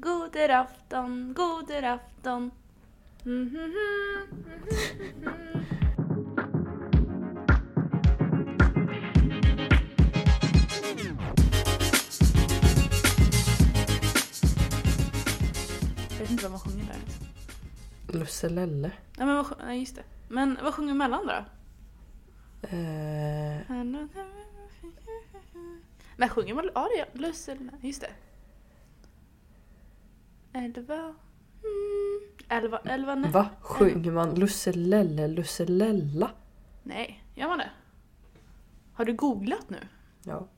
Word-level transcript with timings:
Goder 0.00 0.48
afton, 0.48 1.34
goder 1.34 1.82
afton. 1.82 2.50
Jag 16.10 16.18
vet 16.18 16.30
inte 16.30 16.42
vad 16.42 16.50
man 16.50 16.60
sjunger 16.60 16.84
där. 16.84 18.18
Lusselelle. 18.18 18.90
Ja, 19.18 19.26
men 19.26 19.36
vad, 19.36 19.46
sjung- 19.46 19.58
ja, 19.66 19.74
just 19.74 19.96
det. 19.96 20.02
Men 20.28 20.58
vad 20.62 20.74
sjunger 20.74 20.94
mellan 20.94 21.26
då? 21.26 21.44
Eh, 22.68 23.60
Men 26.16 26.28
sjunger 26.28 26.54
man 26.54 26.70
aria? 26.74 27.06
Lussel... 27.12 27.70
Just 27.80 28.00
det. 28.00 28.10
Elva... 30.52 30.94
Mm, 31.62 32.20
elva... 32.48 32.78
Elva... 32.78 33.14
nä- 33.14 33.28
va? 33.30 33.48
Sjunger 33.60 34.12
man 34.12 34.34
Lusselelle, 34.34 35.28
Lusselella? 35.28 36.30
Nej, 36.82 37.24
gör 37.34 37.48
man 37.48 37.58
det? 37.58 37.70
Har 38.92 39.04
du 39.04 39.12
googlat 39.12 39.70
nu? 39.70 39.78
Ja. 40.24 40.48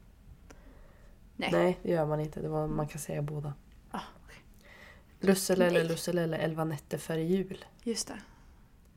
Nej. 1.36 1.52
Nej, 1.52 1.78
det 1.82 1.90
gör 1.90 2.06
man 2.06 2.20
inte. 2.20 2.40
Det 2.40 2.48
var, 2.48 2.66
man 2.66 2.88
kan 2.88 2.98
säga 3.00 3.22
båda. 3.22 3.52
Ah, 3.90 4.00
okej. 4.24 4.38
Lusselelle, 5.20 5.78
Nej. 5.78 5.88
Lusselelle, 5.88 6.36
elva 6.36 6.64
nätter 6.64 6.98
före 6.98 7.22
jul. 7.22 7.64
Just 7.82 8.08
det. 8.08 8.18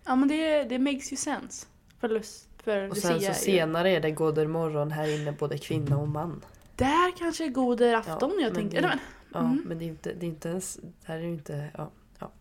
Ja 0.06 0.16
men 0.16 0.28
det, 0.28 0.64
det 0.64 0.80
makes 0.80 1.12
ju 1.14 1.16
sense. 1.16 1.68
För, 2.00 2.10
lust, 2.10 2.50
för 2.64 2.90
Och 2.90 2.98
sen 2.98 3.22
så 3.22 3.34
senare 3.34 3.90
är 3.90 4.00
det 4.02 4.12
Goder 4.12 4.48
morgon 4.48 4.92
här 4.92 5.22
inne 5.22 5.32
både 5.32 5.58
kvinna 5.58 5.98
och 5.98 6.08
man. 6.08 6.46
Där 6.76 7.18
kanske 7.18 7.46
är 7.46 7.50
goder 7.50 7.94
afton 7.94 8.32
Ja, 8.36 8.42
jag 8.42 8.54
tänker. 8.56 8.72
det- 8.72 8.78
Eller 8.78 8.88
men, 8.88 9.00
Ja, 9.36 9.42
Mm. 9.42 9.64
men 9.66 9.78
det 9.80 9.86
är 9.86 9.88
inte, 9.90 10.14
det 10.14 10.26
är 10.26 10.28
inte 10.28 10.50
ens... 10.50 10.76
Det 10.76 11.08
här 11.08 11.16
är 11.18 11.22
ju 11.22 11.34
inte... 11.34 11.70
Ja, 11.78 11.90
ja. 12.20 12.32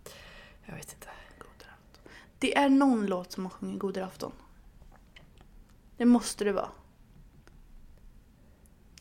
Jag 0.65 0.75
vet 0.75 0.93
inte. 0.93 1.07
goder 1.39 1.67
afton. 1.73 2.13
Det 2.39 2.57
är 2.57 2.69
någon 2.69 3.07
låt 3.07 3.33
som 3.33 3.43
man 3.43 3.51
sjunger 3.51 3.79
goder 3.79 4.03
afton. 4.03 4.33
Det 5.97 6.05
måste 6.05 6.45
det 6.45 6.53
vara. 6.53 6.69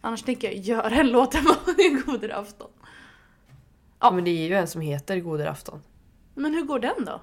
Annars 0.02 0.24
tänker 0.24 0.48
jag 0.48 0.58
göra 0.58 0.90
en 0.90 1.08
låt 1.12 1.32
där 1.32 1.42
man 1.44 1.54
sjunger 1.56 2.04
goder 2.06 2.30
afton. 2.30 2.70
Ja. 4.00 4.12
Men 4.12 4.24
det 4.24 4.32
är 4.32 4.48
ju 4.48 4.54
en 4.56 4.68
som 4.68 4.82
heter 4.82 5.20
Goder 5.20 5.46
afton. 5.46 5.82
Men 6.36 6.54
hur 6.54 6.62
går 6.66 6.80
den 6.80 7.06
då? 7.06 7.22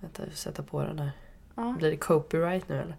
Vänta, 0.00 0.22
jag 0.22 0.30
får 0.32 0.36
sätta 0.36 0.62
på 0.62 0.82
den 0.82 0.98
här. 0.98 1.10
Ja. 1.54 1.74
Blir 1.78 1.90
det 1.90 1.96
copyright 1.96 2.68
nu 2.68 2.74
eller? 2.80 2.96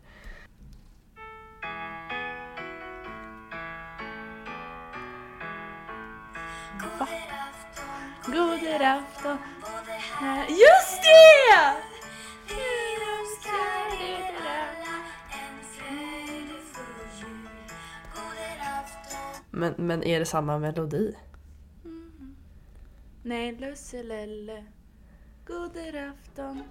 Goder 8.28 8.80
afton. 8.80 9.38
Just 10.50 11.04
det! 11.04 11.88
Men, 19.52 19.74
men 19.78 20.04
är 20.04 20.20
det 20.20 20.26
samma 20.26 20.58
melodi? 20.60 21.16
Nej, 23.24 23.56
lusselelle. 23.56 24.66
Goder 25.46 26.10
afton. 26.12 26.64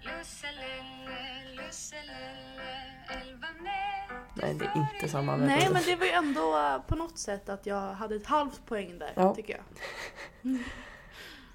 Lusselelle, 0.00 1.54
lusselelle, 1.56 2.51
Nej, 4.58 4.68
det 4.74 4.78
är 4.80 4.88
inte 4.94 5.08
samma. 5.12 5.36
Nej, 5.36 5.68
men 5.72 5.82
det 5.86 5.96
var 5.96 6.06
ju 6.06 6.12
ändå 6.12 6.58
eh, 6.58 6.82
på 6.88 6.94
något 6.96 7.18
sätt 7.18 7.48
att 7.48 7.66
jag 7.66 7.92
hade 7.94 8.14
ett 8.16 8.26
halvt 8.26 8.66
poäng 8.66 8.98
där, 8.98 9.12
Ja. 9.16 9.34
tycker 9.34 9.52
jag. 9.56 9.64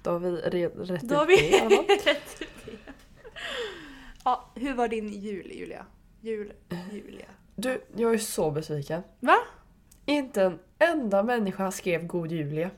Då 0.02 0.10
har 0.10 0.18
vi 0.18 0.30
rätt 0.30 1.08
Då 1.08 1.14
har 1.14 1.24
ut 1.24 1.38
vi 1.38 1.58
rätt 2.04 2.42
ut 2.42 2.48
det. 2.64 2.72
Ja, 4.24 4.50
hur 4.54 4.74
var 4.74 4.88
din 4.88 5.08
jul, 5.08 5.52
Julia? 5.52 5.86
Jul, 6.20 6.52
Julia. 6.92 7.26
Du, 7.56 7.84
jag 7.96 8.14
är 8.14 8.18
så 8.18 8.50
besviken. 8.50 9.02
Va? 9.20 9.36
Inte 10.06 10.42
en 10.42 10.58
enda 10.78 11.22
människa 11.22 11.70
skrev 11.70 12.06
God 12.06 12.32
Julia. 12.32 12.70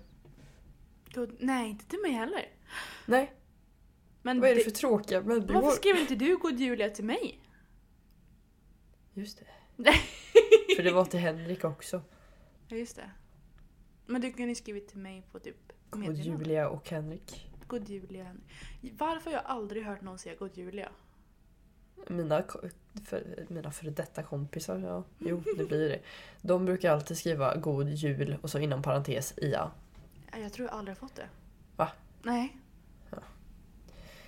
God, 1.15 1.37
nej, 1.39 1.71
inte 1.71 1.85
till 1.87 2.01
mig 2.03 2.11
heller. 2.13 2.49
Nej, 3.07 3.33
Men 4.23 4.41
vad 4.41 4.51
är 4.51 4.55
det 4.55 4.61
det- 4.61 4.65
för 4.65 4.71
tråkiga 4.71 5.21
människor? 5.21 5.55
varför 5.55 5.71
skrev 5.71 5.97
inte 5.97 6.15
du 6.15 6.37
God 6.37 6.61
Julia 6.61 6.89
till 6.91 7.05
mig? 7.05 7.41
Just 9.15 9.39
det. 9.39 9.45
För 10.77 10.83
det 10.83 10.91
var 10.93 11.05
till 11.05 11.21
Henrik 11.21 11.65
också. 11.65 12.03
Ja, 12.69 12.77
just 12.77 12.97
det. 12.97 13.11
Men 14.07 14.21
du 14.21 14.33
kunde 14.33 14.49
ju 14.49 14.55
skrivit 14.55 14.89
till 14.89 14.99
mig 14.99 15.23
på 15.33 15.39
typ 15.39 15.57
God 15.91 16.01
meddelande. 16.01 16.45
Julia 16.45 16.69
och 16.69 16.91
Henrik. 16.91 17.51
God 17.67 17.89
Julia. 17.89 18.37
Varför 18.99 19.31
har 19.31 19.33
jag 19.33 19.47
aldrig 19.47 19.85
hört 19.85 20.01
någon 20.01 20.19
säga 20.19 20.35
God 20.39 20.57
Julia? 20.59 20.89
Mina, 22.09 22.43
ko- 22.43 22.61
för, 23.07 23.47
mina 23.49 23.71
före 23.71 23.91
detta 23.91 24.23
kompisar, 24.23 24.79
ja. 24.79 25.05
Jo, 25.19 25.43
det 25.57 25.65
blir 25.65 25.89
det. 25.89 26.01
De 26.43 26.65
brukar 26.65 26.93
alltid 26.93 27.19
skriva 27.19 27.57
God 27.57 27.89
Jul 27.89 28.37
och 28.43 28.51
så 28.51 28.59
inom 28.59 28.83
parentes 28.83 29.35
IA. 29.37 29.71
Ja, 30.33 30.39
Jag 30.39 30.53
tror 30.53 30.69
jag 30.69 30.77
aldrig 30.77 30.97
har 30.97 31.01
fått 31.09 31.15
det. 31.15 31.29
Va? 31.77 31.89
Nej. 32.23 32.57
Ja. 33.11 33.19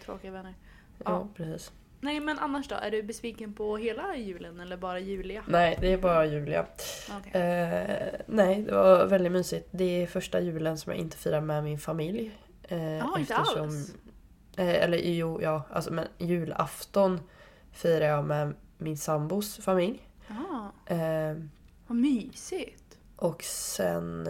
Tråkiga 0.04 0.30
vänner. 0.30 0.54
Ja, 0.98 1.04
Ja. 1.04 1.28
precis. 1.34 1.72
Nej 2.04 2.20
men 2.20 2.38
annars 2.38 2.68
då? 2.68 2.74
Är 2.74 2.90
du 2.90 3.02
besviken 3.02 3.54
på 3.54 3.76
hela 3.76 4.16
julen 4.16 4.60
eller 4.60 4.76
bara 4.76 4.98
Julia? 5.00 5.42
Nej, 5.48 5.78
det 5.80 5.92
är 5.92 5.98
bara 5.98 6.26
Julia. 6.26 6.66
Okej. 7.18 7.40
Eh, 7.42 8.20
nej, 8.26 8.62
det 8.62 8.72
var 8.74 9.06
väldigt 9.06 9.32
mysigt. 9.32 9.68
Det 9.70 10.02
är 10.02 10.06
första 10.06 10.40
julen 10.40 10.78
som 10.78 10.92
jag 10.92 11.00
inte 11.00 11.16
firar 11.16 11.40
med 11.40 11.64
min 11.64 11.78
familj. 11.78 12.38
Eh, 12.62 12.82
Ja, 12.96 13.18
inte 13.18 13.36
alls. 13.36 13.94
Eh, 14.56 14.68
eller 14.84 14.98
jo, 14.98 15.42
ja. 15.42 15.62
Alltså, 15.70 15.92
men 15.92 16.06
julafton 16.18 17.20
firar 17.72 18.06
jag 18.06 18.24
med 18.24 18.54
min 18.78 18.96
sambos 18.98 19.56
familj. 19.56 20.08
Ja, 20.28 20.72
Eh, 20.96 21.36
vad 21.86 21.96
mysigt. 21.98 22.98
och 23.16 23.42
sen... 23.44 24.28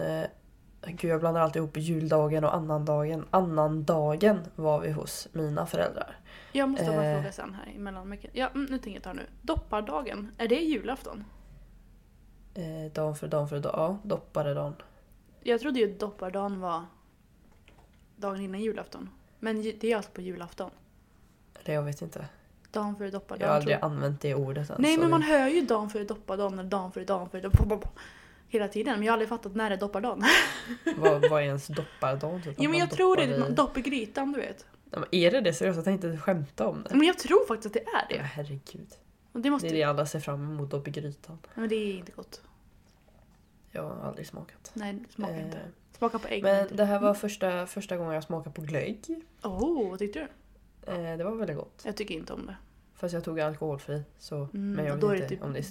Gud, 0.87 1.11
jag 1.11 1.19
blandar 1.19 1.41
alltid 1.41 1.59
ihop 1.59 1.77
juldagen 1.77 2.43
och 2.43 2.55
annandagen. 2.55 3.25
Annandagen 3.31 4.39
var 4.55 4.79
vi 4.79 4.91
hos 4.91 5.27
mina 5.31 5.65
föräldrar. 5.65 6.17
Jag 6.51 6.69
måste 6.69 6.85
bara 6.85 7.05
Eh. 7.05 7.15
fråga 7.19 7.31
sen 7.31 7.53
här 7.65 7.73
emellan. 7.75 8.17
Ja, 8.31 8.47
mm, 8.47 8.65
nu 8.71 8.77
tänker 8.77 8.93
jag 8.93 9.03
ta 9.03 9.13
nu. 9.13 9.25
Doppardagen, 9.41 10.31
är 10.37 10.47
det 10.47 10.55
julafton? 10.55 11.23
Eh, 12.53 12.91
dagen 12.93 13.15
för 13.15 13.27
dagen 13.27 13.47
för 13.49 13.59
dag. 13.59 13.73
Ja, 13.77 13.97
dopparedagen. 14.03 14.73
Jag 15.43 15.59
trodde 15.61 15.79
ju 15.79 15.97
doppardagen 15.97 16.59
var 16.59 16.81
dagen 18.15 18.41
innan 18.41 18.61
julafton. 18.61 19.09
Men 19.39 19.61
det 19.61 19.83
är 19.83 19.95
alltså 19.95 20.11
på 20.11 20.21
julafton. 20.21 20.69
Eller 21.63 21.73
jag 21.75 21.83
vet 21.83 22.01
inte. 22.01 22.25
Dagen 22.71 22.95
före 22.95 23.07
Jag 23.07 23.13
har 23.13 23.19
doppardagen. 23.19 23.55
aldrig 23.55 23.77
använt 23.81 24.21
det 24.21 24.35
ordet 24.35 24.69
än. 24.69 24.75
Nej 24.79 24.97
men 24.97 25.09
man 25.09 25.21
det- 25.21 25.27
hör 25.27 25.47
ju 25.47 25.61
dagen 25.61 25.89
före 25.89 26.03
doppardagen 26.03 26.59
eller 26.59 26.69
dagen 26.69 26.91
före 26.91 27.03
dagen 27.05 27.29
före 27.29 27.41
dopp- 27.41 27.87
hela 28.53 28.67
tiden. 28.67 28.93
Men 28.93 29.03
jag 29.03 29.11
har 29.11 29.13
aldrig 29.15 29.29
fattat 29.29 29.55
när 29.55 29.69
det 29.69 29.75
är 29.75 29.79
doppardagen. 29.79 30.23
Vad, 30.97 31.29
vad 31.29 31.41
är 31.41 31.45
ens 31.45 31.67
doppardagen? 31.67 32.41
Typ, 32.43 32.55
Jo 32.57 32.69
men 32.69 32.79
jag 32.79 32.91
tror 32.91 33.15
det, 33.15 33.23
är 33.23 33.49
i- 33.49 33.53
dopp 33.53 33.77
i 33.77 33.81
grytan 33.81 34.31
du 34.31 34.39
vet. 34.39 34.65
Ja, 34.91 34.99
men 34.99 35.07
är 35.11 35.31
det 35.31 35.41
det 35.41 35.53
seriöst? 35.53 35.75
Jag 35.75 35.85
tänkte 35.85 36.07
inte 36.07 36.19
skämta 36.21 36.67
om 36.67 36.83
det. 36.89 36.95
Men 36.95 37.07
jag 37.07 37.17
tror 37.19 37.45
faktiskt 37.47 37.65
att 37.65 37.73
det 37.73 37.79
är 37.89 38.05
Ja, 38.09 38.15
det. 38.17 38.23
herregud. 38.23 38.87
Och 39.31 39.39
det 39.41 39.49
måste... 39.49 39.67
Det 39.67 39.73
är 39.73 39.77
det 39.77 39.83
alla 39.83 40.05
ser 40.05 40.19
fram 40.19 40.43
emot, 40.51 40.71
dopp 40.71 40.87
i 40.87 40.91
grytan. 40.91 41.37
Men 41.55 41.69
det 41.69 41.75
är 41.75 41.93
inte 41.97 42.11
gott. 42.11 42.41
Jag 43.71 43.83
har 43.83 44.07
aldrig 44.07 44.27
smakat. 44.27 44.71
Nej, 44.73 44.93
det 44.93 45.13
smakar 45.13 45.33
Eh, 45.33 45.45
inte. 45.45 45.57
Smaka 45.97 46.19
på 46.19 46.27
ägg. 46.27 46.43
Men 46.43 46.67
det 46.71 46.85
här 46.85 46.99
var 46.99 47.13
första, 47.13 47.65
första 47.67 47.97
gången 47.97 48.13
jag 48.13 48.23
smakade 48.23 48.55
på 48.55 48.61
glögg. 48.61 49.05
Oh, 49.43 49.89
vad 49.89 49.99
tyckte 49.99 50.19
du? 50.85 50.91
Eh, 50.93 51.17
det 51.17 51.23
var 51.23 51.31
väldigt 51.35 51.57
gott. 51.57 51.81
Jag 51.85 51.97
tycker 51.97 52.15
inte 52.15 52.33
om 52.33 52.45
det. 52.45 52.55
Fast 52.95 53.13
jag 53.13 53.23
tog 53.23 53.39
alkoholfri. 53.39 54.03
Så, 54.17 54.35
Mm, 54.35 54.71
men 54.73 54.85
jag 54.85 54.95
vet 54.95 55.03
är 55.03 55.13
inte 55.15 55.27
typ- 55.29 55.43
om 55.43 55.53
det, 55.53 55.63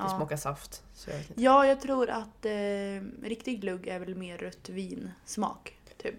det 0.00 0.10
Ja. 0.10 0.16
smakar 0.16 0.36
saft. 0.36 0.82
Jag. 1.06 1.22
Ja, 1.34 1.66
jag 1.66 1.80
tror 1.80 2.10
att 2.10 2.44
eh, 2.46 3.02
riktig 3.22 3.60
glugg 3.60 3.86
är 3.88 3.98
väl 3.98 4.14
mer 4.14 4.38
rött 4.38 4.68
vinsmak. 4.68 5.76
Typ. 5.96 6.14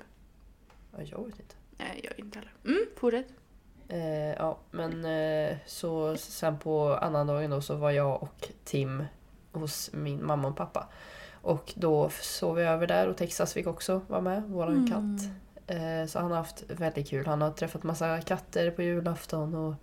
Ja, 0.92 0.98
jag 1.04 1.18
vet 1.26 1.40
inte. 1.40 1.56
Nej, 1.78 2.02
jag 2.04 2.20
inte 2.20 2.40
heller. 2.40 2.54
Mm, 2.66 2.86
fortsätt. 2.98 3.28
Eh, 3.88 4.32
ja, 4.34 4.58
men 4.72 5.06
eh, 5.06 5.58
så 5.66 6.18
sen 6.18 6.60
på 6.60 6.96
annandagen 6.96 7.52
då 7.52 7.62
så 7.62 7.76
var 7.76 7.92
jag 7.92 8.24
och 8.24 8.50
Tim 8.64 9.04
hos 9.52 9.90
min 9.94 10.26
mamma 10.26 10.48
och 10.48 10.58
pappa. 10.58 10.88
Och 11.42 11.74
då 11.76 12.10
sov 12.22 12.56
vi 12.56 12.64
över 12.64 12.88
där 12.88 13.08
och 13.08 13.18
Texas 13.18 13.54
fick 13.54 13.68
också 13.68 14.02
vara 14.08 14.22
med, 14.22 14.44
våran 14.44 14.78
Mm. 14.78 14.88
katt. 14.88 15.30
Eh, 15.68 16.06
så 16.08 16.20
han 16.20 16.32
har 16.32 16.38
haft 16.38 16.64
väldigt 16.68 17.10
kul. 17.10 17.26
Han 17.26 17.42
har 17.42 17.52
träffat 17.52 17.84
massa 17.84 18.22
katter 18.22 18.72
på 18.72 18.82
julafton 18.82 19.56
och 19.56 19.74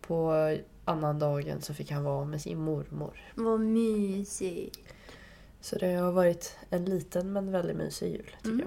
på 0.00 0.34
annandagen 0.84 1.60
så 1.62 1.74
fick 1.74 1.90
han 1.90 2.04
vara 2.04 2.24
med 2.24 2.40
sin 2.42 2.58
mormor. 2.58 3.20
Vad 3.34 3.60
mysigt. 3.60 4.78
Så 5.60 5.76
det 5.78 5.92
har 5.94 6.12
varit 6.12 6.56
en 6.70 6.84
liten 6.84 7.32
men 7.32 7.52
väldigt 7.52 7.76
mysig 7.76 8.12
jul 8.12 8.36
tycker 8.42 8.50
Mm. 8.54 8.66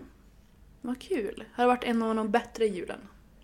Vad 0.81 1.01
kul. 1.01 1.43
Har 1.53 1.63
det 1.63 1.67
varit 1.67 1.83
en 1.83 2.03
av 2.03 2.15
de 2.15 2.31
bättre 2.31 2.65
julen? 2.65 2.99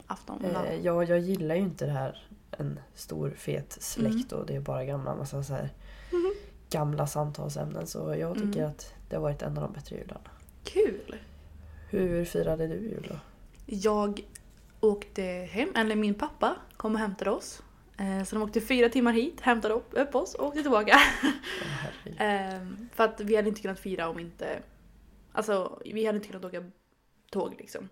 Afton? 0.08 0.40
jag. 0.54 0.68
Eh, 0.68 0.86
ja, 0.86 1.04
jag 1.04 1.20
gillar 1.20 1.56
ju 1.56 1.62
inte 1.62 1.86
det 1.86 1.92
här 1.92 2.28
en 2.52 2.80
stor 2.96 3.30
fet 3.30 3.78
släkt 3.82 4.32
Mm. 4.32 4.40
och 4.42 4.46
det 4.46 4.56
är 4.56 4.60
bara 4.60 4.86
gamla, 4.86 5.16
massa 5.16 5.44
så 5.44 5.54
här 5.54 5.70
gamla 6.70 7.08
samtalsämnen. 7.08 7.88
Så 7.88 8.16
jag 8.20 8.36
tycker 8.36 8.60
Mm. 8.60 8.70
att 8.70 8.94
det 9.10 9.16
har 9.16 9.24
varit 9.24 9.42
en 9.42 9.58
av 9.58 9.64
de 9.64 9.74
bättre 9.74 9.96
jularna. 9.96 10.30
Kul. 10.64 11.16
Hur 11.90 12.26
firade 12.26 12.68
du 12.68 12.76
jul 12.76 13.06
då? 13.10 13.16
Jag 13.66 14.22
åkte 14.80 15.22
hem, 15.52 15.70
eller 15.76 15.96
min 15.96 16.14
pappa 16.14 16.56
kom 16.78 16.94
och 16.94 17.00
hämtade 17.00 17.32
oss. 17.32 17.64
Eh, 18.00 18.24
Så 18.24 18.36
de 18.36 18.42
åkte 18.44 18.62
fyra 18.62 18.90
timmar 18.90 19.12
hit, 19.14 19.42
hämtade 19.42 19.74
upp, 19.74 19.90
upp 19.92 20.16
oss 20.16 20.36
och 20.36 20.46
åkte 20.48 20.62
tillbaka. 20.62 21.00
Ehm, 22.18 22.90
För 22.94 23.04
att 23.04 23.20
vi 23.22 23.36
hade 23.36 23.50
inte 23.50 23.62
kunnat 23.62 23.80
fira 23.80 24.10
om 24.10 24.20
inte... 24.20 24.60
Alltså, 25.32 25.82
vi 25.86 26.06
hade 26.06 26.16
inte 26.16 26.28
kunnat 26.30 26.46
åka 26.46 26.64
tåg 27.32 27.56
liksom. 27.60 27.90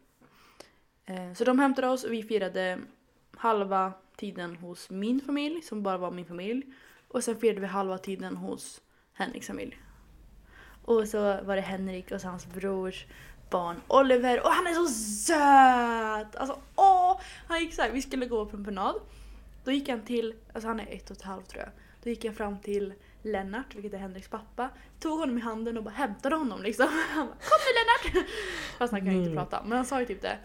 Eh, 1.05 1.33
Så 1.33 1.43
de 1.43 1.59
hämtade 1.59 1.87
oss 1.87 2.03
och 2.03 2.13
vi 2.13 2.23
firade 2.23 2.79
halva 3.37 3.93
tiden 4.15 4.55
hos 4.55 4.89
min 4.89 5.21
familj, 5.21 5.61
som 5.61 5.83
bara 5.83 5.97
var 5.97 6.11
min 6.11 6.25
familj. 6.25 6.63
Och 7.07 7.23
sen 7.23 7.35
firade 7.39 7.61
vi 7.61 7.67
halva 7.67 7.97
tiden 7.97 8.37
hos 8.37 8.81
Henriks 9.13 9.47
familj. 9.47 9.77
Och 10.85 11.07
så 11.07 11.19
var 11.43 11.55
det 11.55 11.61
Henrik 11.61 12.11
och 12.11 12.21
hans 12.21 12.45
brors 12.47 13.05
barn 13.49 13.81
Oliver 13.87 14.43
och 14.45 14.49
han 14.51 14.67
är 14.67 14.73
så 14.73 14.87
söt! 15.25 16.35
Alltså 16.35 16.59
åh! 16.75 17.19
Han 17.47 17.59
gick 17.59 17.73
så 17.73 17.81
här, 17.81 17.91
vi 17.91 18.01
skulle 18.01 18.25
gå 18.25 18.45
på 18.45 18.57
en 18.57 18.63
promenad. 18.63 18.95
Då 19.67 19.71
gick 19.73 19.89
han 19.89 20.01
till, 20.01 20.33
alltså 20.53 20.67
han 20.67 20.79
är 20.79 20.87
ett 20.89 21.09
och 21.09 21.17
ett 21.17 21.23
halvt 21.23 21.49
tror 21.49 21.63
jag. 21.63 21.71
Då 22.03 22.09
gick 22.09 22.23
jag 22.23 22.35
fram 22.35 22.59
till 22.59 22.93
Lennart, 23.21 23.75
vilket 23.75 23.93
är 23.93 23.97
Henriks 23.97 24.27
pappa. 24.27 24.69
Tog 24.99 25.19
honom 25.19 25.37
i 25.37 25.41
handen 25.41 25.77
och 25.77 25.83
bara 25.83 25.93
hämtade 25.93 26.35
honom 26.35 26.61
liksom. 26.61 26.87
Han 27.09 27.27
bara 27.27 27.35
Kom 27.35 27.57
nu 27.65 27.73
Lennart! 28.13 28.27
Fast 28.77 28.91
han 28.91 29.01
kan 29.01 29.11
ju 29.11 29.17
inte 29.17 29.31
Mm. 29.31 29.43
prata, 29.43 29.63
men 29.63 29.71
han 29.71 29.85
sa 29.85 29.99
ju 29.99 30.05
typ 30.05 30.21
det. 30.21 30.37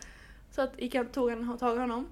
Så 0.50 0.62
att 0.62 0.80
gick 0.80 0.94
han, 0.94 1.06
tog 1.06 1.30
han 1.30 1.58
tag 1.58 1.76
i 1.76 1.80
honom. 1.80 2.08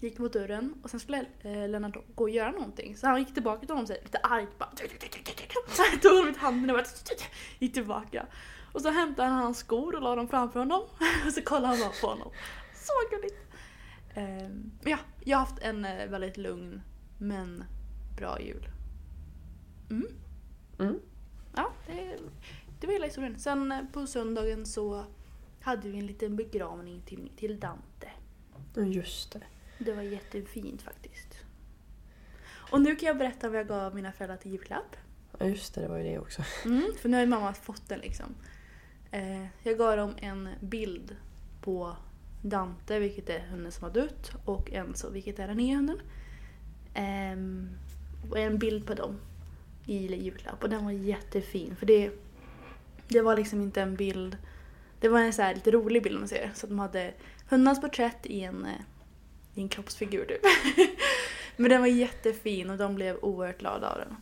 Gick 0.00 0.18
mot 0.18 0.32
dörren 0.32 0.74
och 0.82 0.90
sen 0.90 1.00
skulle 1.00 1.26
eh, 1.42 1.68
Lennart 1.68 1.96
gå 2.14 2.24
och 2.24 2.30
göra 2.30 2.50
någonting. 2.50 2.96
Så 2.96 3.06
han 3.06 3.18
gick 3.18 3.34
tillbaka 3.34 3.60
till 3.60 3.70
honom 3.70 3.86
så 3.86 3.92
här, 3.92 4.02
lite 4.02 4.18
argt 4.18 4.58
bara. 4.58 4.70
Så 5.68 5.82
han 5.90 6.00
tog 6.00 6.12
honom 6.12 6.34
i 6.34 6.38
handen 6.38 6.70
och 6.70 6.76
bara 6.76 6.86
gick 7.58 7.74
tillbaka. 7.74 8.26
Och 8.72 8.82
så 8.82 8.90
hämtade 8.90 9.28
han 9.28 9.42
hans 9.42 9.58
skor 9.58 9.94
och 9.94 10.02
la 10.02 10.16
dem 10.16 10.28
framför 10.28 10.58
honom. 10.58 10.82
Och 11.26 11.32
så 11.32 11.42
kollade 11.42 11.66
han 11.66 11.78
bara 11.78 11.92
på 12.00 12.06
honom. 12.06 12.30
Så 12.74 12.92
gulligt! 13.10 13.45
Ehm, 14.16 14.70
ja, 14.84 14.98
jag 15.24 15.38
har 15.38 15.46
haft 15.46 15.58
en 15.62 15.84
eh, 15.84 16.06
väldigt 16.06 16.36
lugn 16.36 16.82
men 17.18 17.64
bra 18.16 18.40
jul. 18.40 18.68
Mm. 19.90 20.06
Mm. 20.78 21.00
Ja, 21.56 21.72
det, 21.86 22.18
det 22.80 22.86
var 22.86 22.94
hela 22.94 23.06
historien. 23.06 23.38
Sen 23.38 23.72
eh, 23.72 23.84
på 23.92 24.06
söndagen 24.06 24.66
så 24.66 25.04
hade 25.60 25.88
vi 25.88 25.98
en 25.98 26.06
liten 26.06 26.36
begravning 26.36 27.02
till, 27.06 27.30
till 27.36 27.60
Dante. 27.60 28.10
Just 28.76 29.32
det. 29.32 29.42
Det 29.78 29.92
var 29.92 30.02
jättefint 30.02 30.82
faktiskt. 30.82 31.44
Och 32.70 32.80
nu 32.80 32.96
kan 32.96 33.06
jag 33.06 33.18
berätta 33.18 33.48
vad 33.48 33.58
jag 33.58 33.68
gav 33.68 33.94
mina 33.94 34.12
föräldrar 34.12 34.36
till 34.36 34.50
julklapp. 34.52 34.96
Ja, 35.38 35.46
just 35.46 35.74
det, 35.74 35.80
det 35.80 35.88
var 35.88 35.98
ju 35.98 36.04
det 36.04 36.18
också. 36.18 36.42
Mm, 36.64 36.92
för 37.00 37.08
nu 37.08 37.16
har 37.16 37.24
ju 37.24 37.28
mamma 37.28 37.54
fått 37.54 37.88
den 37.88 38.00
liksom. 38.00 38.34
Eh, 39.10 39.46
jag 39.62 39.78
gav 39.78 39.96
dem 39.96 40.14
en 40.18 40.48
bild 40.60 41.16
på 41.60 41.96
Dante, 42.48 42.98
vilket 42.98 43.28
är 43.28 43.40
hunden 43.50 43.72
som 43.72 43.84
har 43.84 43.90
dött, 43.90 44.32
och 44.44 44.72
Enzo, 44.72 45.10
vilket 45.10 45.38
är 45.38 45.48
den 45.48 45.56
nya 45.56 45.76
hunden. 45.76 46.00
Ehm, 46.94 47.68
och 48.30 48.38
en 48.38 48.58
bild 48.58 48.86
på 48.86 48.94
dem 48.94 49.18
i 49.86 50.16
julklapp 50.16 50.62
och 50.62 50.68
den 50.68 50.84
var 50.84 50.92
jättefin 50.92 51.76
för 51.76 51.86
det, 51.86 52.10
det 53.08 53.20
var 53.20 53.36
liksom 53.36 53.60
inte 53.60 53.82
en 53.82 53.96
bild, 53.96 54.36
det 55.00 55.08
var 55.08 55.20
en 55.20 55.32
så 55.32 55.42
här 55.42 55.54
lite 55.54 55.70
rolig 55.70 56.02
bild 56.02 56.14
om 56.14 56.20
man 56.20 56.28
säger. 56.28 56.50
Så 56.54 56.66
att 56.66 56.70
de 56.70 56.78
hade 56.78 57.14
hundarnas 57.48 57.80
porträtt 57.80 58.26
i 58.26 58.40
en, 58.40 58.64
eh, 58.64 58.80
i 59.54 59.62
en 59.62 59.68
kroppsfigur 59.68 60.24
typ. 60.24 60.40
Men 61.56 61.70
den 61.70 61.80
var 61.80 61.88
jättefin 61.88 62.70
och 62.70 62.78
de 62.78 62.94
blev 62.94 63.16
oerhört 63.22 63.58
glada 63.58 63.90
av 63.90 63.98
den. 63.98 64.16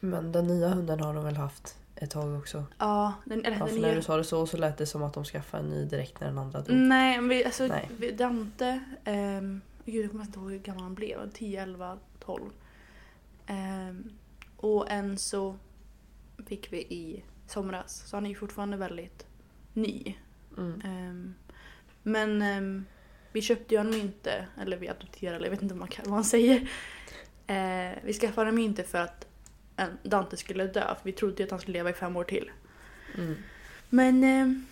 Men 0.00 0.32
den 0.32 0.46
nya 0.46 0.68
hunden 0.68 1.00
har 1.00 1.14
de 1.14 1.24
väl 1.24 1.36
haft 1.36 1.76
ett 2.02 2.10
tag 2.10 2.38
också? 2.38 2.64
Ja, 2.78 3.12
den, 3.24 3.44
eller 3.44 3.58
Ja, 3.58 3.66
den 3.66 3.80
när 3.80 3.94
du 3.96 4.02
sa 4.02 4.16
det 4.16 4.24
så 4.24 4.46
så 4.46 4.56
lät 4.56 4.78
det 4.78 4.86
som 4.86 5.02
att 5.02 5.14
de 5.14 5.24
skaffade 5.24 5.62
en 5.64 5.70
ny 5.70 5.84
direkt 5.84 6.20
när 6.20 6.26
den 6.28 6.38
andra 6.38 6.60
dog. 6.60 6.76
Nej, 6.76 7.16
men 7.20 7.28
vi, 7.28 7.44
alltså 7.44 7.66
Nej. 7.66 7.88
vi- 7.98 8.12
Dante, 8.12 8.80
um, 9.06 9.60
gud 9.84 10.04
jag 10.04 10.10
kommer 10.10 10.24
inte 10.24 10.38
ihåg 10.38 10.50
hur 10.50 10.58
gammal 10.58 10.82
han 10.82 10.94
blev, 10.94 11.30
10, 11.32 11.62
11, 11.62 11.98
12. 12.20 12.50
Ehm, 13.46 14.10
och 14.56 14.90
Enzo 14.90 15.56
fick 16.46 16.72
vi 16.72 16.78
i 16.78 17.24
somras, 17.46 18.02
så 18.08 18.16
han 18.16 18.26
är 18.26 18.30
ju 18.30 18.36
fortfarande 18.36 18.76
väldigt 18.76 19.26
ny. 19.72 20.14
Mm. 20.58 20.80
Ehm, 20.84 21.34
men 22.02 22.42
ehm, 22.42 22.84
vi 23.32 23.42
köpte 23.42 23.74
ju 23.74 23.78
honom 23.78 23.94
inte, 23.94 24.46
eller 24.60 24.76
vi 24.76 24.88
adopterade, 24.88 25.44
jag 25.44 25.50
vet 25.50 25.62
inte 25.62 25.74
vad 25.74 25.78
man, 25.80 25.88
kan, 25.88 26.04
vad 26.04 26.14
man 26.14 26.24
säger. 26.24 26.70
Eh, 27.46 27.98
vi 28.04 28.12
skaffade 28.12 28.40
honom 28.46 28.58
inte 28.58 28.82
för 28.84 28.98
att 28.98 29.26
en, 29.26 29.31
Dante 30.02 30.36
skulle 30.36 30.66
dö, 30.66 30.94
för 30.94 31.04
vi 31.04 31.12
trodde 31.12 31.36
ju 31.36 31.44
att 31.44 31.50
han 31.50 31.60
skulle 31.60 31.78
leva 31.78 31.90
i 31.90 31.92
fem 31.92 32.16
år 32.16 32.24
till. 32.24 32.50
Mm. 33.14 33.36
Men 33.88 34.24
ehm, 34.24 34.66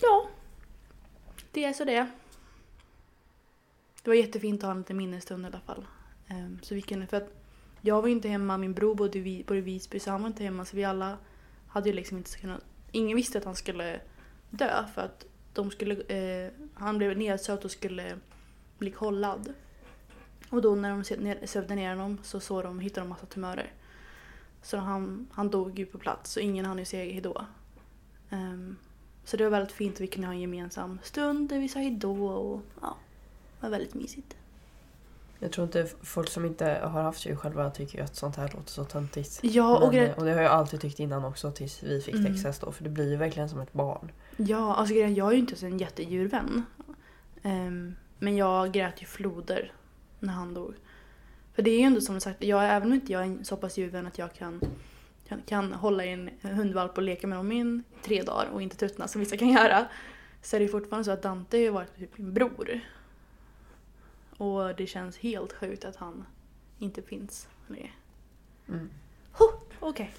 ja, 0.00 0.28
det 1.52 1.64
är 1.64 1.72
så 1.72 1.84
det. 1.84 2.10
Det 4.02 4.10
var 4.10 4.14
jättefint 4.14 4.62
att 4.62 4.66
ha 4.66 4.70
en 4.70 4.78
liten 4.78 4.96
minnesstund 4.96 5.44
i 5.44 5.46
alla 5.46 5.60
fall. 5.60 5.86
Ehm, 6.28 6.58
så 6.62 6.74
vi 6.74 6.82
kunde, 6.82 7.06
för 7.06 7.16
att 7.16 7.30
jag 7.80 8.02
var 8.02 8.08
ju 8.08 8.14
inte 8.14 8.28
hemma, 8.28 8.56
min 8.56 8.74
bror 8.74 8.94
bodde 8.94 9.18
i 9.18 9.60
Visby 9.60 10.00
så 10.00 10.10
han 10.10 10.22
var 10.22 10.28
inte 10.28 10.44
hemma 10.44 10.64
så 10.64 10.76
vi 10.76 10.84
alla 10.84 11.18
hade 11.68 11.88
ju 11.88 11.94
liksom 11.94 12.16
inte 12.18 12.38
kunnat... 12.38 12.64
Ingen 12.92 13.16
visste 13.16 13.38
att 13.38 13.44
han 13.44 13.54
skulle 13.54 14.00
dö 14.50 14.84
för 14.94 15.02
att 15.02 15.24
de 15.52 15.70
skulle, 15.70 15.94
eh, 15.94 16.50
han 16.74 16.98
blev 16.98 17.18
nedsövd 17.18 17.64
och 17.64 17.70
skulle 17.70 18.18
bli 18.78 18.90
kollad. 18.90 19.54
Och 20.50 20.62
då 20.62 20.74
när 20.74 20.90
de 20.90 21.46
sövde 21.46 21.74
ner 21.74 21.90
honom 21.90 22.18
så 22.22 22.40
såg 22.40 22.62
de, 22.62 22.80
hittade 22.80 23.06
de 23.06 23.08
massa 23.08 23.26
tumörer. 23.26 23.72
Så 24.64 24.76
han, 24.76 25.26
han 25.32 25.50
dog 25.50 25.78
ju 25.78 25.86
på 25.86 25.98
plats 25.98 26.32
så 26.32 26.40
ingen 26.40 26.64
hann 26.64 26.78
ju 26.78 26.84
säga 26.84 27.12
hejdå. 27.12 27.44
Ehm, 28.30 28.76
så 29.24 29.36
det 29.36 29.44
var 29.44 29.50
väldigt 29.50 29.72
fint 29.72 29.94
att 29.94 30.00
vi 30.00 30.06
kunde 30.06 30.26
ha 30.28 30.34
en 30.34 30.40
gemensam 30.40 30.98
stund 31.02 31.48
där 31.48 31.58
vi 31.58 31.68
sa 31.68 31.78
hejdå 31.78 32.26
och 32.26 32.60
ja, 32.80 32.96
det 33.60 33.66
var 33.66 33.70
väldigt 33.70 33.94
mysigt. 33.94 34.36
Jag 35.38 35.52
tror 35.52 35.64
inte 35.64 35.86
folk 36.02 36.28
som 36.30 36.44
inte 36.44 36.80
har 36.82 37.02
haft 37.02 37.26
djur 37.26 37.36
själva 37.36 37.70
tycker 37.70 37.98
ju 37.98 38.04
att 38.04 38.16
sånt 38.16 38.36
här 38.36 38.50
låter 38.54 38.70
så 38.70 38.84
töntigt. 38.84 39.40
Ja, 39.42 39.78
och, 39.78 39.94
Men, 39.94 40.04
eh, 40.06 40.18
och 40.18 40.24
det 40.24 40.32
har 40.32 40.42
jag 40.42 40.52
alltid 40.52 40.80
tyckt 40.80 41.00
innan 41.00 41.24
också 41.24 41.50
tills 41.50 41.82
vi 41.82 42.00
fick 42.00 42.14
Mm. 42.14 42.34
Texas 42.34 42.58
då. 42.58 42.72
För 42.72 42.84
det 42.84 42.90
blir 42.90 43.10
ju 43.10 43.16
verkligen 43.16 43.48
som 43.48 43.60
ett 43.60 43.72
barn. 43.72 44.12
ja, 44.36 44.74
alltså 44.74 44.94
jag 44.94 45.28
är 45.28 45.32
ju 45.32 45.38
inte 45.38 45.56
så 45.56 45.66
en 45.66 45.78
jättedjurvän. 45.78 46.62
Ehm, 47.42 47.94
men 48.18 48.36
jag 48.36 48.72
grät 48.72 49.02
ju 49.02 49.06
floder 49.06 49.72
när 50.20 50.32
han 50.32 50.54
dog. 50.54 50.74
För 51.54 51.62
det 51.62 51.70
är 51.70 51.78
ju 51.78 51.84
ändå 51.84 52.00
som 52.00 52.20
sagt, 52.20 52.44
jag, 52.44 52.64
även 52.64 52.88
om 52.88 52.94
inte 52.94 53.12
jag 53.12 53.26
är 53.26 53.44
så 53.44 53.56
pass 53.56 53.78
djurvän 53.78 54.06
att 54.06 54.18
jag 54.18 54.34
kan, 54.34 54.60
kan, 55.28 55.42
kan 55.46 55.72
hålla 55.72 56.04
i 56.04 56.12
en 56.12 56.30
hundvalp 56.42 56.96
och 56.96 57.02
leka 57.02 57.26
med 57.26 57.38
dem 57.38 57.52
i 57.52 57.82
tre 58.02 58.22
dagar 58.22 58.46
och 58.52 58.62
inte 58.62 58.76
tröttna 58.76 59.08
som 59.08 59.20
vissa 59.20 59.36
kan 59.36 59.48
göra. 59.48 59.86
Så 60.42 60.56
är 60.56 60.60
det 60.60 60.68
fortfarande 60.68 61.04
så 61.04 61.10
att 61.10 61.22
Dante 61.22 61.58
har 61.58 61.70
varit 61.70 61.96
typ 61.96 62.18
min 62.18 62.34
bror. 62.34 62.80
Och 64.36 64.76
det 64.76 64.86
känns 64.86 65.18
helt 65.18 65.52
sjukt 65.52 65.84
att 65.84 65.96
han 65.96 66.24
inte 66.78 67.02
finns 67.02 67.48
längre. 67.68 67.90
Mm. 68.68 68.90
Ho, 69.32 69.44
Okej. 69.80 70.14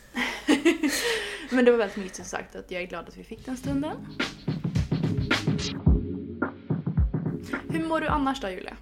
Men 1.49 1.65
det 1.65 1.71
var 1.71 1.77
väldigt 1.77 1.97
mysigt 1.97 2.27
sagt 2.27 2.55
att 2.55 2.71
jag 2.71 2.81
är 2.81 2.87
glad 2.87 3.07
att 3.07 3.17
vi 3.17 3.23
fick 3.23 3.45
den 3.45 3.57
stunden. 3.57 3.97
Hur 7.69 7.87
mår 7.87 8.01
du 8.01 8.07
annars 8.07 8.41
då 8.41 8.49
Julia? 8.49 8.77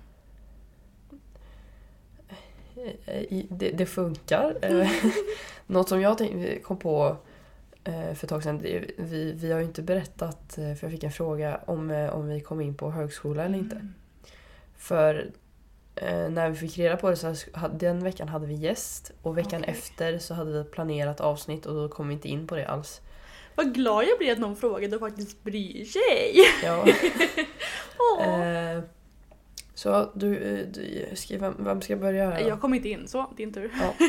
Det, 3.50 3.72
det 3.72 3.86
funkar. 3.86 4.58
Eh, 4.62 4.92
Något 5.68 5.90
som 5.90 6.02
jag 6.02 6.18
kom 6.64 6.78
på 6.78 7.18
eh, 7.84 8.14
för 8.14 8.26
ett 8.26 8.30
tag 8.30 8.44
sedan. 8.44 8.60
Vi, 8.98 9.34
vi 9.36 9.52
har 9.52 9.60
ju 9.60 9.66
inte 9.66 9.82
berättat, 9.82 10.58
eh, 10.58 10.74
för 10.76 10.86
jag 10.88 10.92
fick 10.92 11.04
en 11.04 11.12
fråga 11.12 11.60
om, 11.66 12.10
om 12.14 12.28
vi 12.28 12.40
kom 12.40 12.62
in 12.62 12.76
på 12.76 12.92
högskola 12.92 13.44
eller 13.44 13.58
inte. 13.58 13.76
Mm. 13.76 13.94
För 14.78 15.32
när 16.30 16.50
vi 16.50 16.56
fick 16.56 16.78
reda 16.78 16.98
på 16.98 17.10
det 17.10 17.16
så 17.16 17.36
den 17.74 18.04
veckan 18.04 18.28
hade 18.28 18.48
vi 18.48 18.54
gäst 18.54 19.12
och 19.22 19.38
veckan 19.38 19.62
Okej. 19.62 19.74
efter 19.74 20.18
så 20.18 20.34
hade 20.34 20.52
vi 20.52 20.64
planerat 20.64 21.22
avsnitt 21.22 21.66
och 21.66 21.74
då 21.74 21.90
kom 21.90 22.08
vi 22.08 22.14
inte 22.14 22.30
in 22.30 22.48
på 22.48 22.56
det 22.56 22.68
alls. 22.68 23.02
Vad 23.56 23.74
glad 23.74 24.06
jag 24.06 24.18
blir 24.18 24.32
att 24.32 24.40
någon 24.40 24.56
frågade 24.56 24.96
och 24.96 25.00
faktiskt 25.00 25.44
bryr 25.44 25.86
sig. 25.86 26.36
Ja. 26.64 26.86
Eh, 28.22 28.84
Så 29.84 30.10
du, 30.14 30.38
eh, 30.60 30.68
du 30.68 31.06
skriv, 31.16 31.40
vem, 31.40 31.56
vem 31.60 31.82
ska 31.82 31.96
börja 31.96 32.30
här? 32.30 32.40
Jag 32.48 32.62
kom 32.62 32.74
inte 32.74 32.90
in, 32.90 33.08
så 33.08 33.26
din 33.38 33.54
tur. 33.54 33.72
Ja. 33.82 33.94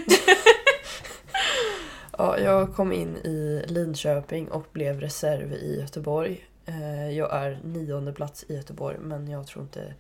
ja, 2.19 2.39
jag 2.39 2.75
kom 2.75 2.93
in 2.93 3.17
i 3.17 3.65
Linköping 3.67 4.51
och 4.51 4.67
blev 4.73 5.01
reserv 5.01 5.53
i 5.53 5.81
Göteborg. 5.81 6.45
Eh, 6.67 7.11
Jag 7.11 7.33
är 7.37 7.61
nionde 7.65 8.13
plats 8.13 8.45
i 8.49 8.55
Göteborg 8.55 8.97
men 9.01 9.29
jag 9.29 9.47
tror 9.47 9.63
inte... 9.65 9.95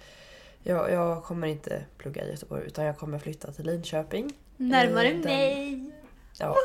Jag, 0.62 0.92
jag 0.92 1.24
kommer 1.24 1.46
inte 1.46 1.84
plugga 1.98 2.24
i 2.24 2.30
Göteborg 2.30 2.64
utan 2.66 2.84
jag 2.84 2.98
kommer 2.98 3.18
flytta 3.18 3.52
till 3.52 3.66
Linköping. 3.66 4.32
Närmare 4.56 5.06
Eh, 5.08 5.12
den- 5.12 5.20
mig! 5.20 5.90
Ja. 6.38 6.56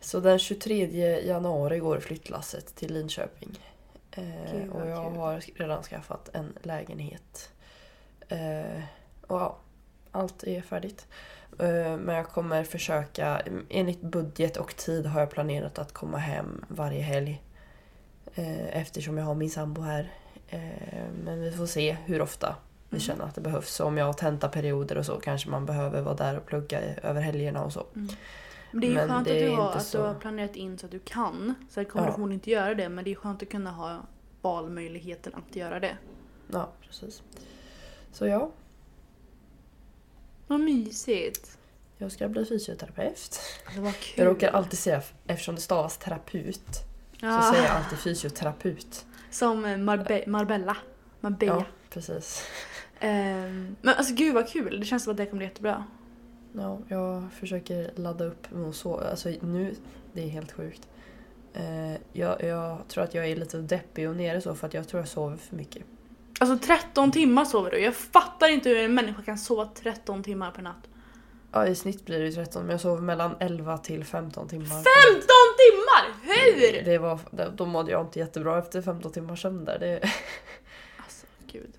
Så 0.00 0.20
den 0.20 0.38
23 0.38 1.20
januari 1.26 1.78
går 1.78 2.00
flyttlasset 2.00 2.74
till 2.74 2.94
Linköping. 2.94 3.58
Gud, 4.52 4.70
och 4.72 4.88
jag 4.90 5.10
har 5.10 5.40
redan 5.58 5.82
skaffat 5.82 6.30
en 6.32 6.52
lägenhet. 6.62 7.50
Eh, 8.30 8.82
och 9.26 9.40
ja, 9.40 9.56
allt 10.12 10.44
är 10.44 10.60
färdigt. 10.62 11.06
Eh, 11.58 11.96
men 11.96 12.14
jag 12.14 12.28
kommer 12.28 12.64
försöka, 12.64 13.42
enligt 13.68 14.00
budget 14.00 14.56
och 14.56 14.76
tid 14.76 15.06
har 15.06 15.20
jag 15.20 15.30
planerat 15.30 15.78
att 15.78 15.92
komma 15.92 16.18
hem 16.18 16.64
varje 16.68 17.02
helg. 17.02 17.42
Eh, 18.34 18.76
eftersom 18.80 19.18
jag 19.18 19.24
har 19.24 19.34
min 19.34 19.50
sambo 19.50 19.80
här. 19.82 20.12
Eh, 20.48 20.60
men 21.24 21.40
vi 21.40 21.52
får 21.52 21.66
se 21.66 21.92
hur 22.04 22.22
ofta 22.22 22.56
vi 22.88 22.94
Mm. 22.96 23.00
känner 23.00 23.24
att 23.24 23.34
det 23.34 23.40
behövs. 23.40 23.68
Så 23.74 23.84
om 23.84 23.96
jag 23.98 24.06
har 24.06 24.12
tentaperioder 24.12 24.98
och 24.98 25.06
så 25.06 25.20
kanske 25.20 25.50
man 25.50 25.66
behöver 25.66 26.00
vara 26.00 26.14
där 26.14 26.36
och 26.36 26.46
plugga 26.46 26.80
över 27.02 27.20
helgerna 27.20 27.64
och 27.64 27.72
så. 27.72 27.86
Men 27.92 28.80
det 28.80 28.86
är 28.86 28.88
ju 28.88 28.94
Men 28.94 29.08
skönt 29.08 29.28
att, 29.28 29.34
du 29.38 29.50
har, 29.50 29.70
att 29.72 29.82
så- 29.82 29.98
du 29.98 30.04
har 30.04 30.14
planerat 30.14 30.56
in 30.56 30.78
så 30.78 30.86
att 30.86 30.92
du 30.92 30.98
kan. 30.98 31.54
Sen 31.70 31.84
kommer 31.84 32.04
Ja. 32.04 32.08
du 32.10 32.12
förmodligen 32.14 32.36
inte 32.40 32.50
göra 32.50 32.74
det 32.74 32.88
men 32.88 33.04
det 33.04 33.10
är 33.10 33.14
skönt 33.14 33.42
att 33.42 33.50
kunna 33.50 33.70
ha 33.70 33.98
valmöjligheten 34.42 35.32
att 35.34 35.56
göra 35.56 35.80
det. 35.80 35.96
Ja, 36.52 36.68
precis. 36.80 37.22
Så 38.12 38.26
ja, 38.26 38.50
Vad 40.46 40.60
mysigt. 40.60 41.58
jag 41.98 42.12
ska 42.12 42.28
bli 42.28 42.44
fysioterapeut. 42.44 43.40
Alltså 43.66 43.80
vad 43.80 43.94
kul. 43.96 44.24
Jag 44.24 44.26
råkar 44.34 44.52
alltid 44.52 44.78
säga, 44.78 45.02
eftersom 45.26 45.54
det 45.54 45.60
stavas 45.60 45.98
terapeut, 45.98 46.70
så 47.20 47.26
Ja, 47.26 47.50
säger 47.52 47.64
jag 47.68 47.76
alltid 47.76 47.98
fysioterapeut. 47.98 49.06
Som 49.30 49.64
eh, 49.64 49.76
Marbe- 49.76 50.28
Marbella. 50.28 50.76
Marbella. 51.20 51.52
Ja, 51.54 51.64
precis. 51.90 52.42
Ehm, 53.00 53.76
men 53.82 53.94
alltså 53.94 54.14
gud 54.14 54.34
vad 54.34 54.48
kul. 54.48 54.80
Det 54.80 54.86
känns 54.86 55.04
som 55.04 55.10
att 55.10 55.16
det 55.16 55.26
kommer 55.26 55.38
bli 55.38 55.46
jättebra. 55.46 55.84
Ja, 56.52 56.78
jag 56.88 57.32
försöker 57.32 57.90
ladda 57.96 58.24
upp 58.24 58.46
att 58.68 58.76
sova. 58.76 59.10
Alltså 59.10 59.28
nu, 59.40 59.74
det 60.12 60.22
är 60.22 60.28
helt 60.28 60.52
sjukt. 60.52 60.88
Eh, 61.54 61.92
jag, 62.12 62.42
jag 62.44 62.88
tror 62.88 63.04
att 63.04 63.14
jag 63.14 63.26
är 63.28 63.36
lite 63.36 63.58
deppig 63.58 64.08
och 64.08 64.16
nere 64.16 64.40
så 64.40 64.54
för 64.54 64.66
att 64.66 64.74
jag 64.74 64.88
tror 64.88 65.00
jag 65.00 65.08
sover 65.08 65.36
för 65.36 65.56
mycket. 65.56 65.82
Alltså 66.40 66.66
13 66.66 67.12
timmar 67.12 67.44
sover 67.44 67.70
du. 67.70 67.78
Jag 67.78 67.94
fattar 67.94 68.48
inte 68.48 68.68
hur 68.68 68.78
en 68.78 68.94
människa 68.94 69.22
kan 69.22 69.38
sova 69.38 69.70
13 69.74 70.22
timmar 70.22 70.50
per 70.50 70.62
natt. 70.62 70.88
Ja, 71.52 71.66
i 71.66 71.74
snitt 71.74 72.06
blir 72.06 72.18
det 72.18 72.26
ju 72.26 72.32
13 72.32 72.62
men 72.62 72.70
jag 72.70 72.80
sover 72.80 73.02
mellan 73.02 73.36
11 73.40 73.78
till 73.78 74.04
15 74.04 74.48
timmar. 74.48 74.66
15 74.66 74.84
timmar! 75.58 76.14
Hur? 76.22 76.84
Det 76.84 76.98
var, 76.98 77.20
då 77.56 77.66
mådde 77.66 77.90
jag 77.90 78.00
inte 78.00 78.18
jättebra 78.18 78.58
efter 78.58 78.82
15 78.82 79.12
timmars 79.12 79.42
sömn 79.42 79.64
där. 79.64 79.78
Det, 79.78 80.00
Alltså 80.96 81.26
gud. 81.46 81.78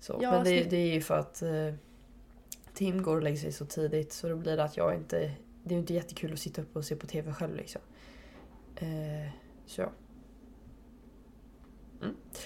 Så. 0.00 0.18
Ja, 0.20 0.30
men 0.30 0.44
det, 0.44 0.62
det 0.62 0.76
är 0.76 0.94
ju 0.94 1.00
för 1.00 1.18
att 1.18 1.42
eh, 1.42 1.74
Tim 2.74 3.02
går 3.02 3.16
och 3.16 3.22
lägger 3.22 3.38
sig 3.38 3.52
så 3.52 3.66
tidigt 3.66 4.12
så 4.12 4.28
då 4.28 4.36
blir 4.36 4.56
det 4.56 4.64
att 4.64 4.76
jag 4.76 4.94
inte... 4.94 5.18
Det 5.62 5.70
är 5.70 5.74
ju 5.74 5.78
inte 5.78 5.94
jättekul 5.94 6.32
att 6.32 6.38
sitta 6.38 6.62
uppe 6.62 6.78
och 6.78 6.84
se 6.84 6.96
på 6.96 7.06
TV 7.06 7.32
själv 7.32 7.56
liksom. 7.56 7.80
Eh, 8.76 9.30
så 9.66 9.80
ja. 9.80 9.90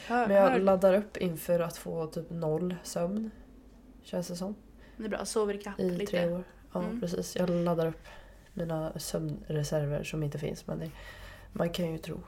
Hör, 0.07 0.27
Men 0.27 0.37
jag 0.37 0.61
laddar 0.63 0.95
upp 0.95 1.17
inför 1.17 1.61
att 1.61 1.77
få 1.77 2.07
typ 2.07 2.31
noll 2.31 2.75
sömn. 2.83 3.31
Känns 4.03 4.29
det 4.29 4.37
som. 4.37 4.55
Det 4.97 5.05
är 5.05 5.09
bra, 5.09 5.25
sover 5.25 5.55
ikapp 5.55 5.81
I 5.81 5.91
lite. 5.91 6.11
tre 6.11 6.29
år. 6.31 6.45
Ja 6.73 6.81
Mm. 6.83 7.01
precis. 7.01 7.37
Jag 7.37 7.51
laddar 7.51 7.87
upp 7.87 8.07
mina 8.53 8.99
sömnreserver 8.99 10.05
som 10.05 10.23
inte 10.23 10.39
finns 10.39 10.67
men 10.67 10.79
det, 10.79 10.91
man 11.53 11.71
kan 11.71 11.93
ju 11.93 11.99
tro. 11.99 12.21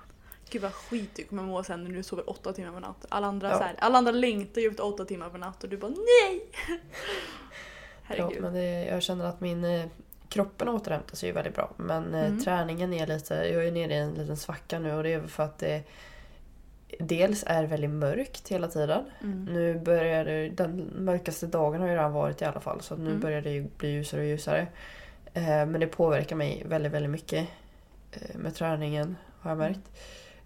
Gud 0.51 0.63
vad 0.63 0.73
skit 0.73 1.11
du 1.17 1.25
kommer 1.25 1.43
må 1.43 1.63
sen 1.65 1.85
när 1.85 1.91
du 1.91 2.03
sover 2.03 2.31
8 2.31 2.53
timmar 2.53 2.73
per 2.73 2.81
natt. 2.81 3.07
Alla 3.09 3.27
andra, 3.27 3.49
Ja. 3.51 3.59
så 3.59 3.63
här, 3.65 3.75
alla 3.79 3.99
andra 3.99 4.13
längtar 4.13 4.61
ju 4.61 4.69
efter 4.69 4.85
8 4.85 5.05
timmar 5.05 5.31
per 5.31 5.39
natt 5.39 5.65
och 5.65 5.71
du 5.71 5.77
bara 5.77 5.91
nej! 5.91 6.47
Ja, 8.09 8.15
Herregud. 8.17 8.43
men 8.43 8.53
det, 8.53 8.85
jag 8.85 9.03
känner 9.03 9.25
att 9.25 9.41
min 9.41 9.65
eh, 9.65 9.87
kroppen 10.29 10.69
återhämtar 10.69 11.17
sig 11.17 11.29
ju 11.29 11.33
väldigt 11.33 11.55
bra. 11.55 11.73
Men 11.77 12.15
eh, 12.15 12.27
Mm. 12.27 12.41
träningen 12.45 12.93
är 12.93 13.07
lite, 13.07 13.35
jag 13.35 13.67
är 13.67 13.73
nere 13.73 13.95
i 13.95 13.99
en 13.99 14.15
liten 14.15 14.37
svacka 14.37 14.79
nu 14.79 14.93
och 14.95 15.03
det 15.03 15.13
är 15.13 15.27
för 15.27 15.43
att 15.43 15.59
det 15.59 15.83
dels 17.01 17.45
är 17.47 17.65
väldigt 17.65 17.91
mörkt 17.91 18.49
hela 18.49 18.69
tiden. 18.69 19.05
Mm. 19.23 19.45
Nu 19.45 19.79
börjar 19.79 20.25
det, 20.25 20.49
den 20.49 20.91
mörkaste 20.97 21.47
dagen 21.47 21.81
har 21.81 21.89
ju 21.89 21.95
redan 21.95 22.13
varit 22.13 22.43
i 22.43 22.45
alla 22.45 22.61
fall 22.61 22.81
så 22.81 22.97
nu 22.97 23.09
Mm. 23.11 23.21
börjar 23.21 23.41
det 23.43 23.51
ju 23.51 23.67
bli 23.79 23.89
ljusare 23.91 24.21
och 24.21 24.27
ljusare. 24.27 24.67
Eh, 25.35 25.43
men 25.45 25.81
det 25.81 25.87
påverkar 25.87 26.37
mig 26.37 26.63
väldigt, 26.67 26.93
väldigt 26.93 27.11
mycket 27.11 27.49
eh, 28.13 28.37
med 28.39 28.55
träningen 28.55 29.17
har 29.41 29.51
jag 29.51 29.59
märkt. 29.59 29.91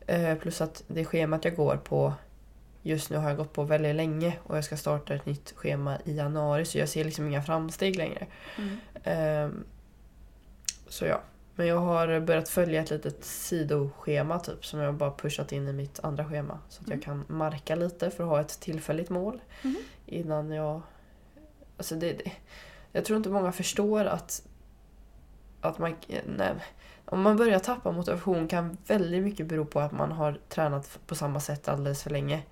Eh, 0.06 0.34
plus 0.38 0.60
att 0.60 0.82
det 0.86 1.04
schemat 1.04 1.44
jag 1.44 1.56
går 1.56 1.76
på 1.76 2.12
just 2.82 3.10
nu 3.10 3.16
har 3.16 3.28
jag 3.28 3.36
gått 3.38 3.52
på 3.52 3.62
väldigt 3.62 3.96
länge 3.96 4.36
och 4.42 4.56
jag 4.56 4.64
ska 4.64 4.76
starta 4.76 5.14
ett 5.14 5.26
nytt 5.26 5.52
schema 5.56 5.98
i 6.04 6.16
januari 6.16 6.64
så 6.64 6.78
jag 6.78 6.88
ser 6.88 7.04
liksom 7.04 7.26
inga 7.26 7.42
framsteg 7.42 7.96
längre. 7.96 8.26
Mm. 8.58 8.76
Ehm, 9.04 9.64
så 10.88 11.04
ja. 11.04 11.20
Men 11.58 11.66
jag 11.66 11.78
har 11.78 12.20
börjat 12.20 12.48
följa 12.48 12.82
ett 12.82 12.90
litet 12.90 13.24
sidoschema 13.24 14.38
typ 14.38 14.66
som 14.66 14.80
jag 14.80 14.94
bara 14.94 15.10
pushat 15.10 15.52
in 15.52 15.68
i 15.68 15.72
mitt 15.72 16.00
andra 16.00 16.24
schema. 16.24 16.58
Så 16.68 16.80
att 16.80 16.86
Mm. 16.86 16.98
jag 16.98 17.04
kan 17.04 17.24
marka 17.28 17.74
lite 17.74 18.10
för 18.10 18.24
att 18.24 18.30
ha 18.30 18.40
ett 18.40 18.60
tillfälligt 18.60 19.10
mål. 19.10 19.40
Mhm. 19.62 19.76
Innan 20.06 20.50
jag... 20.50 20.80
Alltså 21.76 21.94
det, 21.94 22.12
det, 22.12 22.32
jag 22.92 23.04
tror 23.04 23.16
inte 23.16 23.28
många 23.28 23.52
förstår 23.52 24.04
att... 24.04 24.42
Att 25.60 25.78
man... 25.78 25.96
Nej, 26.36 26.54
om 27.04 27.22
man 27.22 27.36
börjar 27.36 27.58
tappa 27.58 27.92
motivation 27.92 28.48
kan 28.48 28.76
väldigt 28.86 29.22
mycket 29.22 29.46
bero 29.46 29.64
på 29.64 29.80
att 29.80 29.92
man 29.92 30.12
har 30.12 30.40
tränat 30.48 30.98
på 31.06 31.14
samma 31.14 31.40
sätt 31.40 31.68
alldeles 31.68 32.02
för 32.02 32.10
länge. 32.10 32.42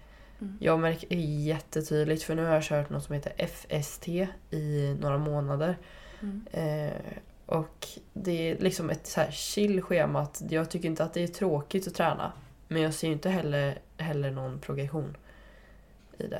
Mm. 0.40 0.58
Jag 0.60 0.80
märker 0.80 1.08
det 1.08 1.14
jättetydligt 1.20 2.22
för 2.22 2.34
nu 2.34 2.44
har 2.44 2.54
jag 2.54 2.62
kört 2.62 2.90
något 2.90 3.04
som 3.04 3.14
heter 3.14 3.46
FST 3.46 4.08
i 4.50 4.96
några 5.00 5.18
månader. 5.18 5.78
Mm. 6.20 6.46
Eh, 6.50 7.16
och 7.46 7.88
det 8.12 8.50
är 8.50 8.58
liksom 8.58 8.90
ett 8.90 9.06
så 9.06 9.20
här 9.20 9.30
chill 9.30 9.82
schema. 9.82 10.20
Att 10.20 10.42
jag 10.48 10.70
tycker 10.70 10.88
inte 10.88 11.04
att 11.04 11.14
det 11.14 11.22
är 11.22 11.28
tråkigt 11.28 11.86
att 11.86 11.94
träna. 11.94 12.32
Men 12.68 12.82
jag 12.82 12.94
ser 12.94 13.06
ju 13.06 13.12
inte 13.12 13.28
heller, 13.28 13.78
heller 13.96 14.30
någon 14.30 14.58
progression 14.60 15.16
i 16.18 16.26
det. 16.26 16.36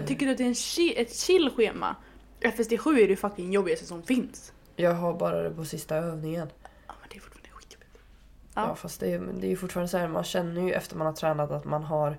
Eh. 0.00 0.06
Tycker 0.06 0.26
du 0.26 0.32
att 0.32 0.38
det 0.38 0.44
är 0.44 0.50
chi- 0.54 0.94
ett 0.96 1.14
chill 1.16 1.50
schema? 1.56 1.96
FSD7 2.40 2.98
är 2.98 3.08
det 3.08 3.16
fucking 3.16 3.52
jobbigaste 3.52 3.86
som 3.86 4.02
finns. 4.02 4.52
Jag 4.76 4.94
har 4.94 5.14
bara 5.14 5.42
det 5.42 5.50
på 5.50 5.64
sista 5.64 5.96
övningen. 5.96 6.48
Ja 6.86 6.94
men 7.00 7.08
det 7.10 7.16
är 7.16 7.20
fortfarande 7.20 7.48
skitjobbigt. 7.50 7.90
Ja. 8.54 8.68
Ja. 8.68 8.74
fast 8.74 9.00
det 9.00 9.12
är, 9.12 9.18
det 9.18 9.46
är 9.46 9.50
ju 9.50 9.56
fortfarande 9.56 9.88
så 9.88 9.98
här, 9.98 10.08
man 10.08 10.24
känner 10.24 10.62
ju 10.62 10.72
efter 10.72 10.96
man 10.96 11.06
har 11.06 11.14
tränat 11.14 11.50
att 11.50 11.64
man 11.64 11.84
har 11.84 12.18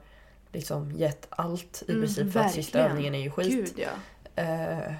liksom 0.51 0.91
gett 0.91 1.27
allt 1.29 1.83
i 1.87 1.91
Mm, 1.91 2.01
princip. 2.03 2.33
För 2.33 2.39
att 2.39 2.51
sista 2.51 2.79
övningen 2.79 3.15
är 3.15 3.19
ju 3.19 3.31
skit. 3.31 3.51
Gud 3.51 3.73
ja. 3.85 4.43
Eh, 4.43 4.93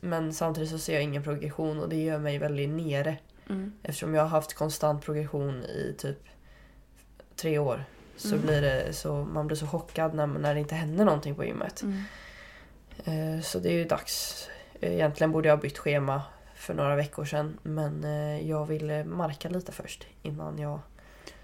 men 0.00 0.32
samtidigt 0.32 0.70
så 0.70 0.78
ser 0.78 0.94
jag 0.94 1.02
ingen 1.02 1.22
progression 1.22 1.80
och 1.80 1.88
det 1.88 1.96
gör 2.02 2.18
mig 2.18 2.38
väldigt 2.38 2.70
nere. 2.70 3.16
Mm. 3.48 3.72
Eftersom 3.82 4.14
jag 4.14 4.22
har 4.22 4.28
haft 4.28 4.54
konstant 4.54 5.04
progression 5.04 5.64
i 5.64 5.94
typ 5.98 6.18
tre 7.36 7.58
år. 7.58 7.84
Så 8.16 8.34
Mm. 8.34 8.40
blir 8.46 8.62
det 8.62 8.92
så, 8.92 9.24
man 9.24 9.46
blir 9.46 9.56
så 9.56 9.66
chockad 9.66 10.14
när, 10.14 10.26
när 10.26 10.54
det 10.54 10.60
inte 10.60 10.74
händer 10.74 11.04
någonting 11.04 11.34
på 11.34 11.44
gymmet. 11.44 11.82
Mm. 11.82 12.02
Eh, 13.04 13.42
så 13.42 13.58
det 13.58 13.68
är 13.68 13.72
ju 13.72 13.84
dags. 13.84 14.46
Egentligen 14.80 15.32
borde 15.32 15.48
jag 15.48 15.56
ha 15.56 15.62
bytt 15.62 15.78
schema 15.78 16.22
för 16.54 16.74
några 16.74 16.96
veckor 16.96 17.24
sedan. 17.24 17.58
Men 17.62 18.04
eh, 18.04 18.48
jag 18.48 18.66
ville 18.66 19.04
marka 19.04 19.48
lite 19.48 19.72
först 19.72 20.06
innan 20.22 20.58
jag... 20.58 20.80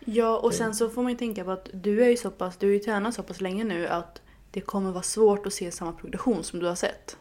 Ja 0.04 0.38
och 0.38 0.54
sen 0.54 0.74
så 0.74 0.90
får 0.90 1.02
man 1.02 1.12
ju 1.12 1.18
tänka 1.18 1.44
på 1.44 1.50
att 1.50 1.68
du 1.72 2.04
är 2.04 2.08
ju 2.08 2.16
så 2.16 2.30
pass, 2.30 2.56
du 2.56 2.66
har 2.66 2.72
ju 2.72 2.78
tränat 2.78 3.14
så 3.14 3.22
pass 3.22 3.40
länge 3.40 3.64
nu 3.64 3.88
att 3.88 4.22
det 4.50 4.60
kommer 4.60 4.90
vara 4.92 5.02
svårt 5.02 5.46
att 5.46 5.52
se 5.52 5.70
samma 5.70 5.92
progression 5.92 6.44
som 6.44 6.60
du 6.60 6.66
har 6.66 6.74
sett. 6.74 7.16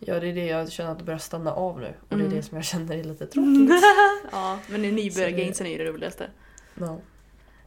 Ja 0.00 0.20
det 0.20 0.28
är 0.28 0.34
det 0.34 0.46
jag 0.46 0.72
känner 0.72 0.92
att 0.92 0.98
det 0.98 1.04
börjar 1.04 1.18
stanna 1.18 1.52
av 1.52 1.80
nu. 1.80 1.94
Och 2.08 2.08
det 2.08 2.22
är 2.22 2.26
Mm. 2.26 2.36
det 2.36 2.42
som 2.42 2.56
jag 2.56 2.64
känner 2.64 2.96
är 2.96 3.04
lite 3.04 3.26
tråkigt. 3.32 3.70
ja 4.32 4.58
men 4.68 4.82
nybörjargainsen 4.82 5.66
är 5.66 5.70
ju 5.70 5.78
det 5.78 5.84
roligaste. 5.84 6.30
Ja, 6.74 6.98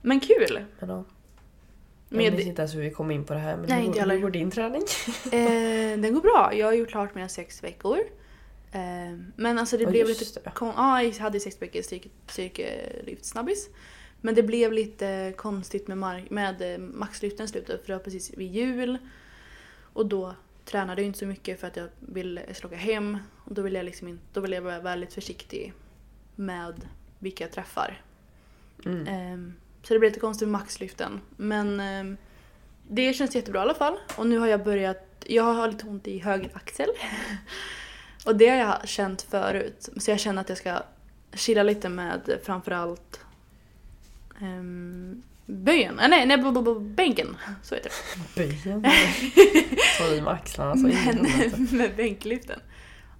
Men 0.01 0.19
kul! 0.19 0.59
men 0.79 0.89
ja. 0.89 1.03
Men 2.09 2.25
Jag 2.25 2.33
minns 2.33 2.45
inte 2.47 2.61
ens 2.61 2.75
hur 2.75 2.81
vi 2.81 2.91
kom 2.91 3.11
in 3.11 3.23
på 3.25 3.33
det 3.33 3.39
här. 3.39 3.57
Men 3.57 3.65
Nej, 3.69 3.85
hur, 3.99 4.09
hur 4.11 4.19
går 4.19 4.29
din 4.29 4.51
träning? 4.51 4.81
Eh, 5.31 5.99
den 5.99 6.13
går 6.13 6.21
bra. 6.21 6.51
Jag 6.55 6.65
har 6.67 6.73
gjort 6.73 6.89
klart 6.89 7.15
mina 7.15 7.29
sex 7.29 7.63
veckor. 7.63 7.97
Eh, 8.71 8.79
men 9.35 9.59
alltså 9.59 9.77
det 9.77 9.83
Ja, 9.83 9.89
blev 9.89 10.07
lite... 10.07 10.39
det. 10.43 10.49
Kon- 10.55 10.73
ja, 10.77 11.03
jag 11.03 11.11
hade 11.13 11.39
sex 11.39 11.61
veckor 11.61 11.81
styrke, 11.81 12.09
styrkelyft 12.27 13.25
snabbis. 13.25 13.69
Men 14.21 14.35
det 14.35 14.43
blev 14.43 14.73
lite 14.73 15.33
konstigt 15.37 15.87
med, 15.87 15.97
mark- 15.97 16.29
med 16.29 16.73
eh, 16.73 16.77
maxlyften 16.79 17.45
i 17.45 17.49
slutet 17.49 17.81
för 17.81 17.87
det 17.87 17.93
var 17.97 18.03
precis 18.03 18.33
vid 18.37 18.51
jul. 18.51 18.97
Och 19.93 20.05
då 20.05 20.35
tränade 20.65 21.01
jag 21.01 21.07
inte 21.07 21.19
så 21.19 21.25
mycket 21.25 21.59
för 21.59 21.67
att 21.67 21.75
jag 21.75 21.89
ville 21.99 22.53
slåga 22.53 22.77
hem. 22.77 23.17
Och 23.45 23.53
då 23.53 23.61
ville 23.61 23.79
jag 23.79 23.85
liksom 23.85 24.07
inte, 24.07 24.23
då 24.33 24.41
ville 24.41 24.55
jag 24.55 24.61
vara 24.63 24.79
väldigt 24.79 25.13
försiktig 25.13 25.73
med 26.35 26.87
vilka 27.19 27.43
jag 27.43 27.51
träffar. 27.51 28.01
Mm. 28.85 29.07
Ehm, 29.07 29.53
Så 29.83 29.93
det 29.93 29.99
blev 29.99 30.11
lite 30.11 30.19
konstigt 30.19 30.47
med 30.47 30.59
maxlyften. 30.59 31.21
Men 31.37 31.79
ehm, 31.79 32.17
det 32.87 33.13
känns 33.13 33.35
jättebra 33.35 33.59
i 33.59 33.61
alla 33.61 33.73
fall. 33.73 33.97
Och 34.17 34.27
nu 34.27 34.37
har 34.37 34.47
jag 34.47 34.63
börjat 34.63 35.09
jag 35.27 35.43
har 35.43 35.67
lite 35.67 35.85
ont 35.85 36.07
i 36.07 36.19
höger 36.19 36.49
axel. 36.53 36.89
Och 38.25 38.35
det 38.35 38.49
har 38.49 38.57
jag 38.57 38.87
känt 38.87 39.21
förut. 39.21 39.89
Så 39.97 40.11
jag 40.11 40.19
känner 40.19 40.41
att 40.41 40.49
jag 40.49 40.57
ska 40.57 40.81
chilla 41.33 41.63
lite 41.63 41.89
med 41.89 42.39
framförallt 42.43 43.19
um, 44.41 45.23
böjen. 45.45 45.99
Äh, 45.99 46.09
nej, 46.09 46.25
nej, 46.25 46.37
b- 46.37 46.61
b- 46.61 46.79
bänken. 46.79 47.37
Så 47.63 47.75
heter 47.75 47.91
det. 48.35 48.41
Böjen. 48.63 48.83
Ta 49.97 50.05
i 50.15 50.21
med 50.21 50.33
axlarna 50.33 50.75
så 50.75 50.87
Men, 50.87 51.27
med 51.77 51.95
bänklyften. 51.95 52.59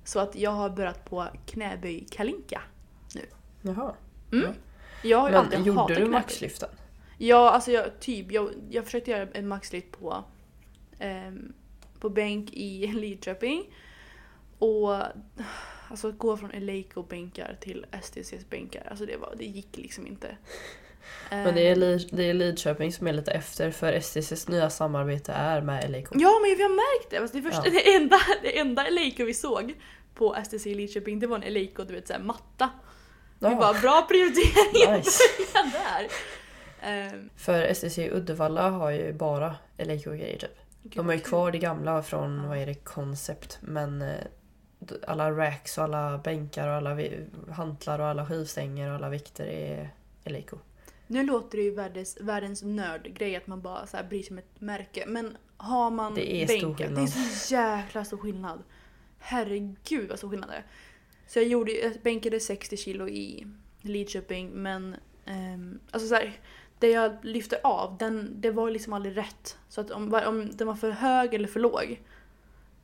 Så 0.03 0.20
att 0.20 0.36
jag 0.36 0.51
har 0.51 0.70
börjat 0.70 1.06
på 1.06 1.27
knäböj 1.46 2.06
kalinka. 2.12 2.62
Jaha. 3.62 3.96
Mm. 4.32 4.51
Jag 5.03 5.18
har 5.18 5.30
ju 5.30 5.36
alltid 5.36 5.60
Men 5.60 5.68
gjorde 5.68 5.80
hatat 5.82 5.98
du 5.98 6.06
maxlyften? 6.06 6.70
Ja, 7.18 7.50
alltså 7.51 7.72
jag, 7.72 8.00
typ. 8.00 8.32
Jag, 8.32 8.50
jag 8.70 8.86
försökte 8.86 9.12
göra 9.12 9.27
en 9.34 9.48
maxlyft 9.48 9.92
på, 9.92 10.24
ehm, 11.00 11.53
på 12.00 12.10
bänk 12.10 12.53
i 12.53 12.88
Lidköping. 12.94 13.63
Och 14.60 14.96
alltså 15.89 16.10
att 16.10 16.18
gå 16.18 16.38
från 16.38 16.51
Eleiko-bänkar 16.51 17.58
till 17.62 17.86
STCs 18.01 18.50
bänkar, 18.50 18.88
alltså 18.89 19.06
det, 19.06 19.18
var, 19.18 19.34
det 19.38 19.46
gick 19.46 19.77
liksom 19.77 20.08
inte. 20.08 20.38
Men 21.29 21.55
det 21.55 21.67
är, 21.67 21.72
Ehm, 21.93 22.00
det 22.12 22.24
är 22.29 22.33
Lidköping 22.33 22.93
som 22.93 23.07
är 23.07 23.13
lite 23.13 23.31
efter 23.31 23.72
för 23.72 23.93
STCs 24.00 24.48
nya 24.48 24.69
samarbete 24.69 25.31
är 25.31 25.62
med 25.62 25.91
LAK. 25.91 26.07
Ja, 26.12 26.39
men 26.41 26.57
vi 26.57 26.63
har 26.63 26.69
märkt 26.69 27.10
det. 27.12 27.17
Alltså 27.17 27.38
det, 27.38 27.43
första, 27.43 27.62
Ja. 27.65 27.72
det, 27.83 27.95
enda, 27.95 28.17
det 28.41 28.60
enda 28.60 28.88
Eleiko 28.88 29.25
vi 29.25 29.33
såg 29.33 29.74
på 30.15 30.36
STC 30.45 30.69
i 30.69 30.75
Lidköping, 30.75 31.19
det 31.19 31.27
var 31.27 31.36
en 31.38 31.43
Eleiko, 31.43 31.83
du 31.83 31.93
vet 31.93 32.07
såhär 32.07 32.19
matta. 32.19 32.69
Vi 33.39 33.48
Ja, 33.48 33.55
bara, 33.55 33.74
bra 33.81 34.05
prioritering 34.10 34.93
nice. 34.98 35.19
där. 35.53 36.07
Ehm, 36.81 37.29
För 37.38 37.74
STC 37.74 38.10
Uddevalla 38.12 38.69
har 38.69 38.89
ju 38.91 39.13
bara 39.13 39.55
LAK-grejer 39.77 40.38
typ. 40.38 40.57
De 40.83 41.05
har 41.07 41.13
ju 41.13 41.19
kvar 41.19 41.51
det 41.51 41.57
gamla 41.57 42.03
från, 42.03 42.48
vad 42.48 42.57
är 42.57 42.65
det, 42.65 42.74
Concept. 42.74 43.57
Men 43.62 44.01
eh, 44.01 44.10
alla 45.07 45.31
racks 45.31 45.77
och 45.77 45.83
alla 45.83 46.17
bänkar 46.17 46.67
och 46.67 46.74
alla 46.74 46.93
vi- 46.93 47.25
hantlar 47.51 48.00
och 48.00 48.05
alla 48.07 48.25
skivstänger 48.25 48.89
och 48.89 48.95
alla 48.95 49.10
vikter 49.10 49.45
är 49.45 49.89
LAK. 50.25 50.50
Nu 51.07 51.24
låter 51.24 51.57
det 51.57 51.63
ju 51.63 51.72
världens, 51.75 52.17
världens 52.22 52.63
nördgrej 52.63 53.36
att 53.36 53.48
man 53.48 53.62
bara 53.62 53.88
så 53.88 53.98
här 53.98 54.03
bryr 54.03 54.24
sig 54.24 54.31
om 54.31 54.38
ett 54.38 54.62
märke. 54.62 55.03
Men 55.07 55.38
har 55.57 55.91
man 55.91 56.15
Det 56.15 56.36
är 56.43 56.48
stor 56.48 56.67
bänken, 56.67 56.95
det 56.95 57.01
skillnad. 57.01 57.03
är 57.03 57.36
så 57.36 57.53
jäkla 57.53 58.05
stor 58.05 58.17
skillnad. 58.17 58.63
Herregud 59.19 60.10
vad 60.10 60.17
stor 60.17 60.29
skillnad 60.29 60.50
det 60.50 60.55
är. 60.55 60.65
Så 61.27 61.39
jag, 61.39 61.48
gjorde, 61.48 61.72
jag 61.72 61.93
bänkade 62.03 62.39
60 62.39 62.77
kilo 62.77 63.07
i 63.07 63.48
Lidköping 63.81 64.50
men 64.50 64.95
ehm, 65.25 65.79
alltså 65.91 66.07
så 66.07 66.15
här, 66.15 66.39
det 66.79 66.88
jag 66.88 67.17
lyfte 67.22 67.60
av, 67.63 67.98
den, 67.98 68.41
det 68.41 68.51
var 68.51 68.69
liksom 68.72 68.93
aldrig 68.93 69.17
rätt. 69.17 69.57
Så 69.69 69.81
att 69.81 69.91
om, 69.91 70.13
om 70.27 70.51
den 70.57 70.67
var 70.67 70.75
för 70.75 70.91
hög 70.91 71.33
eller 71.33 71.48
för 71.48 71.60
låg. 71.60 72.01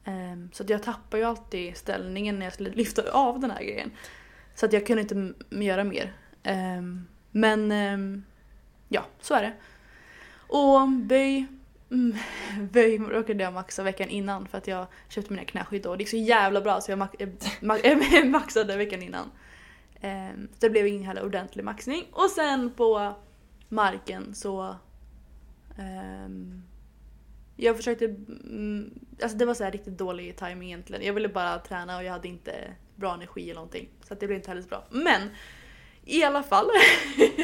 ehm, 0.05 0.49
så 0.53 0.63
att 0.63 0.69
jag 0.69 0.83
tappar 0.83 1.17
ju 1.17 1.23
alltid 1.23 1.77
ställningen 1.77 2.39
när 2.39 2.45
jag 2.45 2.53
skulle 2.53 2.69
lyfta 2.71 3.11
av 3.11 3.39
den 3.39 3.51
här 3.51 3.63
grejen. 3.63 3.91
Så 4.55 4.65
att 4.65 4.73
jag 4.73 4.87
kunde 4.87 5.01
inte 5.01 5.33
göra 5.49 5.83
mer. 5.83 6.13
Ehm, 6.43 7.07
men 7.31 7.71
eh, 7.71 8.21
ja, 8.87 9.05
så 9.21 9.33
är 9.33 9.41
det. 9.41 9.53
Och 10.47 10.89
böj, 10.89 11.45
mm, 11.91 12.17
böj 12.71 12.97
råkade 12.97 13.43
jag 13.43 13.53
maxa 13.53 13.83
veckan 13.83 14.09
innan 14.09 14.47
för 14.47 14.57
att 14.57 14.67
jag 14.67 14.87
köpte 15.09 15.33
mina 15.33 15.45
knäskydd 15.45 15.81
då. 15.81 15.95
Det 15.95 16.01
gick 16.01 16.09
så 16.09 16.17
jävla 16.17 16.61
bra 16.61 16.81
så 16.81 16.91
jag 16.91 16.99
max, 16.99 17.15
eh, 17.19 17.29
eh 17.83 18.25
maxade 18.29 18.77
veckan 18.77 19.01
innan. 19.01 19.31
Eh, 20.01 20.31
så 20.33 20.59
det 20.59 20.69
blev 20.69 20.87
ingen 20.87 21.03
heller 21.03 21.25
ordentlig 21.25 21.63
maxning. 21.63 22.05
Och 22.11 22.29
sen 22.29 22.71
på 22.71 23.15
marken 23.69 24.35
så 24.35 24.75
Um, 25.79 26.63
jag 27.55 27.77
försökte, 27.77 28.05
mm, 28.05 28.99
alltså 29.21 29.37
det 29.37 29.45
var 29.45 29.53
så 29.53 29.63
här 29.63 29.71
riktigt 29.71 29.97
dålig 29.97 30.37
timing 30.37 30.67
egentligen. 30.67 31.05
Jag 31.05 31.13
ville 31.13 31.29
bara 31.29 31.59
träna 31.59 31.97
och 31.97 32.03
jag 32.03 32.11
hade 32.11 32.27
inte 32.27 32.73
bra 32.95 33.13
energi 33.13 33.43
eller 33.43 33.53
någonting. 33.53 33.89
Så 34.03 34.13
att 34.13 34.19
det 34.19 34.27
blev 34.27 34.37
inte 34.37 34.49
heller 34.49 34.61
så 34.61 34.67
bra. 34.67 34.83
Men 34.89 35.21
i 36.09 36.23
alla 36.23 36.43
fall. 36.43 36.69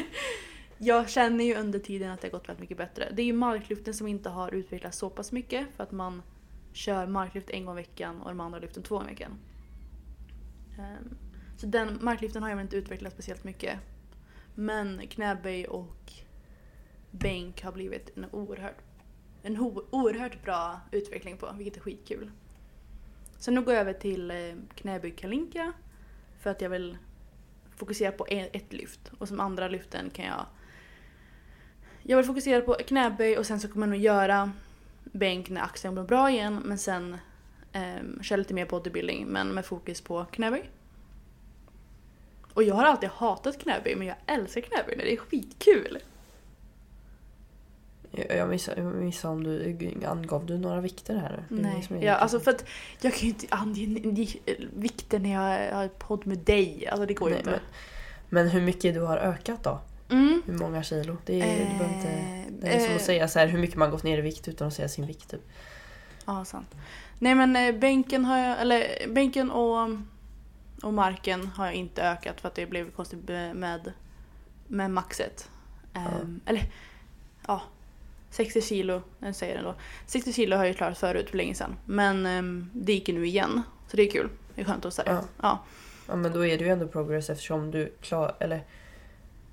jag 0.78 1.10
känner 1.10 1.44
ju 1.44 1.56
under 1.56 1.80
tiden 1.80 2.12
att 2.12 2.22
det 2.22 2.28
har 2.28 2.32
gått 2.32 2.50
väldigt 2.50 2.62
mycket 2.62 2.78
bättre. 2.78 3.12
Det 3.14 3.22
är 3.22 3.26
ju 3.26 3.34
marklyften 3.34 3.94
som 3.94 4.08
inte 4.08 4.30
har 4.30 4.54
utvecklats 4.54 4.98
så 4.98 5.10
pass 5.10 5.32
mycket 5.32 5.68
för 5.76 5.84
att 5.84 5.92
man 5.92 6.22
kör 6.74 7.08
marklyft 7.08 7.50
en 7.50 7.66
gång 7.66 7.80
i 7.80 7.82
veckan 7.82 8.22
och 8.22 8.30
de 8.30 8.40
andra 8.40 8.60
lyften 8.60 8.84
två 8.84 8.96
gånger 8.98 9.12
i 9.12 9.14
veckan. 9.14 9.40
Ehm, 10.80 11.18
så 11.58 11.68
den 11.68 12.00
marklyften 12.02 12.44
har 12.44 12.50
jag 12.50 12.56
väl 12.56 12.64
inte 12.64 12.78
utvecklat 12.78 13.14
speciellt 13.14 13.44
mycket. 13.44 13.80
Men 14.56 15.08
knäböj 15.08 15.68
och 15.68 16.12
bänk 17.12 17.64
har 17.64 17.72
blivit 17.72 18.18
en 18.18 18.26
oerhört, 18.32 18.78
en 19.44 19.60
oerhört 19.92 20.44
bra 20.44 20.80
utveckling 20.92 21.38
på, 21.38 21.54
vilket 21.58 21.78
är 21.78 21.82
skitkul. 21.82 22.32
Så 23.38 23.52
nu 23.52 23.62
går 23.62 23.74
jag 23.74 23.82
över 23.82 23.94
till 23.94 24.32
eh, 24.32 24.38
knäböj 24.76 25.12
kalinka 25.12 25.74
för 26.40 26.50
att 26.50 26.62
jag 26.62 26.70
vill 26.70 26.98
fokusera 27.76 28.12
på 28.12 28.26
ett 28.30 28.74
lyft 28.74 29.12
och 29.18 29.28
som 29.28 29.40
andra 29.40 29.68
lyften 29.68 30.10
kan 30.10 30.26
jag 30.26 30.46
jag 32.08 32.18
vill 32.18 32.26
fokusera 32.26 32.62
på 32.62 32.74
knäböj 32.74 33.38
och 33.38 33.46
sen 33.46 33.60
så 33.60 33.68
kommer 33.68 33.88
jag 33.88 33.92
nog 33.92 34.02
göra 34.02 34.52
bänk 35.04 35.50
när 35.50 35.62
axeln 35.62 35.94
blir 35.94 36.04
bra 36.04 36.32
igen 36.32 36.62
men 36.66 36.78
sen 36.78 37.18
eh, 37.72 38.22
köra 38.22 38.38
lite 38.38 38.54
mer 38.54 38.66
bodybuilding 38.66 39.26
men 39.26 39.48
med 39.48 39.66
fokus 39.66 40.02
på 40.02 40.26
knäböj. 40.26 40.70
Och 42.54 42.64
jag 42.64 42.76
har 42.76 42.84
alltid 42.84 43.10
hatat 43.10 43.60
knäböj 43.60 43.96
men 43.96 44.08
jag 44.08 44.18
älskar 44.26 44.62
knäböj, 44.62 44.96
det 44.98 45.14
är 45.14 45.18
skitkul. 45.18 45.98
Jag 48.30 48.50
missade, 48.50 48.82
jag 48.82 48.96
missade 48.96 49.34
om 49.34 49.44
du 49.44 50.06
angav 50.06 50.46
du 50.46 50.58
några 50.58 50.82
vikter 50.82 51.16
här? 51.16 51.44
Det 51.50 51.56
det 51.56 51.90
Nej, 51.90 52.06
ja, 52.06 52.16
alltså 52.16 52.40
för 52.40 52.52
att 52.52 52.66
jag 53.02 53.14
kan 53.14 53.22
ju 53.22 53.28
inte 53.28 53.48
ange 53.50 54.28
vikten 54.74 55.24
när 55.24 55.34
jag 55.34 55.76
har 55.76 55.88
podd 55.88 56.28
med 56.28 56.38
dig. 56.38 56.88
Alltså 56.88 57.06
det 57.06 57.14
går 57.14 57.30
ju 57.30 57.38
inte. 57.38 57.50
men, 57.50 57.60
men 58.30 58.50
hur 58.50 58.62
mycket 58.62 58.94
du 58.94 59.02
har 59.02 59.18
ökat 59.18 59.64
då? 59.64 59.80
Mm. 60.10 60.42
Hur 60.46 60.54
många 60.54 60.84
kilo? 60.84 61.18
Det 61.26 61.42
är, 61.42 61.60
du 61.60 61.78
behöver 61.78 61.96
inte, 61.96 62.36
Eh, 62.46 62.52
det 62.62 62.68
är 62.68 62.80
som 62.80 62.90
eh, 62.90 62.96
att 62.96 63.02
säga 63.02 63.28
så 63.28 63.40
här, 63.40 63.48
hur 63.48 63.60
mycket 63.60 63.76
man 63.76 63.92
gått 63.92 64.04
ner 64.04 64.18
i 64.18 64.22
vikt 64.22 64.48
utan 64.48 64.68
att 64.68 64.74
säga 64.74 64.90
sin 64.90 65.06
vikt. 65.06 65.32
Typ. 65.32 65.42
Ja, 66.26 66.46
sant. 66.46 66.76
Nej 67.20 67.36
men 67.36 67.56
eh, 67.56 67.76
bänken 67.76 68.26
har 68.26 68.38
jag, 68.38 68.62
eller 68.62 69.08
bänken 69.08 69.52
och, 69.52 69.90
och 70.84 70.94
marken 70.94 71.48
har 71.48 71.66
jag 71.66 71.74
inte 71.74 72.04
ökat 72.04 72.42
för 72.42 72.48
att 72.48 72.56
det 72.56 72.66
blev 72.66 72.92
konstigt 72.92 73.28
med, 73.54 73.94
med 74.68 74.92
maxet. 74.92 75.50
Ehm, 75.94 76.40
Eller 76.46 76.64
ja, 77.48 77.62
60 78.36 78.62
kilo, 78.62 79.02
jag 79.20 79.36
säger 79.36 79.58
det 79.58 79.64
då. 79.64 79.76
60 80.06 80.34
kilo 80.34 80.56
har 80.56 80.64
jag 80.64 80.72
ju 80.72 80.74
klarat 80.78 80.98
förut 80.98 81.30
för 81.30 81.38
länge 81.38 81.56
sedan. 81.56 81.76
Men 81.86 82.26
ehm, 82.26 82.70
det 82.74 82.94
gick 82.94 83.08
ju 83.10 83.16
nu 83.16 83.26
igen. 83.28 83.62
Så 83.88 83.98
det 83.98 84.04
är 84.04 84.12
kul. 84.12 84.30
Det 84.56 84.62
är 84.62 84.66
skönt 84.66 84.86
att 84.86 84.94
säga. 84.94 85.12
Ja. 85.12 85.22
Ja. 85.42 85.60
Ja 86.08 86.16
men 86.16 86.32
då 86.32 86.46
är 86.46 86.58
det 86.58 86.64
ju 86.64 86.70
ändå 86.70 86.88
progress 86.88 87.30
eftersom 87.30 87.72
du 87.72 87.94
klar, 88.02 88.36
eller 88.40 88.64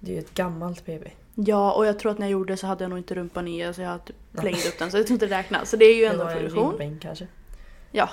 det 0.00 0.10
är 0.10 0.14
ju 0.14 0.20
ett 0.20 0.34
gammalt 0.34 0.86
BB. 0.86 1.10
ja, 1.34 1.72
och 1.72 1.86
jag 1.86 1.98
tror 1.98 2.12
att 2.12 2.18
när 2.18 2.26
jag 2.26 2.32
gjorde 2.32 2.52
det 2.52 2.56
så 2.56 2.66
hade 2.66 2.84
jag 2.84 2.88
nog 2.88 2.98
inte 2.98 3.14
rumpan 3.14 3.48
i. 3.48 3.64
Alltså 3.64 3.82
jag 3.82 3.90
har 3.90 3.98
typ 3.98 4.16
flängt 4.40 4.66
upp 4.66 4.78
den 4.78 4.90
så 4.90 4.96
jag 4.96 5.06
tror 5.06 5.14
inte 5.14 5.26
det 5.26 5.38
räknas. 5.38 5.70
Så 5.70 5.76
det 5.76 5.84
är 5.84 5.94
ju 5.96 6.02
Det 6.02 6.08
ändå 6.10 6.24
var 6.24 6.30
en 6.30 6.38
progression. 6.38 6.70
rimbänk 6.70 7.02
kanske. 7.02 7.26
Ja. 7.92 8.10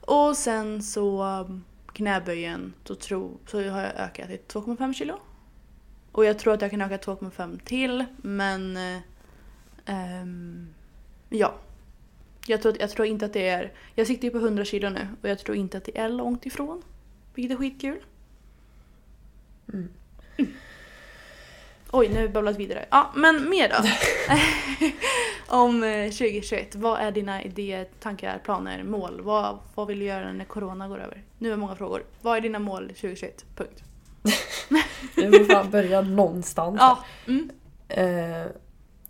Och 0.00 0.36
sen 0.36 0.82
så 0.82 1.24
um, 1.24 1.64
knäböjen 1.92 2.74
så, 2.84 2.94
tro, 2.94 3.38
så 3.46 3.56
har 3.70 3.80
jag 3.80 3.94
ökat 3.96 4.26
till 4.28 4.38
2,5 4.48 4.92
kilo. 4.94 5.14
Och 6.12 6.24
jag 6.24 6.38
tror 6.38 6.54
att 6.54 6.62
jag 6.62 6.70
kan 6.70 6.80
öka 6.82 6.96
2,5 6.96 7.60
till 7.64 8.04
men 8.16 8.78
eh, 9.88 10.20
ehm, 10.20 10.74
ja. 11.28 11.54
Jag 12.46 12.62
tror, 12.62 12.76
jag 12.80 12.90
tror 12.90 13.06
inte 13.06 13.26
att 13.26 13.32
det 13.32 13.48
är... 13.48 13.72
Jag 13.94 14.06
siktar 14.06 14.24
ju 14.24 14.30
på 14.30 14.38
100 14.38 14.64
kilo 14.64 14.90
nu 14.90 15.08
och 15.22 15.28
jag 15.28 15.38
tror 15.38 15.56
inte 15.56 15.78
att 15.78 15.84
det 15.84 15.98
är 15.98 16.08
långt 16.08 16.46
ifrån. 16.46 16.82
Vilket 17.34 17.54
är 17.54 17.58
skitkul. 17.58 17.98
Mm. 19.72 19.88
Oj, 21.90 22.08
nu 22.08 22.14
har 22.14 22.22
vi 22.22 22.28
babblat 22.28 22.56
vidare. 22.56 22.86
Ja, 22.90 23.12
men 23.14 23.50
mer 23.50 23.68
då. 23.68 23.88
Om 25.56 25.82
eh, 25.82 26.04
2021. 26.04 26.74
Vad 26.74 27.00
är 27.00 27.10
dina 27.10 27.42
idéer, 27.42 27.88
tankar, 28.00 28.38
planer, 28.38 28.82
mål? 28.82 29.20
Vad, 29.20 29.58
vad 29.74 29.86
vill 29.86 29.98
du 29.98 30.04
göra 30.04 30.32
när 30.32 30.44
corona 30.44 30.88
går 30.88 30.98
över? 30.98 31.22
Nu 31.38 31.52
är 31.52 31.56
många 31.56 31.76
frågor. 31.76 32.02
Vad 32.22 32.36
är 32.36 32.40
dina 32.40 32.58
mål 32.58 32.88
2021? 32.88 33.44
Punkt. 33.56 33.82
Vi 35.16 35.38
får 35.38 35.44
fan 35.44 35.70
börja 35.70 36.00
någonstans. 36.00 36.76
Ja. 36.80 37.04
Mm. 37.26 37.50
Eh, 37.88 38.46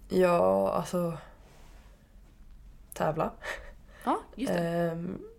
ja, 0.09 0.73
alltså... 0.73 1.19
Tävla. 2.95 3.33
Ja, 4.05 4.21
just 4.37 4.53
det. 4.53 4.59
Eh, 4.59 4.99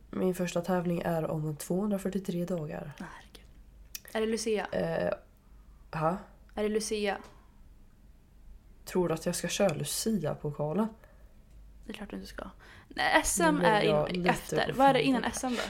min 0.10 0.36
första 0.36 0.62
tävling 0.62 1.02
är 1.06 1.32
om 1.32 1.56
243 1.56 2.46
dagar. 2.46 2.92
Herregud. 3.00 3.46
Är 4.12 4.22
det 4.22 4.28
Lucia? 4.28 4.68
Eh, 4.72 5.14
ha? 6.00 6.18
Är 6.56 6.64
det 6.64 6.70
Lucia? 6.70 7.18
Tror 8.86 9.08
du 9.08 9.14
att 9.14 9.26
jag 9.26 9.36
ska 9.36 9.48
köra 9.48 9.74
Lucia-pokalen? 9.74 10.88
Det 11.86 11.92
är 11.92 11.94
klart 11.94 12.10
du 12.10 12.16
inte 12.16 12.28
ska. 12.28 12.50
Nej, 12.88 13.24
SM 13.24 13.42
är 13.44 14.10
in, 14.10 14.26
efter. 14.26 14.74
Vad 14.76 14.88
är 14.88 14.94
det 14.94 15.02
innan. 15.02 15.32
SM 15.34 15.48
då? 15.48 15.62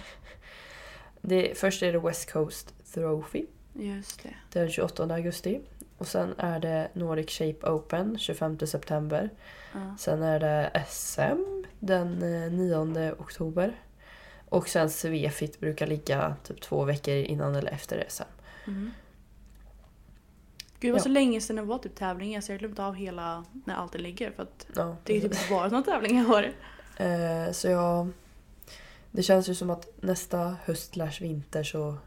Det, 1.22 1.58
först 1.58 1.84
är 1.84 1.94
det 1.94 2.00
West 2.00 2.32
Coast 2.32 2.94
Trophy 2.94 3.46
Just 3.74 4.24
det. 4.24 4.36
den 4.52 4.70
28 4.70 5.04
augusti. 5.04 5.62
Och 6.00 6.08
sen 6.08 6.34
är 6.38 6.60
det 6.60 6.90
Nordic 6.94 7.30
Shape 7.30 7.70
Open 7.70 8.18
25 8.20 8.60
september. 8.60 9.30
Ja. 9.74 9.96
Sen 10.00 10.24
är 10.24 10.40
det 10.40 10.84
SM 10.90 11.64
den 11.80 12.24
eh, 12.44 12.52
9 12.52 13.12
oktober. 13.20 13.76
Och 14.50 14.70
sen 14.70 14.90
Svefit 14.90 15.60
brukar 15.60 15.88
ligga 15.88 16.36
typ 16.44 16.62
två 16.62 16.84
veckor 16.84 17.14
innan 17.14 17.56
eller 17.56 17.72
efter 17.72 18.06
SM. 18.10 18.24
Mm. 18.68 18.92
Gud 20.80 20.90
det 20.90 20.92
var 20.92 21.00
Ja. 21.00 21.04
så 21.04 21.10
länge 21.10 21.42
sedan 21.42 21.56
det 21.56 21.62
var 21.62 21.78
typ 21.78 21.96
tävlingar 21.96 22.42
så 22.42 22.52
jag 22.52 22.54
har 22.56 22.60
glömt 22.60 22.80
av 22.80 22.94
hela 22.96 23.46
när 23.66 23.76
allt 23.76 23.92
det 23.92 24.00
ligger 24.00 24.32
för 24.32 24.44
att 24.44 24.68
Ja, 24.76 24.96
det 25.04 25.18
är 25.18 25.22
typ 25.22 25.50
bara 25.50 25.68
några 25.68 25.84
tävlingar 25.84 26.24
i 26.24 26.28
år. 26.28 26.52
Eh, 26.98 27.52
så 27.52 27.68
jag... 27.68 28.10
Det 29.12 29.24
känns 29.24 29.50
ju 29.50 29.56
som 29.56 29.70
att 29.70 29.88
nästa 30.02 30.56
höst 30.64 30.94
slash 30.94 31.14
vinter 31.22 31.64
så 31.64 31.98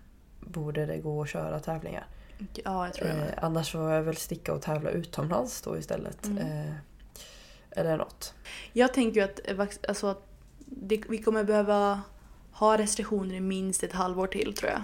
borde 0.41 0.87
det 0.87 0.99
gå 0.99 1.23
att 1.23 1.29
köra 1.29 1.61
tävlingar. 1.61 2.07
Ja, 2.55 2.87
jag 2.87 2.95
tror 2.95 3.07
det. 3.07 3.13
Eh, 3.13 3.19
med. 3.19 3.39
annars 3.43 3.73
får 3.73 3.91
jag 3.91 4.03
väl 4.03 4.17
sticka 4.17 4.53
och 4.53 4.63
tävla 4.63 4.91
utomlands 4.91 5.63
då 5.63 5.79
istället. 5.79 6.27
Mm. 6.27 6.39
Eh, 6.39 6.75
eller 7.71 7.97
något. 7.97 8.35
Jag 8.73 8.95
tänker 8.95 9.21
ju 9.21 9.25
att, 9.25 9.41
eh, 9.45 9.67
alltså, 9.89 10.07
att 10.07 10.27
det, 10.67 11.03
vi 11.09 11.19
kommer 11.19 11.45
behöva 11.45 12.01
ha 12.53 12.79
restriktioner 12.79 13.35
i 13.35 13.41
minst 13.41 13.83
ett 13.83 13.93
halvår 13.93 14.27
till 14.27 14.55
tror 14.55 14.71
jag. 14.71 14.83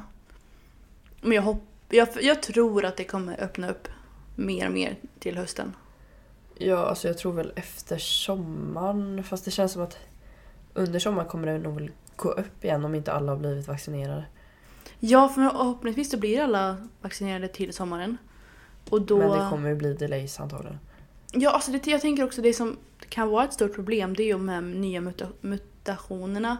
Men 1.20 1.32
jag, 1.32 1.42
hopp, 1.42 1.62
jag, 1.88 2.08
jag 2.20 2.42
tror 2.42 2.84
att 2.84 2.96
det 2.96 3.04
kommer 3.04 3.40
öppna 3.40 3.70
upp 3.70 3.88
mer 4.36 4.66
och 4.66 4.72
mer 4.72 4.96
till 5.18 5.36
hösten. 5.36 5.76
Ja, 6.54 6.76
alltså 6.76 7.08
jag 7.08 7.18
tror 7.18 7.32
väl 7.32 7.52
efter 7.56 7.98
sommaren. 7.98 9.24
Fast 9.24 9.44
det 9.44 9.50
känns 9.50 9.72
som 9.72 9.82
att 9.82 9.98
under 10.74 10.98
sommaren 10.98 11.28
kommer 11.28 11.46
det 11.46 11.58
nog 11.58 11.74
väl 11.74 11.90
gå 12.16 12.30
upp 12.30 12.64
igen 12.64 12.84
om 12.84 12.94
inte 12.94 13.12
alla 13.12 13.32
har 13.32 13.38
blivit 13.38 13.68
vaccinerade. 13.68 14.24
Ja, 15.00 15.28
för 15.28 15.34
förhoppningsvis 15.34 16.10
så 16.10 16.18
blir 16.18 16.40
alla 16.40 16.76
vaccinerade 17.00 17.48
till 17.48 17.72
sommaren. 17.72 18.16
Och 18.90 19.02
då... 19.02 19.18
Men 19.18 19.30
det 19.30 19.50
kommer 19.50 19.68
ju 19.68 19.74
bli 19.74 19.94
delays 19.94 20.40
antagligen. 20.40 20.78
Ja, 21.32 21.50
alltså 21.50 21.72
det, 21.72 21.86
jag 21.86 22.00
tänker 22.00 22.24
också 22.24 22.42
det 22.42 22.52
som 22.52 22.76
kan 23.08 23.28
vara 23.28 23.44
ett 23.44 23.52
stort 23.52 23.74
problem 23.74 24.14
det 24.14 24.22
är 24.22 24.26
ju 24.26 24.34
om 24.34 24.46
de 24.46 24.52
här 24.52 24.60
nya 24.60 25.00
muta, 25.00 25.26
mutationerna 25.40 26.58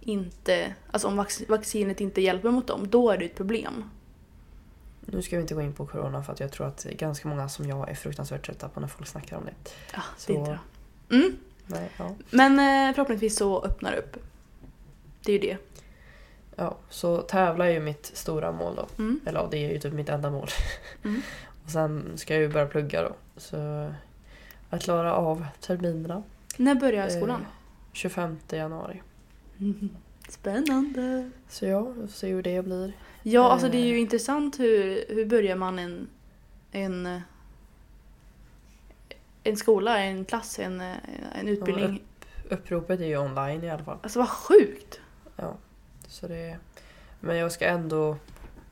inte... 0.00 0.74
Alltså 0.90 1.08
om 1.08 1.16
vac, 1.16 1.42
vaccinet 1.48 2.00
inte 2.00 2.20
hjälper 2.20 2.50
mot 2.50 2.66
dem, 2.66 2.88
då 2.90 3.10
är 3.10 3.18
det 3.18 3.24
ett 3.24 3.36
problem. 3.36 3.84
Nu 5.00 5.22
ska 5.22 5.36
vi 5.36 5.42
inte 5.42 5.54
gå 5.54 5.62
in 5.62 5.72
på 5.72 5.86
corona 5.86 6.22
för 6.22 6.32
att 6.32 6.40
jag 6.40 6.52
tror 6.52 6.66
att 6.66 6.84
ganska 6.84 7.28
många 7.28 7.48
som 7.48 7.68
jag 7.68 7.90
är 7.90 7.94
fruktansvärt 7.94 8.46
trötta 8.46 8.68
på 8.68 8.80
när 8.80 8.88
folk 8.88 9.06
snackar 9.08 9.36
om 9.36 9.44
det. 9.44 9.54
Ja, 9.94 10.02
Så- 10.16 10.32
det 10.32 10.36
är 10.36 10.38
inte 10.38 10.50
bra. 10.50 11.18
Mm. 11.18 11.36
Nej, 11.66 11.90
ja. 11.96 12.14
Men 12.30 12.52
eh, 12.52 12.94
förhoppningsvis 12.94 13.36
så 13.36 13.62
öppnar 13.62 13.90
det 13.92 13.98
upp. 13.98 14.16
Det 15.24 15.32
är 15.32 15.38
ju 15.42 15.48
det. 15.48 15.56
Ja, 16.56 16.76
så 16.90 17.22
tävla 17.22 17.66
är 17.68 17.72
ju 17.72 17.80
mitt 17.80 18.06
stora 18.14 18.52
mål 18.52 18.74
då. 18.76 18.86
Mm. 18.98 19.20
Eller 19.26 19.40
ja, 19.40 19.48
det 19.50 19.56
är 19.58 19.72
ju 19.72 19.78
typ 19.78 19.92
mitt 19.92 20.08
enda 20.08 20.30
mål. 20.30 20.48
Mm. 21.04 21.22
Och 21.64 21.70
sen 21.70 22.12
ska 22.18 22.34
jag 22.34 22.42
ju 22.42 22.48
börja 22.48 22.66
plugga 22.66 23.02
då. 23.02 23.12
Så 23.36 23.56
att 24.70 24.82
klara 24.82 25.14
av 25.14 25.46
terminerna. 25.60 26.22
När 26.56 26.74
börjar 26.74 27.08
skolan? 27.08 27.40
Eh, 27.40 27.46
25 27.92 28.38
januari. 28.50 29.02
Spännande. 30.28 31.30
Så 31.48 31.66
ja, 31.66 31.80
vi 31.82 32.00
får 32.00 32.08
se 32.08 32.28
hur 32.28 32.42
det 32.42 32.64
blir. 32.64 32.92
Ja, 33.22 33.50
alltså 33.52 33.68
det 33.68 33.76
är 33.76 33.82
Eh. 33.82 33.86
ju 33.88 33.98
intressant 33.98 34.60
hur, 34.60 35.04
hur 35.08 35.26
börjar 35.26 35.56
man 35.56 35.78
en, 35.78 36.08
en, 36.72 37.20
en 39.42 39.56
skola, 39.56 39.98
en 39.98 40.24
klass, 40.24 40.58
en, 40.58 40.80
en 40.80 41.48
utbildning. 41.48 42.02
Uppropet 42.50 43.00
är 43.00 43.04
ju 43.06 43.18
online 43.18 43.64
i 43.64 43.70
alla 43.70 43.84
fall. 43.84 43.98
Alltså 44.02 44.18
vad 44.18 44.28
sjukt! 44.28 45.00
Så 46.12 46.28
det, 46.28 46.56
men 47.20 47.36
jag 47.36 47.52
ska 47.52 47.66
ändå 47.66 48.16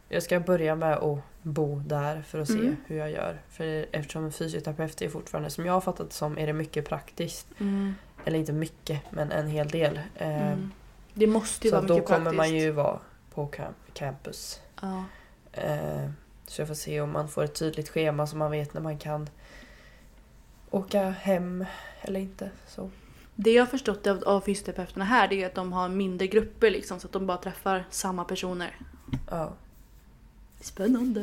jag 0.09 0.23
ska 0.23 0.41
börja 0.41 0.75
med 0.75 0.97
att 0.97 1.19
bo 1.43 1.79
där 1.87 2.23
för 2.23 2.41
att 2.41 2.49
se 2.49 2.55
Mm. 2.59 2.77
hur 2.87 2.97
jag 2.99 3.11
gör. 3.11 3.41
För 3.49 3.87
eftersom 3.93 4.33
fysioterapeut 4.33 5.03
är 5.03 5.09
fortfarande, 5.09 5.51
som 5.51 5.67
jag 5.67 5.73
har 5.73 5.81
fattat 5.81 6.13
som, 6.13 6.39
är 6.39 6.47
det 6.47 6.53
mycket 6.53 6.89
praktiskt. 6.89 7.47
Mm. 7.61 7.95
Eller 8.25 8.39
inte 8.39 8.53
mycket, 8.53 9.01
men 9.11 9.33
en 9.33 9.47
hel 9.49 9.69
del. 9.69 10.01
Eh, 10.17 10.47
Mm. 10.53 10.73
Det 11.15 11.27
måste 11.27 11.67
ju 11.67 11.71
Så 11.71 11.77
vara 11.77 11.83
att 11.83 11.89
då 11.89 11.95
mycket 11.95 12.09
kommer 12.09 12.21
praktiskt. 12.21 12.37
man 12.37 12.55
ju 12.55 12.71
vara 12.71 12.99
på 13.35 13.47
cam- 13.47 13.75
campus. 13.93 14.61
Ja. 14.83 15.05
Eh, 15.53 16.11
så 16.47 16.61
jag 16.61 16.69
får 16.69 16.75
se 16.75 17.01
om 17.01 17.13
man 17.13 17.29
får 17.29 17.45
ett 17.45 17.55
tydligt 17.55 17.89
schema 17.89 18.27
så 18.27 18.37
man 18.37 18.51
vet 18.51 18.75
när 18.75 18.81
man 18.81 18.99
kan 18.99 19.29
åka 20.71 21.11
hem 21.11 21.65
eller 22.01 22.21
inte. 22.21 22.51
Så. 22.67 22.91
Det 23.43 23.53
jag 23.53 23.63
har 23.63 23.67
förstått 23.67 24.07
av, 24.07 24.23
av 24.25 24.41
fysioterapeuterna 24.41 25.05
här 25.05 25.29
det 25.29 25.43
är 25.43 25.47
att 25.47 25.55
de 25.55 25.73
har 25.73 25.89
mindre 25.89 26.27
grupper 26.27 26.71
liksom 26.71 27.01
så 27.01 27.07
att 27.07 27.13
de 27.13 27.27
bara 27.27 27.37
träffar 27.39 27.85
samma 27.91 28.25
personer. 28.25 28.77
Ja. 29.31 29.53
Spännande! 30.61 31.21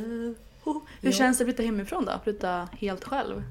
Oh, 0.64 0.82
hur 1.02 1.10
Ja. 1.10 1.18
känns 1.18 1.38
det 1.38 1.44
att 1.44 1.48
flytta 1.48 1.64
hemifrån 1.64 2.06
då? 2.06 2.12
Flytta 2.24 2.70
helt 2.80 3.04
själv? 3.04 3.44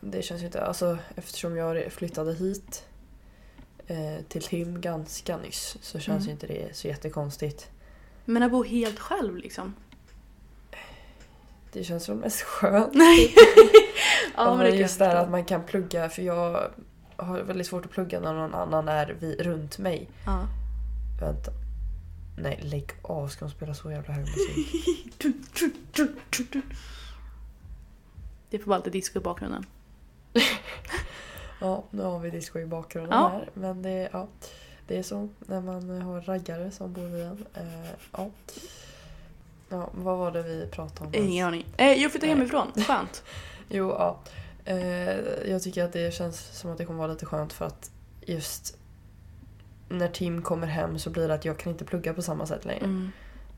Det 0.00 0.22
känns 0.22 0.42
ju 0.42 0.46
inte, 0.46 0.64
alltså 0.66 0.98
eftersom 1.16 1.56
jag 1.56 1.92
flyttade 1.92 2.34
hit 2.34 2.84
eh, 3.86 4.24
till 4.28 4.42
Tim 4.42 4.80
ganska 4.80 5.36
nyss 5.36 5.76
så 5.80 5.98
känns 5.98 6.16
Mm. 6.16 6.26
ju 6.26 6.32
inte 6.32 6.46
det 6.46 6.76
så 6.76 6.88
jättekonstigt. 6.88 7.70
Men 8.24 8.42
att 8.42 8.50
bo 8.50 8.64
helt 8.64 8.98
själv 8.98 9.36
liksom? 9.36 9.74
Det 11.72 11.84
känns 11.84 12.08
väl 12.08 12.16
mest 12.16 12.40
skönt. 12.42 12.94
Nej! 12.94 13.34
ja, 14.36 14.54
men 14.56 14.64
det 14.64 14.76
just 14.76 15.00
jag 15.00 15.08
det 15.08 15.12
här 15.12 15.16
att 15.16 15.22
förstå. 15.22 15.30
man 15.30 15.44
kan 15.44 15.64
plugga 15.64 16.08
för 16.08 16.22
jag 16.22 16.70
har 17.18 17.38
väldigt 17.42 17.66
svårt 17.66 17.84
att 17.84 17.90
plugga 17.90 18.20
när 18.20 18.34
någon 18.34 18.54
annan 18.54 18.88
är 18.88 19.06
vid, 19.20 19.40
runt 19.40 19.78
mig. 19.78 20.10
Ja. 20.26 20.46
Vänta. 21.20 21.50
Nej, 22.36 22.58
lägg 22.62 22.90
av. 23.02 23.28
Ska 23.28 23.44
de 23.44 23.50
spela 23.50 23.74
så 23.74 23.90
jävla 23.90 24.14
hög 24.14 24.26
musik? 24.26 24.68
Det 28.50 28.58
får 28.58 28.66
vara 28.68 28.78
lite 28.78 28.90
disco 28.90 29.18
i 29.18 29.22
bakgrunden. 29.22 29.66
Ja, 31.60 31.84
nu 31.90 32.02
har 32.02 32.18
vi 32.18 32.30
disco 32.30 32.58
i 32.58 32.66
bakgrunden 32.66 33.18
Ja. 33.18 33.28
här. 33.28 33.50
Men 33.54 33.82
det, 33.82 34.08
ja, 34.12 34.26
det 34.86 34.98
är 34.98 35.02
så 35.02 35.28
när 35.38 35.60
man 35.60 36.02
har 36.02 36.20
raggare 36.20 36.70
som 36.70 36.92
bor 36.92 37.02
vid 37.06 37.24
en. 37.24 37.46
Eh, 37.54 37.90
ja. 38.12 38.30
ja, 39.68 39.90
vad 39.94 40.18
var 40.18 40.30
det 40.30 40.42
vi 40.42 40.66
pratade 40.70 41.18
om? 41.18 41.24
Ingen 41.24 41.46
aning. 41.46 41.66
Eh, 41.76 41.92
jag 41.92 42.10
flyttar 42.10 42.26
Nej. 42.26 42.36
hemifrån, 42.36 42.72
skönt. 42.86 43.24
Jo, 43.68 43.88
ja. 43.90 44.18
Eh, 44.68 45.50
jag 45.50 45.62
tycker 45.62 45.84
att 45.84 45.92
det 45.92 46.14
känns 46.14 46.58
som 46.58 46.70
att 46.70 46.78
det 46.78 46.84
kommer 46.84 46.98
vara 46.98 47.12
lite 47.12 47.26
skönt 47.26 47.52
för 47.52 47.64
att 47.64 47.90
just 48.20 48.78
när 49.88 50.08
Tim 50.08 50.42
kommer 50.42 50.66
hem 50.66 50.98
så 50.98 51.10
blir 51.10 51.28
det 51.28 51.34
att 51.34 51.44
jag 51.44 51.58
kan 51.58 51.72
inte 51.72 51.84
plugga 51.84 52.14
på 52.14 52.22
samma 52.22 52.46
sätt 52.46 52.64
längre. 52.64 52.84
Mm. 52.84 53.10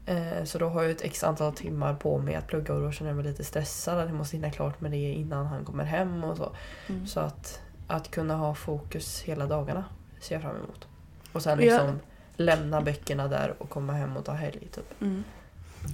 Eh, 0.07 0.45
så 0.45 0.59
då 0.59 0.69
har 0.69 0.83
jag 0.83 0.91
ett 0.91 1.03
x 1.03 1.25
antal 1.25 1.53
timmar 1.55 1.95
på 1.95 2.19
mig 2.19 2.35
att 2.35 2.47
plugga 2.47 2.75
och 2.75 2.81
då 2.81 2.93
känner 2.93 3.11
jag 3.11 3.17
mig 3.17 3.25
lite 3.25 3.45
stressad 3.45 3.99
att 3.99 4.09
jag 4.09 4.17
måste 4.17 4.37
hinna 4.37 4.51
klart 4.51 4.81
med 4.81 4.91
det 4.91 5.13
innan 5.13 5.47
han 5.47 5.65
kommer 5.65 5.85
hem 5.85 6.25
och 6.25 6.37
så. 6.37 6.53
Mm. 6.89 7.07
Så 7.07 7.21
att, 7.21 7.61
att 7.87 8.11
kunna 8.11 8.37
ha 8.37 8.55
fokus 8.55 9.21
hela 9.23 9.47
dagarna 9.47 9.85
ser 10.21 10.35
jag 10.35 10.43
fram 10.43 10.57
emot. 10.57 10.89
Och 11.33 11.43
sen 11.43 11.59
Och 11.59 11.65
jag- 11.65 11.73
liksom 11.87 12.01
lämna 12.37 12.81
böckerna 12.81 13.29
där 13.29 13.55
och 13.59 13.71
komma 13.71 13.93
hem 13.93 14.17
och 14.17 14.25
ta 14.25 14.33
helg 14.33 14.69
typ. 14.73 15.01
Mm. 15.01 15.25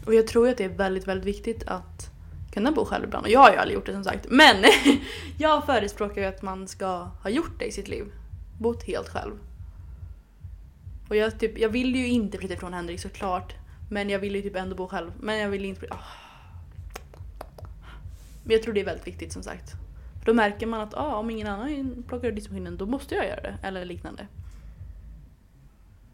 Och 0.07 0.15
jag 0.15 0.27
tror 0.27 0.49
att 0.49 0.57
det 0.59 0.65
är 0.65 0.69
väldigt, 0.69 1.09
väldigt 1.09 1.27
viktigt 1.27 1.63
att 1.67 2.11
kunna 2.57 2.73
bo 2.73 2.85
själv 2.85 3.05
ibland. 3.05 3.27
Och 3.27 3.33
jag 3.33 3.41
har 3.41 3.53
ju 3.53 3.57
aldrig 3.57 3.75
gjort 3.75 3.87
det 3.87 3.93
som 3.93 4.05
sagt. 4.05 4.27
Men 4.31 4.65
jag 5.39 5.67
förespråkar 5.67 6.21
ju 6.21 6.27
att 6.27 6.43
man 6.43 6.69
ska 6.69 6.87
ha 7.23 7.31
gjort 7.31 7.59
det 7.59 7.65
i 7.65 7.73
sitt 7.73 7.89
liv. 7.89 8.05
Bott 8.61 8.83
helt 8.83 9.09
själv. 9.09 9.33
Och 11.09 11.17
jag, 11.17 11.39
typ, 11.39 11.59
jag 11.59 11.69
vill 11.69 11.97
ju 11.97 12.09
inte 12.09 12.39
flytta 12.39 12.55
ifrån 12.55 12.75
Henrik 12.75 13.01
såklart. 13.01 13.55
Men 13.91 14.11
jag 14.11 14.19
vill 14.19 14.35
ju 14.37 14.43
typ 14.43 14.57
ändå 14.57 14.77
bo 14.77 14.89
själv. 14.89 15.13
Men 15.21 15.39
jag 15.39 15.49
vill 15.49 15.65
inte... 15.65 15.87
Ah. 15.91 15.97
Men 18.45 18.53
jag 18.53 18.63
tror 18.63 18.75
det 18.75 18.81
är 18.81 18.85
väldigt 18.85 19.07
viktigt 19.07 19.33
som 19.33 19.43
sagt. 19.43 19.71
För 20.19 20.27
då 20.27 20.35
märker 20.35 20.67
man 20.67 20.81
att 20.81 20.95
ah, 20.95 21.15
om 21.17 21.31
ingen 21.31 21.47
annan 21.47 22.05
plockar 22.09 22.29
ur 22.29 22.33
diskmaskinen 22.33 22.77
då 22.77 22.87
måste 22.87 23.15
jag 23.15 23.27
göra 23.27 23.41
det. 23.41 23.59
Eller 23.63 23.85
liknande. 23.85 24.27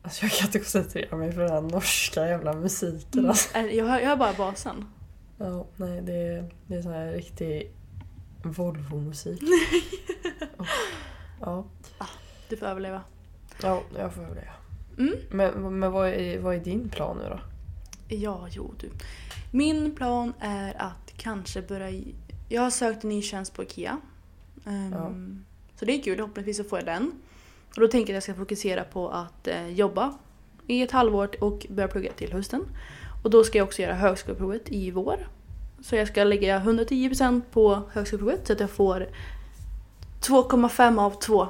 Alltså 0.02 0.24
jag 0.24 0.32
kan 0.32 0.46
inte 0.46 0.58
koncentrera 0.58 1.16
mig 1.16 1.32
för 1.32 1.40
den 1.40 1.50
här 1.50 1.60
norska 1.60 2.26
jävla 2.28 2.52
musiken 2.52 3.28
alltså. 3.28 3.58
Äh, 3.58 3.66
Jag 3.66 3.86
hör, 3.86 4.00
jag 4.00 4.08
hör 4.08 4.16
bara 4.16 4.32
basen. 4.32 4.84
Ja, 5.42 5.66
nej 5.76 6.00
det 6.02 6.12
är, 6.12 6.50
det 6.66 6.74
är 6.76 6.82
sån 6.82 6.92
här 6.92 7.12
riktig 7.12 7.70
Volvo-musik. 8.42 9.42
Ja, 11.40 11.64
Du 12.48 12.56
får 12.56 12.66
överleva. 12.66 13.02
ja, 13.62 13.82
jag 13.98 14.14
får 14.14 14.22
det. 14.22 14.48
Mm. 15.02 15.14
Men, 15.30 15.78
men 15.78 15.92
vad, 15.92 16.08
är, 16.08 16.38
vad 16.38 16.54
är 16.54 16.60
din 16.60 16.88
plan 16.88 17.16
nu 17.18 17.24
då? 17.28 17.40
Ja, 18.16 18.48
jo 18.50 18.74
du. 18.80 18.90
Min 19.50 19.94
plan 19.94 20.32
är 20.40 20.82
att 20.82 21.12
kanske 21.16 21.62
börja... 21.62 21.90
i- 21.90 22.14
Jag 22.48 22.62
har 22.62 22.70
sökt 22.70 23.04
en 23.04 23.10
ny 23.10 23.22
tjänst 23.22 23.54
på 23.54 23.62
IKEA. 23.62 23.98
Ehm, 24.66 24.92
Ja. 24.92 25.12
Så 25.78 25.84
det 25.84 25.92
är 25.98 26.02
kul, 26.02 26.16
förhoppningsvis 26.16 26.56
så 26.56 26.64
får 26.64 26.78
jag 26.78 26.86
den. 26.86 27.12
Och 27.74 27.80
då 27.80 27.88
tänker 27.88 28.12
jag 28.12 28.18
att 28.18 28.28
jag 28.28 28.34
ska 28.36 28.42
fokusera 28.44 28.84
på 28.84 29.08
att 29.08 29.46
eh, 29.48 29.68
jobba 29.68 30.18
i 30.66 30.82
ett 30.82 30.90
halvår 30.90 31.30
och 31.44 31.66
börja 31.70 31.88
plugga 31.88 32.12
till 32.12 32.32
hösten. 32.32 32.62
Och 33.22 33.30
då 33.30 33.44
ska 33.44 33.58
jag 33.58 33.64
också 33.66 33.82
göra 33.82 33.94
högskoleprovet 33.94 34.62
i 34.72 34.90
vår. 34.90 35.28
Så 35.80 35.96
jag 35.96 36.08
ska 36.08 36.24
lägga 36.24 36.60
110% 36.60 37.42
på 37.52 37.82
högskoleprovet 37.92 38.46
så 38.46 38.52
att 38.52 38.60
jag 38.60 38.70
får 38.70 39.08
2,5 40.20 41.00
av 41.00 41.10
2. 41.10 41.48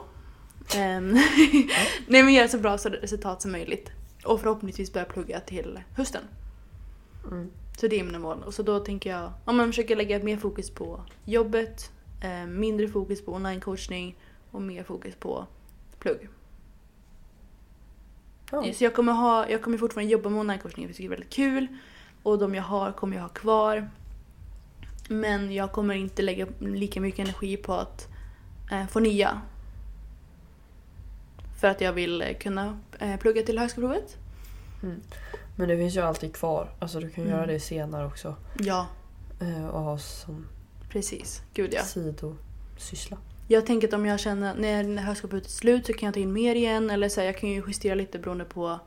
Ehm, 0.76 1.12
Nej 2.06 2.22
men 2.22 2.34
göra 2.34 2.48
så 2.48 2.58
bra 2.58 2.76
resultat 2.76 3.42
som 3.42 3.52
möjligt. 3.52 3.90
Och 4.24 4.40
förhoppningsvis 4.40 4.92
börja 4.92 5.06
plugga 5.06 5.40
till 5.40 5.80
hösten. 5.96 6.22
Mm. 7.30 7.50
Så 7.78 7.88
det 7.88 8.00
är 8.00 8.04
mina 8.04 8.18
mål. 8.18 8.42
Och 8.46 8.54
så 8.54 8.62
då 8.62 8.78
tänker 8.78 9.10
jag 9.10 9.32
ja, 9.46 9.52
men 9.52 9.66
försöka 9.66 9.94
lägga 9.94 10.18
mer 10.18 10.36
fokus 10.36 10.70
på 10.70 11.00
jobbet, 11.24 11.90
eh, 12.22 12.46
mindre 12.46 12.88
fokus 12.88 13.24
på 13.24 13.34
online-coachning 13.34 14.16
och 14.50 14.62
mer 14.62 14.84
fokus 14.84 15.14
på 15.14 15.46
plugg. 15.98 16.28
Ja. 18.52 18.72
Så 18.74 18.84
jag 18.84 18.94
kommer, 18.94 19.12
ha, 19.12 19.48
jag 19.48 19.62
kommer 19.62 19.78
fortfarande 19.78 20.12
jobba 20.12 20.28
med 20.30 20.40
onlinekorsningen 20.40 20.88
för 20.88 20.90
jag 20.92 20.96
tycker 20.96 21.08
det 21.08 21.14
är 21.14 21.16
väldigt 21.16 21.34
kul. 21.34 21.66
Och 22.22 22.38
de 22.38 22.54
jag 22.54 22.62
har 22.62 22.92
kommer 22.92 23.16
jag 23.16 23.22
ha 23.22 23.28
kvar. 23.28 23.90
Men 25.08 25.52
jag 25.54 25.72
kommer 25.72 25.94
inte 25.94 26.22
lägga 26.22 26.46
lika 26.58 27.00
mycket 27.00 27.18
energi 27.20 27.56
på 27.56 27.74
att 27.74 28.08
eh, 28.72 28.86
få 28.86 29.00
nya. 29.00 29.40
För 31.60 31.68
att 31.68 31.80
jag 31.80 31.92
vill 31.92 32.22
eh, 32.22 32.34
kunna 32.40 32.78
eh, 32.98 33.16
plugga 33.16 33.42
till 33.42 33.58
högskoleprovet. 33.58 34.16
Men 35.56 35.68
det 35.68 35.76
finns 35.76 35.96
ju 35.96 36.00
alltid 36.00 36.34
kvar. 36.34 36.70
Alltså 36.78 37.00
du 37.00 37.10
kan 37.10 37.24
Mm. 37.24 37.36
göra 37.36 37.46
det 37.46 37.60
senare 37.60 38.06
också. 38.06 38.36
Ja, 38.58 38.86
Eh, 39.40 39.66
och 39.68 39.80
ha 39.80 39.98
som 39.98 40.46
precis. 40.88 41.42
Gud 41.54 41.74
ja. 41.74 41.82
sidosyssla. 41.82 43.16
Jag 43.52 43.66
tänker 43.66 43.88
att 43.88 43.94
om 43.94 44.06
jag 44.06 44.20
känner 44.20 44.54
när 44.54 44.96
högskoleprovet 44.96 45.46
är 45.46 45.50
slut 45.50 45.86
så 45.86 45.92
kan 45.92 46.06
jag 46.06 46.14
ta 46.14 46.20
in 46.20 46.32
mer 46.32 46.54
igen. 46.54 46.90
Eller 46.90 47.08
så 47.08 47.20
här, 47.20 47.26
jag 47.26 47.38
kan 47.38 47.48
ju 47.48 47.62
justera 47.66 47.94
lite 47.94 48.18
beroende 48.18 48.44
på 48.44 48.80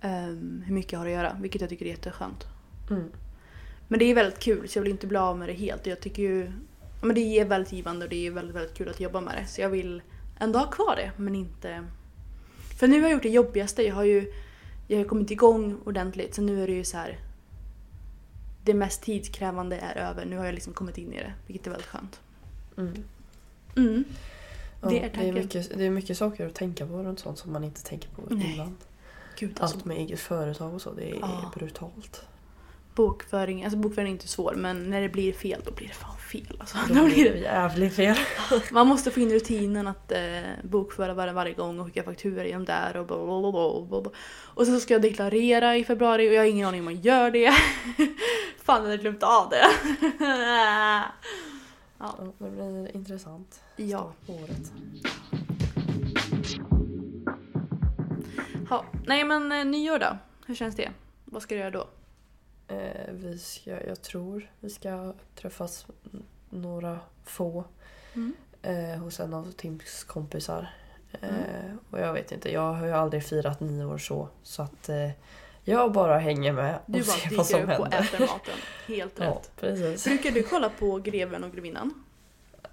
ehm, 0.00 0.62
hur 0.66 0.74
mycket 0.74 0.92
jag 0.92 0.98
har 0.98 1.06
att 1.06 1.12
göra. 1.12 1.36
Vilket 1.40 1.60
jag 1.60 1.70
tycker 1.70 1.86
är 1.86 1.90
jätteskönt. 1.90 2.46
Mm. 2.90 3.10
Men 3.88 3.98
det 3.98 4.04
är 4.04 4.14
väldigt 4.14 4.38
kul 4.38 4.68
så 4.68 4.78
jag 4.78 4.82
vill 4.82 4.92
inte 4.92 5.06
bli 5.06 5.18
av 5.18 5.38
med 5.38 5.48
det 5.48 5.52
helt. 5.52 5.86
Jag 5.86 6.00
tycker 6.00 6.22
ju... 6.22 6.52
Men 7.02 7.14
det 7.14 7.20
är 7.20 7.44
väldigt 7.44 7.72
givande 7.72 8.04
och 8.04 8.10
det 8.10 8.26
är 8.26 8.30
väldigt, 8.30 8.56
väldigt 8.56 8.74
kul 8.74 8.88
att 8.88 9.00
jobba 9.00 9.20
med 9.20 9.34
det. 9.36 9.46
Så 9.46 9.60
jag 9.60 9.70
vill 9.70 10.02
ändå 10.38 10.58
ha 10.58 10.66
kvar 10.70 10.96
det 10.96 11.12
men 11.16 11.34
inte... 11.34 11.84
För 12.78 12.88
nu 12.88 13.00
har 13.00 13.08
jag 13.08 13.12
gjort 13.12 13.22
det 13.22 13.28
jobbigaste. 13.28 13.82
Jag 13.82 13.94
har 13.94 14.04
ju 14.04 14.32
jag 14.88 14.98
har 14.98 15.04
kommit 15.04 15.30
igång 15.30 15.78
ordentligt 15.84 16.34
så 16.34 16.42
nu 16.42 16.62
är 16.62 16.66
det 16.66 16.72
ju 16.72 16.84
så 16.84 16.96
här. 16.96 17.18
Det 18.64 18.74
mest 18.74 19.02
tidskrävande 19.02 19.76
är 19.76 19.96
över. 19.96 20.24
Nu 20.24 20.36
har 20.36 20.44
jag 20.44 20.54
liksom 20.54 20.72
kommit 20.72 20.98
in 20.98 21.12
i 21.12 21.16
det 21.16 21.32
vilket 21.46 21.66
är 21.66 21.70
väldigt 21.70 21.88
skönt. 21.88 22.20
Mm. 22.76 23.04
Mm. 23.76 24.04
Ja, 24.82 24.88
Det 24.88 24.98
är 25.04 25.10
det, 25.14 25.28
är 25.28 25.32
mycket, 25.32 25.78
det 25.78 25.84
är 25.86 25.90
mycket 25.90 26.16
saker 26.18 26.46
att 26.46 26.54
tänka 26.54 26.86
på 26.86 26.92
runt 27.02 27.20
sånt 27.20 27.38
som 27.38 27.52
man 27.52 27.64
inte 27.64 27.82
tänker 27.82 28.08
på 28.08 28.22
Nej. 28.28 28.54
innan. 28.54 28.76
Gud 29.38 29.60
alltså. 29.60 29.76
Allt 29.76 29.84
med 29.84 29.96
eget 29.96 30.20
företag 30.20 30.74
och 30.74 30.82
så, 30.82 30.90
det 30.92 31.10
är 31.10 31.14
Ja. 31.20 31.52
brutalt. 31.54 32.22
Bokföring, 32.94 33.64
alltså 33.64 33.78
bokföring 33.78 34.08
är 34.08 34.12
inte 34.12 34.28
svår 34.28 34.54
men 34.56 34.90
när 34.90 35.00
det 35.00 35.08
blir 35.08 35.32
fel 35.32 35.62
då 35.64 35.72
blir 35.72 35.88
det 35.88 35.94
fan 35.94 36.16
fel. 36.32 36.56
Alltså. 36.60 36.78
Då 36.88 36.94
Då 37.00 37.04
blir 37.04 37.32
det 37.32 37.38
jävligt 37.38 37.94
fel. 37.94 38.16
Man 38.70 38.86
måste 38.86 39.10
få 39.10 39.20
in 39.20 39.30
rutinen 39.30 39.86
att 39.86 40.12
eh, 40.12 40.18
bokföra 40.62 41.14
varje, 41.14 41.32
varje 41.32 41.54
gång 41.54 41.80
och 41.80 41.86
skicka 41.86 42.02
fakturor 42.02 42.44
genom 42.44 42.64
där 42.64 42.96
och 42.96 43.06
bla, 43.06 43.16
bla, 43.16 43.40
bla, 43.40 43.52
bla, 43.52 43.86
bla, 43.88 44.00
bla. 44.00 44.10
Och 44.54 44.66
sen 44.66 44.74
så 44.74 44.80
ska 44.80 44.94
jag 44.94 45.02
deklarera 45.02 45.76
i 45.76 45.84
februari 45.84 46.28
och 46.30 46.32
jag 46.34 46.40
har 46.40 46.46
ingen 46.46 46.68
aning 46.68 46.80
om 46.80 46.84
man 46.84 47.00
gör 47.00 47.30
det. 47.30 47.50
Fan, 48.62 48.82
jag 48.82 48.90
hade 48.90 48.96
glömt 48.96 49.22
av 49.22 49.50
det. 49.50 49.66
Ja. 52.00 52.14
Det 52.38 52.50
blir 52.50 52.96
intressant. 52.96 53.62
Ja. 53.76 54.12
Året. 54.26 54.72
ja. 58.70 58.84
Nej 59.06 59.24
men 59.24 59.52
eh, 59.52 59.64
nyår 59.64 59.98
då? 59.98 60.18
Hur 60.46 60.54
känns 60.54 60.76
det? 60.76 60.90
Vad 61.24 61.42
ska 61.42 61.54
du 61.54 61.60
göra 61.60 61.70
då? 61.70 61.88
Eh, 62.68 63.12
vi 63.12 63.38
ska, 63.38 63.86
jag 63.86 64.02
tror 64.02 64.50
vi 64.60 64.70
ska 64.70 65.14
träffas 65.34 65.86
några 66.50 66.98
få 67.24 67.64
Mm. 68.14 68.32
eh, 68.62 68.98
hos 69.02 69.20
en 69.20 69.34
av 69.34 69.52
Tims 69.52 70.04
kompisar. 70.04 70.70
Eh, 71.20 71.28
Mm. 71.28 71.78
och 71.90 72.00
jag 72.00 72.12
vet 72.12 72.32
inte, 72.32 72.52
jag 72.52 72.72
har 72.74 72.86
ju 72.86 72.92
aldrig 72.92 73.24
firat 73.24 73.60
nyår 73.60 73.98
så. 73.98 74.28
Så 74.42 74.62
att 74.62 74.88
eh, 74.88 75.10
jag 75.64 75.92
bara 75.92 76.18
hänger 76.18 76.52
med 76.52 76.74
och 76.76 76.82
Du 76.92 76.98
bara 76.98 77.02
ser 77.04 77.36
vad 77.36 77.46
som 77.46 77.60
dyker 77.60 77.74
upp 77.74 77.80
och 77.80 77.92
händer. 77.92 77.98
äter 78.14 78.20
maten. 78.20 78.54
Helt 78.86 79.12
Ja, 79.18 79.24
rätt. 79.24 79.52
precis. 79.60 80.04
Brukar 80.04 80.30
du 80.30 80.42
kolla 80.42 80.68
på 80.78 80.98
Greven 80.98 81.44
och 81.44 81.52
Grevinnan? 81.52 82.04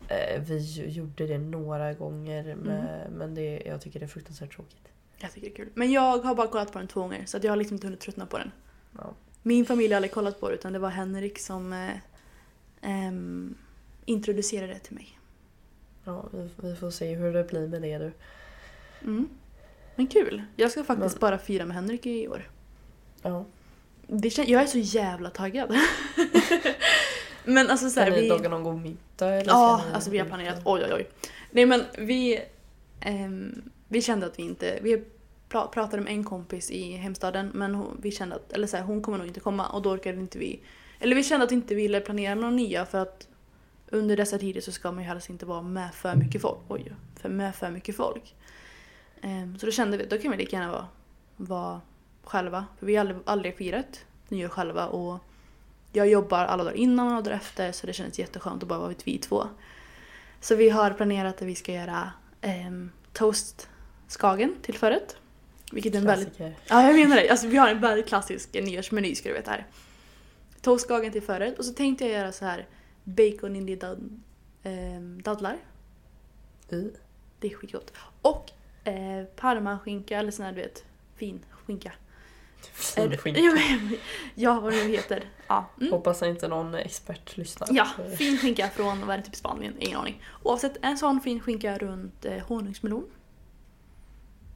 Eh, 0.07 0.41
vi 0.41 0.81
gjorde 0.89 1.27
det 1.27 1.37
några 1.37 1.93
gånger 1.93 2.43
Mm. 2.43 2.59
med, 2.59 3.07
men 3.11 3.35
det, 3.35 3.61
jag 3.65 3.81
tycker 3.81 3.99
det 3.99 4.05
är 4.05 4.07
fruktansvärt 4.07 4.55
tråkigt. 4.55 4.87
Jag 5.17 5.31
tycker 5.31 5.47
det 5.49 5.53
är 5.53 5.55
kul. 5.55 5.69
Men 5.73 5.91
jag 5.91 6.17
har 6.17 6.35
bara 6.35 6.47
kollat 6.47 6.71
på 6.71 6.79
den 6.79 6.87
två 6.87 6.99
gånger 6.99 7.23
så 7.25 7.39
jag 7.41 7.51
har 7.51 7.57
liksom 7.57 7.75
inte 7.75 7.87
hunnit 7.87 7.99
tröttna 7.99 8.25
på 8.25 8.37
den. 8.37 8.51
Ja. 8.97 9.13
Min 9.43 9.65
familj 9.65 9.93
har 9.93 9.95
aldrig 9.95 10.11
kollat 10.11 10.39
på 10.39 10.49
det 10.49 10.55
utan 10.55 10.73
det 10.73 10.79
var 10.79 10.89
Henrik 10.89 11.39
som 11.39 11.73
eh, 11.73 11.89
ehm, 12.81 13.55
introducerade 14.05 14.73
det 14.73 14.79
till 14.79 14.95
mig. 14.95 15.19
Ja, 16.03 16.25
vi, 16.33 16.49
vi 16.67 16.75
får 16.75 16.91
se 16.91 17.15
hur 17.15 17.33
det 17.33 17.43
blir 17.43 17.67
med 17.67 17.81
det 17.81 17.97
du. 17.97 18.11
Mm. 19.03 19.29
Men 19.95 20.07
kul! 20.07 20.43
Jag 20.55 20.71
ska 20.71 20.83
faktiskt 20.83 21.15
Men- 21.15 21.19
bara 21.19 21.37
fira 21.37 21.65
med 21.65 21.75
Henrik 21.75 22.05
i 22.05 22.27
år. 22.27 22.49
Ja. 23.21 23.45
Det 24.07 24.29
kän- 24.29 24.45
jag 24.47 24.61
är 24.61 24.65
så 24.67 24.77
jävla 24.77 25.29
taggad. 25.29 25.75
men 27.43 27.69
alltså 27.69 27.89
Ska 27.89 27.99
såhär, 27.99 28.11
ni 28.11 28.21
vi... 28.21 28.29
laga 28.29 28.49
någon 28.49 28.63
god 28.63 28.81
middag? 28.81 29.27
Eller 29.35 29.51
Ja, 29.51 29.77
ska 29.79 29.87
ni 29.89 29.93
alltså 29.95 30.09
vi 30.09 30.17
har 30.17 30.25
planerat. 30.25 30.61
Oj, 30.65 30.81
oj, 30.85 30.93
oj. 30.93 31.09
Nej 31.51 31.65
men 31.65 31.83
vi... 31.97 32.39
ehm, 32.99 33.61
vi 33.87 34.01
kände 34.01 34.25
att 34.25 34.39
vi 34.39 34.43
inte... 34.43 34.79
Vi 34.81 35.03
pra- 35.49 35.67
pratade 35.67 36.01
med 36.03 36.13
en 36.13 36.23
kompis 36.23 36.71
i 36.71 36.91
hemstaden 36.91 37.51
men 37.53 37.75
hon, 37.75 37.97
vi 38.01 38.11
kände 38.11 38.35
att... 38.35 38.53
Eller 38.53 38.67
så 38.67 38.77
här, 38.77 38.83
hon 38.83 39.01
kommer 39.01 39.17
nog 39.17 39.27
inte 39.27 39.39
komma 39.39 39.67
och 39.67 39.81
då 39.81 39.89
orkade 39.91 40.19
inte 40.19 40.39
vi... 40.39 40.59
Eller 40.99 41.15
vi 41.15 41.23
kände 41.23 41.45
att 41.45 41.51
vi 41.51 41.55
inte 41.55 41.75
ville 41.75 41.99
planera 41.99 42.35
några 42.35 42.49
nya 42.51 42.85
för 42.85 42.97
att 42.97 43.27
under 43.89 44.17
dessa 44.17 44.37
tider 44.37 44.61
så 44.61 44.71
ska 44.71 44.91
man 44.91 45.03
ju 45.03 45.07
helst 45.09 45.29
inte 45.29 45.45
vara 45.45 45.61
med 45.61 45.93
för 45.93 46.15
mycket 46.15 46.41
folk. 46.41 46.59
Oj, 46.67 46.93
för 47.21 47.29
med 47.29 47.55
för 47.55 47.69
mycket 47.69 47.95
folk. 47.95 48.35
Ehm, 49.21 49.57
så 49.59 49.65
då 49.65 49.71
kände 49.71 49.97
vi 49.97 50.03
att 50.03 50.09
då 50.09 50.17
kan 50.17 50.31
vi 50.31 50.37
lika 50.37 50.55
gärna 50.55 50.71
vara, 50.71 50.87
vara 51.37 51.81
själva. 52.27 52.65
För 52.79 52.85
vi 52.85 52.95
har 52.95 53.01
aldrig, 53.01 53.19
aldrig 53.25 53.57
firat 53.57 54.05
nyår 54.29 54.49
själva 54.49 54.87
och 54.87 55.19
jag 55.91 56.07
jobbar 56.07 56.45
alla 56.45 56.63
dagar 56.63 56.77
innan 56.77 57.17
och 57.17 57.23
dagar 57.23 57.37
efter 57.37 57.71
så 57.71 57.87
det 57.87 57.93
känns 57.93 58.19
jätteskönt 58.19 58.63
att 58.63 58.69
bara 58.69 58.79
vara 58.79 58.93
vi 59.03 59.17
två. 59.17 59.47
Så 60.41 60.55
vi 60.55 60.69
har 60.69 60.91
planerat 60.91 61.41
att 61.41 61.47
vi 61.47 61.55
ska 61.55 61.73
göra 61.73 62.11
ehm, 62.41 62.91
toast 63.13 63.69
skagen 64.07 64.55
till 64.61 64.75
förrätt. 64.75 65.15
Vilket 65.71 65.93
är 65.93 65.97
en 65.97 66.05
väldigt... 66.05 66.39
Ja, 66.39 66.83
jag 66.83 66.95
menar 66.95 67.15
det. 67.15 67.29
Alltså, 67.29 67.47
vi 67.47 67.57
har 67.57 67.69
en 67.69 67.81
väldigt 67.81 68.07
klassisk 68.07 68.53
nyårsmeny 68.53 69.15
ska 69.15 69.29
du 69.29 69.35
veta 69.35 69.51
här. 69.51 69.67
Toast 70.61 70.85
skagen 70.85 71.11
till 71.11 71.21
förrätt 71.21 71.59
och 71.59 71.65
så 71.65 71.73
tänkte 71.73 72.05
jag 72.05 72.13
göra 72.13 72.31
så 72.31 72.45
här 72.45 72.67
bacon 73.03 73.55
in 73.55 73.69
i 73.69 73.75
dad, 73.75 74.21
ehm, 74.63 75.21
dadlar. 75.21 75.57
I. 76.69 76.91
Det 77.39 77.47
är 77.47 77.55
skitgott. 77.55 77.93
Och 78.21 78.51
eh, 78.83 79.25
parmaskinka 79.35 80.17
eller 80.17 80.31
sån 80.31 80.45
här 80.45 80.51
du 80.51 80.61
vet 80.61 80.85
fin 81.15 81.45
skinka. 81.51 81.91
Fin 82.61 83.17
skinka. 83.17 83.39
Ja, 83.39 83.57
ja, 84.35 84.59
vad 84.59 84.73
det 84.73 84.83
nu 84.83 84.89
heter. 84.89 85.23
Ja. 85.47 85.69
Mm. 85.81 85.93
Hoppas 85.93 86.23
inte 86.23 86.47
någon 86.47 86.75
expert 86.75 87.37
lyssnar. 87.37 87.67
Ja, 87.71 87.87
fin 88.17 88.37
skinka 88.37 88.69
från, 88.69 89.07
vad 89.07 89.13
är 89.13 89.17
det, 89.17 89.23
typ 89.23 89.35
Spanien? 89.35 89.73
Ingen 89.79 89.99
aning. 89.99 90.23
Oavsett, 90.43 90.77
en 90.81 90.97
sån 90.97 91.21
fin 91.21 91.39
skinka 91.39 91.77
runt 91.77 92.25
eh, 92.25 92.37
honungsmelon. 92.37 93.09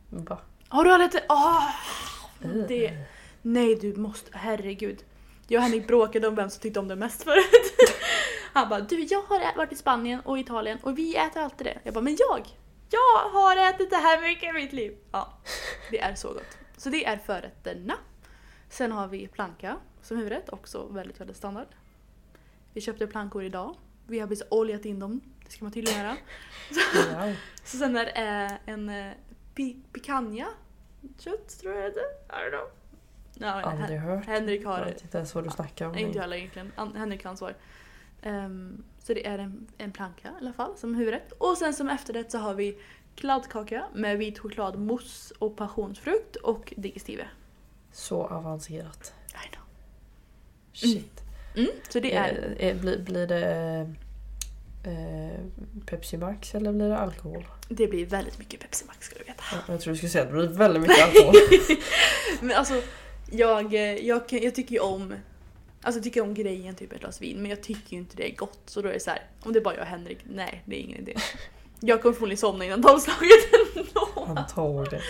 Va? 0.09 0.37
Har 0.67 0.83
du 0.83 0.91
aldrig 0.91 1.09
ätit? 1.09 1.23
Eh. 1.29 2.49
Det... 2.67 2.93
Nej, 3.41 3.75
du 3.75 3.95
måste... 3.95 4.37
Herregud. 4.37 5.03
Jag 5.47 5.59
och 5.59 5.63
Henrik 5.63 5.87
bråkade 5.87 6.27
om 6.27 6.35
vem 6.35 6.49
som 6.49 6.61
tyckte 6.61 6.79
om 6.79 6.87
det 6.87 6.95
mest 6.95 7.23
förut. 7.23 7.73
Han 8.53 8.69
bara, 8.69 8.79
du 8.79 9.03
jag 9.03 9.21
har 9.21 9.57
varit 9.57 9.71
i 9.71 9.75
Spanien 9.75 10.19
och 10.19 10.39
Italien 10.39 10.77
och 10.83 10.97
vi 10.97 11.15
äter 11.15 11.41
alltid 11.41 11.67
det. 11.67 11.79
Jag 11.83 11.93
bara, 11.93 12.01
men 12.01 12.17
jag? 12.19 12.47
Jag 12.89 13.29
har 13.29 13.69
ätit 13.69 13.89
det 13.89 13.95
här 13.95 14.21
mycket 14.21 14.49
i 14.49 14.53
mitt 14.53 14.73
liv. 14.73 14.97
Ja, 15.11 15.37
det 15.91 15.99
är 15.99 16.15
så 16.15 16.27
gott. 16.27 16.57
Så 16.81 16.89
det 16.89 17.05
är 17.05 17.17
förrätterna. 17.17 17.93
Sen 18.69 18.91
har 18.91 19.07
vi 19.07 19.27
planka 19.27 19.77
som 20.01 20.17
huvudrätt, 20.17 20.49
också 20.49 20.87
väldigt, 20.87 21.21
väldigt 21.21 21.37
standard. 21.37 21.67
Vi 22.73 22.81
köpte 22.81 23.07
plankor 23.07 23.43
idag. 23.43 23.75
Vi 24.07 24.19
har 24.19 24.27
precis 24.27 24.47
oljat 24.49 24.85
in 24.85 24.99
dem, 24.99 25.21
det 25.45 25.51
ska 25.51 25.65
man 25.65 25.71
tydligen 25.71 25.99
göra. 25.99 26.17
Wow. 26.95 27.35
Så 27.63 27.77
sen 27.77 27.95
är 27.97 28.05
det 28.05 28.11
eh, 28.11 28.73
en 28.73 28.89
eh, 28.89 29.13
pi- 29.55 29.81
picanha 29.93 30.47
kött 31.19 31.59
tror 31.59 31.73
jag 31.75 31.93
det. 31.93 31.99
I 31.99 32.31
don't 32.31 32.49
know. 32.49 32.69
Ja, 33.33 33.61
Aldrig 33.61 33.99
hört. 33.99 34.25
Henrik 34.25 34.61
Jag 34.61 34.69
har 34.69 34.85
vet 34.85 35.01
inte 35.01 35.17
ens 35.17 35.35
vad 35.35 35.43
du 35.43 35.49
snackar 35.49 35.87
om. 35.87 35.97
Inte 35.97 36.17
jag 36.17 36.21
heller 36.21 36.37
egentligen. 36.37 36.71
Henrik 36.95 37.23
har 37.23 37.29
ansvar. 37.31 37.55
Ehm, 38.21 38.83
så 38.99 39.13
det 39.13 39.27
är 39.27 39.37
en, 39.39 39.67
en 39.77 39.91
planka 39.91 40.27
i 40.27 40.31
alla 40.41 40.53
fall 40.53 40.77
som 40.77 40.95
huvudrätt. 40.95 41.31
Och 41.31 41.57
sen 41.57 41.73
som 41.73 41.89
efterrätt 41.89 42.31
så 42.31 42.37
har 42.37 42.53
vi 42.53 42.77
kladdkaka 43.15 43.83
med 43.93 44.17
vit 44.17 44.39
chokladmousse 44.39 45.35
och 45.39 45.57
passionsfrukt 45.57 46.35
och 46.35 46.73
digestive. 46.77 47.27
Så 47.91 48.25
avancerat. 48.25 49.13
I 49.27 49.55
know. 49.55 49.65
Shit. 50.73 51.23
Mm, 51.55 51.69
så 51.89 51.99
det 51.99 52.15
är... 52.15 52.55
Eh, 52.59 52.67
eh, 52.67 52.77
blir, 52.77 52.99
blir 52.99 53.27
det 53.27 53.79
eh, 54.83 55.39
Pepsi 55.85 56.17
Max 56.17 56.55
eller 56.55 56.71
blir 56.71 56.89
det 56.89 56.97
alkohol? 56.97 57.45
Det 57.69 57.87
blir 57.87 58.05
väldigt 58.05 58.39
mycket 58.39 58.59
Pepsi 58.59 58.85
Max 58.85 59.05
ska 59.05 59.19
du 59.19 59.23
veta. 59.23 59.43
Ja, 59.51 59.57
Jag 59.67 59.81
tror 59.81 59.91
du 59.91 59.97
skulle 59.97 60.09
säga 60.09 60.23
att 60.23 60.29
det 60.29 60.35
blir 60.37 60.47
väldigt 60.47 60.81
mycket 60.81 61.03
alkohol. 61.03 61.35
Men 62.41 62.57
alltså, 62.57 62.81
jag, 63.31 63.73
eh, 63.73 63.81
jag, 63.81 64.21
jag 64.29 64.55
tycker 64.55 64.71
ju 64.71 64.79
om 64.79 65.15
Alltså 65.83 65.97
jag 65.97 66.03
tycker 66.03 66.21
om 66.21 66.33
grejen 66.33 66.75
typ 66.75 66.93
ett 66.93 66.99
glas 66.99 67.21
vin 67.21 67.37
men 67.41 67.49
jag 67.49 67.63
tycker 67.63 67.93
ju 67.93 67.97
inte 67.97 68.17
det 68.17 68.31
är 68.31 68.35
gott 68.35 68.61
så 68.65 68.81
då 68.81 68.89
är 68.89 68.93
det 68.93 68.99
så 68.99 69.09
här, 69.09 69.21
om 69.43 69.53
det 69.53 69.59
är 69.59 69.63
bara 69.63 69.73
jag 69.73 69.81
och 69.81 69.87
Henrik, 69.87 70.17
nej 70.23 70.63
det 70.65 70.75
är 70.75 70.79
ingen 70.79 70.97
idé. 70.97 71.15
Jag 71.83 72.01
kommer 72.01 72.13
förmodligen 72.13 72.37
somna 72.37 72.65
innan 72.65 72.81
tolvslaget 72.81 73.53
ändå. 73.75 74.25
Antagligen. 74.27 75.01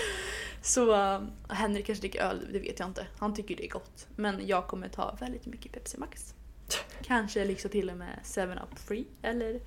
Så 0.62 0.96
uh, 0.96 1.22
Henrik 1.50 1.86
kanske 1.86 2.02
dricker 2.02 2.22
öl, 2.22 2.48
det 2.54 2.60
vet 2.60 2.80
jag 2.80 2.90
inte. 2.90 3.08
Han 3.18 3.34
tycker 3.34 3.56
det 3.56 3.66
är 3.66 3.70
gott. 3.70 4.08
Men 4.16 4.48
jag 4.48 4.68
kommer 4.68 4.90
ta 4.90 5.18
väldigt 5.20 5.46
mycket 5.46 5.72
Pepsi 5.72 5.98
Max. 5.98 6.34
Kanske 7.04 7.46
liksom 7.46 7.72
till 7.72 7.90
och 7.90 7.98
med 7.98 8.20
7-Up 8.24 8.80
Free 8.80 9.06
eller 9.22 9.60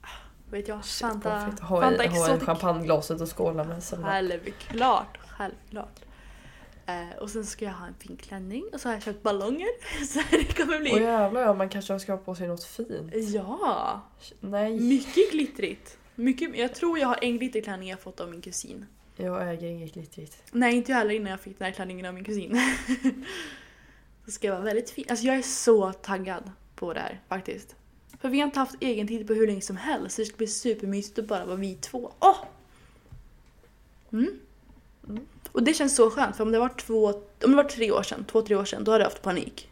ah, 0.00 0.06
vet 0.50 0.68
jag. 0.68 0.84
Shit, 0.84 1.08
Fanta, 1.08 1.46
frites. 1.46 1.60
Ha, 1.60 1.80
Fanta 1.80 2.04
i, 2.04 2.08
ha 2.08 2.16
i 2.16 2.20
Exotic. 2.20 2.46
champagneglaset 2.46 3.20
och 3.20 3.36
skåla 3.36 3.64
med 3.64 3.82
sen. 3.82 4.04
Självklart, 4.04 5.18
självklart. 5.28 6.00
Eh, 6.86 7.18
och 7.20 7.30
sen 7.30 7.46
ska 7.46 7.64
jag 7.64 7.72
ha 7.72 7.86
en 7.86 7.94
fin 7.98 8.16
klänning 8.16 8.64
och 8.72 8.80
så 8.80 8.88
har 8.88 8.94
jag 8.94 9.02
köpt 9.02 9.22
ballonger. 9.22 9.68
Så 10.06 10.20
det 10.30 10.56
kommer 10.56 10.78
bli... 10.78 10.90
Åh 10.94 11.02
jävlar 11.02 11.40
ja, 11.40 11.54
man 11.54 11.68
kanske 11.68 12.00
ska 12.00 12.12
ha 12.12 12.18
på 12.18 12.34
sig 12.34 12.48
något 12.48 12.64
fint. 12.64 13.12
Ja! 13.14 14.00
Nej, 14.40 14.80
Mycket 14.80 15.32
glittrigt. 15.32 15.98
Mycket, 16.14 16.56
jag 16.58 16.74
tror 16.74 16.98
jag 16.98 17.08
har 17.08 17.18
en 17.22 17.38
glitterklänning 17.38 17.88
jag 17.90 18.00
fått 18.00 18.20
av 18.20 18.30
min 18.30 18.40
kusin. 18.42 18.86
jag 19.16 19.50
äger 19.52 19.68
inget 19.68 19.94
glittrigt. 19.94 20.42
Nej, 20.52 20.76
inte 20.76 20.92
jag 20.92 20.98
heller 20.98 21.14
innan 21.14 21.30
jag 21.30 21.40
fick 21.40 21.58
den 21.58 21.66
här 21.66 21.72
klänningen 21.72 22.06
av 22.06 22.14
min 22.14 22.24
kusin. 22.24 22.60
så 24.24 24.30
ska 24.30 24.50
vara 24.52 24.60
väldigt 24.62 24.90
fin. 24.90 25.04
Alltså 25.08 25.26
jag 25.26 25.36
är 25.36 25.42
så 25.42 25.92
taggad 25.92 26.50
på 26.74 26.92
det 26.92 27.00
här 27.00 27.20
faktiskt. 27.28 27.74
För 28.20 28.28
vi 28.28 28.38
har 28.40 28.46
inte 28.46 28.58
haft 28.58 28.74
egen 28.80 29.08
tid 29.08 29.26
på 29.26 29.34
hur 29.34 29.46
länge 29.46 29.60
som 29.60 29.76
helst. 29.76 30.16
Så 30.16 30.22
det 30.22 30.26
ska 30.26 30.36
bli 30.36 30.46
supermysigt 30.46 31.18
att 31.18 31.26
bara 31.26 31.44
vara 31.44 31.56
vi 31.56 31.74
två. 31.74 32.12
Åh! 32.20 32.36
Mm. 34.12 34.40
Mm. 35.08 35.26
Och 35.52 35.62
det 35.62 35.74
känns 35.74 35.96
så 35.96 36.10
skönt 36.10 36.36
för 36.36 36.44
om 36.44 36.52
det 36.52 36.58
var 36.58 36.68
två, 36.68 37.06
om 37.44 37.50
det 37.50 37.56
var 37.56 37.64
tre 37.64 37.90
år 37.92 38.02
sedan, 38.02 38.24
två, 38.24 38.42
tre 38.42 38.56
år 38.56 38.64
sedan, 38.64 38.84
då 38.84 38.92
hade 38.92 39.04
jag 39.04 39.10
haft 39.10 39.22
panik. 39.22 39.68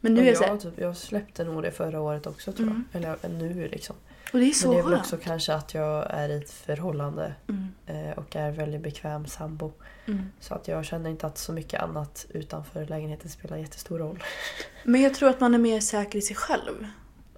Men 0.00 0.14
nu 0.14 0.20
Och 0.20 0.26
är 0.26 0.30
det 0.30 0.36
så 0.36 0.42
jag, 0.42 0.48
här, 0.48 0.56
typ, 0.58 0.78
jag 0.78 0.96
släppte 0.96 1.44
nog 1.44 1.62
det 1.62 1.70
förra 1.70 2.00
året 2.00 2.26
också 2.26 2.52
tror 2.52 2.66
Mm. 2.66 2.84
jag. 2.92 3.02
Eller 3.22 3.28
nu 3.38 3.68
liksom. 3.68 3.96
Och 4.32 4.38
det 4.38 4.44
är 4.44 4.46
Men 4.46 4.54
så 4.54 4.72
det 4.72 4.78
är 4.78 4.82
väl 4.82 4.94
också 4.94 5.16
kanske 5.16 5.54
att 5.54 5.74
jag 5.74 6.06
är 6.10 6.28
i 6.28 6.36
ett 6.36 6.50
förhållande 6.50 7.34
Mm. 7.48 7.68
eh, 7.86 8.18
och 8.18 8.36
är 8.36 8.50
väldigt 8.50 8.80
bekväm 8.80 9.26
sambo. 9.26 9.72
Mm. 10.06 10.24
Så 10.40 10.54
att 10.54 10.68
jag 10.68 10.84
känner 10.84 11.10
inte 11.10 11.26
att 11.26 11.38
så 11.38 11.52
mycket 11.52 11.82
annat 11.82 12.26
utanför 12.30 12.86
lägenheten 12.86 13.30
spelar 13.30 13.56
jättestor 13.56 13.98
roll. 13.98 14.22
Men 14.84 15.00
jag 15.00 15.14
tror 15.14 15.28
att 15.28 15.40
man 15.40 15.54
är 15.54 15.58
mer 15.58 15.80
säker 15.80 16.18
i 16.18 16.22
sig 16.22 16.36
själv. 16.36 16.86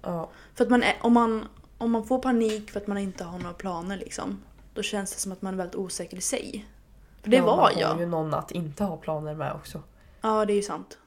Ja, 0.01 0.29
För 0.55 0.63
att 0.63 0.69
man 0.69 0.83
är, 0.83 0.95
om, 1.01 1.13
man, 1.13 1.45
om 1.77 1.91
man 1.91 2.07
får 2.07 2.19
panik 2.19 2.71
för 2.71 2.79
att 2.79 2.87
man 2.87 2.97
inte 2.97 3.23
har 3.23 3.39
några 3.39 3.53
planer 3.53 3.97
liksom. 3.97 4.41
Då 4.73 4.81
känns 4.81 5.13
det 5.13 5.19
som 5.19 5.31
att 5.31 5.41
man 5.41 5.53
är 5.53 5.57
väldigt 5.57 5.75
osäker 5.75 6.17
i 6.17 6.21
sig. 6.21 6.65
För 7.21 7.29
det 7.29 7.37
ja, 7.37 7.45
var 7.45 7.55
man 7.57 7.65
har 7.75 7.81
jag. 7.81 7.99
ju 7.99 8.05
någon 8.05 8.33
att 8.33 8.51
inte 8.51 8.83
ha 8.83 8.97
planer 8.97 9.35
med 9.35 9.53
också. 9.53 9.83
Ja, 10.21 10.45
det 10.45 10.53
är 10.53 10.55
ju 10.55 10.61
sant. 10.61 10.97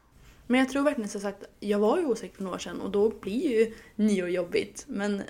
Men 0.47 0.61
jag 0.61 0.69
tror 0.69 0.83
verkligen 0.83 1.09
som 1.11 1.21
sagt, 1.21 1.45
jag 1.61 1.79
var 1.79 1.99
ju 1.99 2.05
osäker 2.07 2.37
för 2.37 2.43
några 2.43 2.55
år 2.55 2.59
sedan 2.59 2.81
och 2.81 2.91
då 2.91 3.09
blir 3.21 3.51
ju 3.59 3.75
nyår 3.95 4.29
jobbigt. 4.29 4.85
Men 4.89 5.23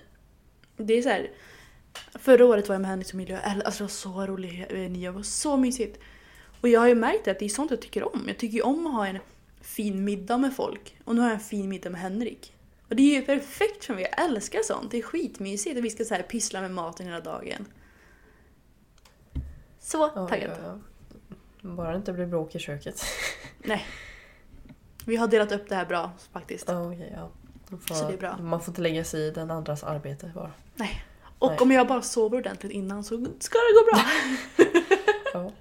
det 0.76 0.94
är 0.94 1.02
så 1.02 1.08
här. 1.08 1.30
Förra 2.14 2.44
året 2.44 2.68
var 2.68 2.74
jag 2.74 2.82
med 2.82 2.98
och 2.98 3.14
Emilia 3.14 3.38
och 3.38 3.46
alltså 3.46 3.78
det 3.78 3.84
var 3.84 3.88
så 3.88 4.26
roligt 4.26 4.72
eh, 4.72 4.90
det 4.90 5.10
var 5.10 5.22
så 5.22 5.56
mysigt. 5.56 6.00
Och 6.60 6.68
jag 6.68 6.80
har 6.80 6.88
ju 6.88 6.94
märkt 6.94 7.28
att 7.28 7.38
det 7.38 7.44
är 7.44 7.48
sånt 7.48 7.70
jag 7.70 7.80
tycker 7.80 8.14
om. 8.14 8.24
Jag 8.26 8.38
tycker 8.38 8.54
ju 8.56 8.62
om 8.62 8.86
att 8.86 8.92
ha 8.92 9.06
en 9.06 9.18
fin 9.60 10.04
middag 10.04 10.38
med 10.38 10.56
folk. 10.56 10.96
Och 11.04 11.14
nu 11.14 11.20
har 11.20 11.28
jag 11.28 11.34
en 11.34 11.40
fin 11.40 11.68
middag 11.68 11.90
med 11.90 12.00
Henrik. 12.00 12.54
Och 12.88 12.96
det 12.96 13.02
är 13.02 13.20
ju 13.20 13.26
perfekt 13.26 13.84
för 13.84 13.94
mig, 13.94 14.08
jag 14.16 14.24
älskar 14.24 14.60
sånt. 14.62 14.90
Det 14.90 14.98
är 14.98 15.02
skitmysigt 15.02 15.78
att 15.78 15.84
vi 15.84 15.90
ska 15.90 16.04
så 16.04 16.14
här 16.14 16.22
pyssla 16.22 16.60
med 16.60 16.70
maten 16.70 17.06
hela 17.06 17.20
dagen. 17.20 17.66
Så 19.80 20.10
Ja, 20.14 20.28
taggad. 20.28 20.50
ja, 20.50 20.78
ja. 21.62 21.68
Bara 21.68 21.90
det 21.90 21.96
inte 21.96 22.12
blir 22.12 22.26
bråk 22.26 22.54
i 22.54 22.58
köket. 22.58 23.02
Nej. 23.58 23.86
Vi 25.06 25.16
har 25.16 25.28
delat 25.28 25.52
upp 25.52 25.68
det 25.68 25.74
här 25.74 25.86
bra 25.86 26.12
faktiskt. 26.32 26.68
Ja, 26.68 26.92
okej, 26.92 27.12
ja. 27.16 27.30
Får, 27.78 27.94
Så 27.94 28.08
det 28.08 28.14
är 28.14 28.18
bra. 28.18 28.36
Man 28.38 28.60
får 28.60 28.70
inte 28.72 28.82
lägga 28.82 29.04
sig 29.04 29.26
i 29.26 29.30
den 29.30 29.50
andras 29.50 29.84
arbete 29.84 30.32
bara. 30.34 30.52
Nej. 30.74 31.04
Och 31.38 31.50
Nej. 31.50 31.58
om 31.60 31.70
jag 31.70 31.86
bara 31.86 32.02
sover 32.02 32.38
ordentligt 32.38 32.72
innan 32.72 33.04
så 33.04 33.26
ska 33.38 33.58
det 33.58 33.74
gå 33.74 33.90
bra. 33.92 34.04
Ja. 35.32 35.52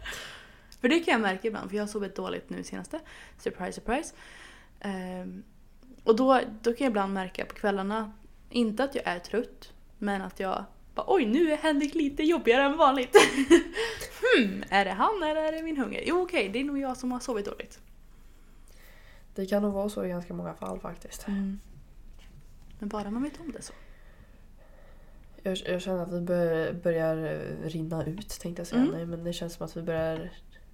för 0.81 0.87
det 0.87 0.99
kan 0.99 1.11
jag 1.11 1.21
märka 1.21 1.47
ibland, 1.47 1.69
för 1.69 1.77
jag 1.77 1.83
har 1.83 1.87
sovit 1.87 2.15
dåligt 2.15 2.49
nu 2.49 2.63
senaste. 2.63 2.99
Surprise, 3.37 3.71
surprise. 3.71 4.13
Ehm, 4.79 5.43
och 6.03 6.15
då, 6.15 6.39
då 6.61 6.73
kan 6.73 6.85
jag 6.85 6.91
ibland 6.91 7.13
märka 7.13 7.45
på 7.45 7.55
kvällarna, 7.55 8.13
inte 8.49 8.83
att 8.83 8.95
jag 8.95 9.07
är 9.07 9.19
trött, 9.19 9.73
men 9.97 10.21
att 10.21 10.39
jag 10.39 10.65
bara 10.95 11.05
oj 11.07 11.25
nu 11.25 11.51
är 11.51 11.57
Henrik 11.57 11.95
lite 11.95 12.23
jobbigare 12.23 12.63
än 12.63 12.77
vanligt. 12.77 13.15
hmm, 14.37 14.63
är 14.69 14.85
det 14.85 14.91
han 14.91 15.23
eller 15.23 15.41
är 15.41 15.51
det 15.51 15.63
min 15.63 15.77
hunger? 15.77 16.03
Jo 16.05 16.21
okej, 16.21 16.49
det 16.49 16.59
är 16.59 16.63
nog 16.63 16.77
jag 16.77 16.97
som 16.97 17.11
har 17.11 17.19
sovit 17.19 17.45
dåligt. 17.45 17.79
Det 19.35 19.45
kan 19.45 19.61
nog 19.61 19.73
vara 19.73 19.89
så 19.89 20.05
i 20.05 20.09
ganska 20.09 20.33
många 20.33 20.53
fall 20.53 20.79
faktiskt. 20.79 21.27
Men 22.79 22.89
bara 22.89 23.11
man 23.11 23.23
vet 23.23 23.39
om 23.39 23.51
det 23.51 23.61
så. 23.61 23.73
Jag, 25.43 25.57
jag 25.65 25.81
känner 25.81 26.03
att 26.03 26.11
vi 26.13 26.21
bör, 26.21 26.73
börjar 26.73 27.17
eh, 27.17 27.69
rinna 27.69 28.05
ut 28.05 28.29
tänkte 28.39 28.59
jag 28.59 28.67
säga. 28.67 28.81
Mm. 28.81 28.93
Nej, 28.93 29.05
men 29.05 29.23
det 29.23 29.33
känns 29.33 29.53
som 29.53 29.65
att 29.65 29.77
vi 29.77 29.81
börjar 29.81 30.29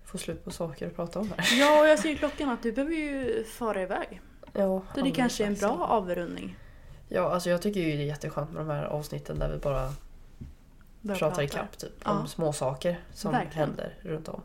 få 0.05 0.17
slut 0.17 0.43
på 0.45 0.51
saker 0.51 0.87
att 0.87 0.95
prata 0.95 1.19
om 1.19 1.31
här. 1.37 1.59
Ja, 1.59 1.81
och 1.81 1.87
jag 1.87 1.99
ser 1.99 2.15
klockan 2.15 2.49
att 2.49 2.63
du 2.63 2.71
behöver 2.71 2.95
ju 2.95 3.43
fara 3.43 3.81
iväg. 3.81 4.21
Ja, 4.53 4.81
Så 4.95 5.01
det 5.01 5.11
kanske 5.11 5.43
är 5.43 5.47
en 5.47 5.55
bra 5.55 5.85
avrundning. 5.89 6.57
Ja, 7.07 7.31
alltså 7.31 7.49
jag 7.49 7.61
tycker 7.61 7.79
ju 7.79 7.85
det 7.97 8.03
är 8.03 8.05
jätteskönt 8.05 8.51
med 8.51 8.61
de 8.65 8.69
här 8.69 8.83
avsnitten 8.85 9.39
där 9.39 9.49
vi 9.51 9.57
bara 9.57 9.93
Börja 11.01 11.19
pratar 11.19 11.29
prata. 11.29 11.43
ikapp 11.43 11.77
typ, 11.77 11.91
Ja. 12.05 12.19
om 12.19 12.27
små 12.27 12.53
saker 12.53 12.99
som 13.13 13.31
Verkligen. 13.31 13.57
händer 13.69 13.97
runt 14.01 14.27
om. 14.29 14.41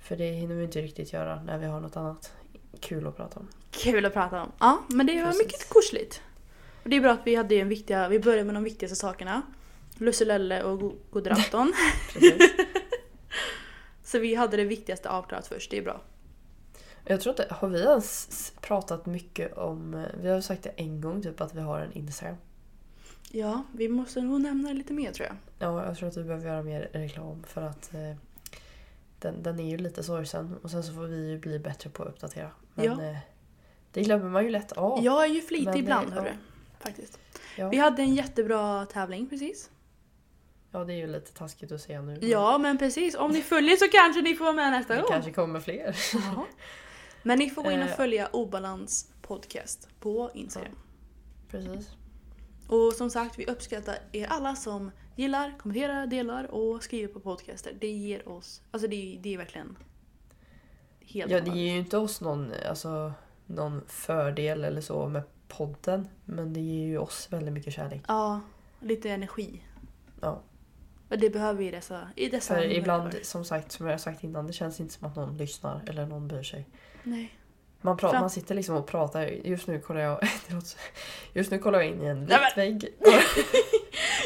För 0.00 0.16
det 0.16 0.30
hinner 0.32 0.54
vi 0.54 0.64
inte 0.64 0.80
riktigt 0.82 1.12
göra 1.12 1.42
när 1.42 1.58
vi 1.58 1.66
har 1.66 1.80
något 1.80 1.96
annat 1.96 2.32
kul 2.80 3.06
att 3.06 3.16
prata 3.16 3.40
om. 3.40 3.48
Kul 3.70 4.06
att 4.06 4.12
prata 4.12 4.42
om. 4.42 4.52
Ja, 4.60 4.78
men 4.88 5.06
det 5.06 5.16
var 5.18 5.26
Precis. 5.26 5.46
mycket 5.46 5.68
kusligt. 5.70 6.22
Och 6.82 6.88
det 6.88 6.96
är 6.96 7.00
bra 7.00 7.10
att 7.12 7.20
vi 7.26 7.34
hade 7.34 7.54
en 7.54 7.68
viktiga, 7.68 8.08
vi 8.08 8.20
började 8.20 8.44
med 8.44 8.54
de 8.54 8.64
viktigaste 8.64 8.96
sakerna. 8.96 9.42
Lusselelle 9.98 10.62
och 10.62 10.80
go- 10.80 10.96
godafton. 11.10 11.72
Så 14.04 14.18
vi 14.18 14.34
hade 14.34 14.56
det 14.56 14.64
viktigaste 14.64 15.10
avklarat 15.10 15.46
först, 15.46 15.70
det 15.70 15.78
är 15.78 15.82
bra. 15.82 16.00
Jag 17.04 17.20
tror 17.20 17.32
inte, 17.32 17.54
har 17.54 17.68
vi 17.68 17.80
ens 17.80 18.52
pratat 18.60 19.06
mycket 19.06 19.52
om, 19.58 20.06
vi 20.22 20.28
har 20.28 20.40
sagt 20.40 20.62
det 20.62 20.70
en 20.76 21.00
gång 21.00 21.22
typ 21.22 21.40
att 21.40 21.54
vi 21.54 21.60
har 21.60 21.80
en 21.80 21.92
Instagram. 21.92 22.36
Ja, 23.30 23.62
vi 23.74 23.88
måste 23.88 24.20
nog 24.20 24.40
nämna 24.40 24.68
det 24.68 24.74
lite 24.74 24.92
mer 24.92 25.12
tror 25.12 25.26
jag. 25.26 25.36
Ja, 25.58 25.86
jag 25.86 25.96
tror 25.96 26.08
att 26.08 26.16
vi 26.16 26.24
behöver 26.24 26.46
göra 26.46 26.62
mer 26.62 26.90
reklam 26.92 27.42
för 27.46 27.62
att 27.62 27.94
eh, 27.94 28.16
den, 29.18 29.42
den 29.42 29.60
är 29.60 29.70
ju 29.70 29.76
lite 29.76 30.02
sorgsen 30.02 30.56
och 30.62 30.70
sen 30.70 30.82
så 30.82 30.92
får 30.92 31.02
vi 31.06 31.28
ju 31.30 31.38
bli 31.38 31.58
bättre 31.58 31.90
på 31.90 32.02
att 32.02 32.08
uppdatera. 32.08 32.50
Men 32.74 32.84
Ja. 32.84 33.02
eh, 33.04 33.16
det 33.92 34.02
glömmer 34.02 34.28
man 34.28 34.44
ju 34.44 34.50
lätt 34.50 34.72
av. 34.72 35.04
Jag 35.04 35.24
är 35.24 35.28
ju 35.28 35.40
flitig 35.40 35.64
Men, 35.66 35.74
eh, 35.74 35.80
ibland 35.80 36.12
ja. 36.16 36.24
Faktiskt. 36.80 37.18
Ja. 37.56 37.68
Vi 37.68 37.76
hade 37.76 38.02
en 38.02 38.14
jättebra 38.14 38.86
tävling 38.86 39.28
precis. 39.28 39.70
ja, 40.70 40.84
det 40.84 40.92
är 40.92 40.96
ju 40.96 41.06
lite 41.06 41.32
taskigt 41.32 41.72
att 41.72 41.80
säga 41.80 42.02
nu. 42.02 42.18
men 42.20 42.28
Ja, 42.28 42.58
men 42.58 42.78
precis. 42.78 43.14
Om 43.14 43.30
ni 43.32 43.42
följer 43.42 43.76
så 43.76 43.88
kanske 43.88 44.22
ni 44.22 44.34
får 44.34 44.44
vara 44.44 44.54
med 44.54 44.70
nästa 44.72 44.94
Det 44.94 45.00
gång. 45.00 45.10
kanske 45.10 45.32
kommer 45.32 45.60
fler. 45.60 45.96
Ja. 46.12 46.46
Men 47.22 47.38
ni 47.38 47.50
får 47.50 47.62
gå 47.62 47.70
in 47.70 47.82
och 47.82 47.88
Eh. 47.88 47.96
följa 47.96 48.28
Obalans 48.32 49.12
podcast 49.22 49.88
på 50.00 50.30
Instagram. 50.34 50.72
Precis. 51.50 51.90
Och 52.68 52.92
som 52.92 53.10
sagt, 53.10 53.38
vi 53.38 53.46
uppskattar 53.46 53.98
er 54.12 54.26
alla 54.26 54.56
som 54.56 54.90
gillar, 55.16 55.54
kommenterar, 55.58 56.06
delar 56.06 56.44
och 56.54 56.82
skriver 56.82 57.12
på 57.12 57.20
podcaster. 57.20 57.72
Det 57.80 57.86
ger 57.90 58.28
oss, 58.28 58.62
alltså 58.70 58.88
det, 58.88 59.18
det 59.22 59.34
är 59.34 59.38
verkligen 59.38 59.76
helt 61.00 61.30
Ja, 61.30 61.40
det 61.40 61.50
ger 61.50 61.72
ju 61.72 61.78
inte 61.78 61.98
oss 61.98 62.20
någon, 62.20 62.52
alltså, 62.68 63.12
någon 63.46 63.82
fördel 63.86 64.64
eller 64.64 64.80
så 64.80 65.08
med 65.08 65.22
podden. 65.50 66.08
Men 66.24 66.52
det 66.52 66.60
ger 66.60 66.86
ju 66.86 66.98
oss 66.98 67.28
väldigt 67.30 67.54
mycket 67.54 67.72
kärlek. 67.74 68.02
Ja, 68.08 68.40
lite 68.80 69.10
energi. 69.10 69.62
Ja. 70.20 70.42
Och 71.08 71.18
det 71.18 71.30
behöver 71.30 71.58
vi 71.58 71.68
i 71.68 71.70
dessa, 71.70 72.08
i 72.16 72.28
dessa 72.28 72.54
För 72.54 72.62
ibland, 72.62 73.14
som 73.22 73.44
sagt, 73.44 73.72
som 73.72 73.86
jag 73.86 73.92
har 73.92 73.98
sagt 73.98 74.24
innan, 74.24 74.46
det 74.46 74.52
känns 74.52 74.80
inte 74.80 74.94
som 74.94 75.06
att 75.08 75.16
någon 75.16 75.36
lyssnar 75.36 75.82
eller 75.86 76.06
någon 76.06 76.28
bryr 76.28 76.42
sig. 76.42 76.68
Nej. 77.02 77.34
Man, 77.80 77.96
pra- 77.96 78.10
Fram- 78.10 78.20
man 78.20 78.30
sitter 78.30 78.54
liksom 78.54 78.76
och 78.76 78.86
pratar. 78.86 79.22
Just 79.26 79.66
nu 79.66 79.80
kollar 79.80 80.00
jag, 80.00 80.20
just 81.34 81.50
nu 81.50 81.58
kollar 81.58 81.78
jag 81.80 81.88
in 81.88 82.02
i 82.02 82.06
en 82.06 82.20
vit 82.26 82.56
vägg. 82.56 82.88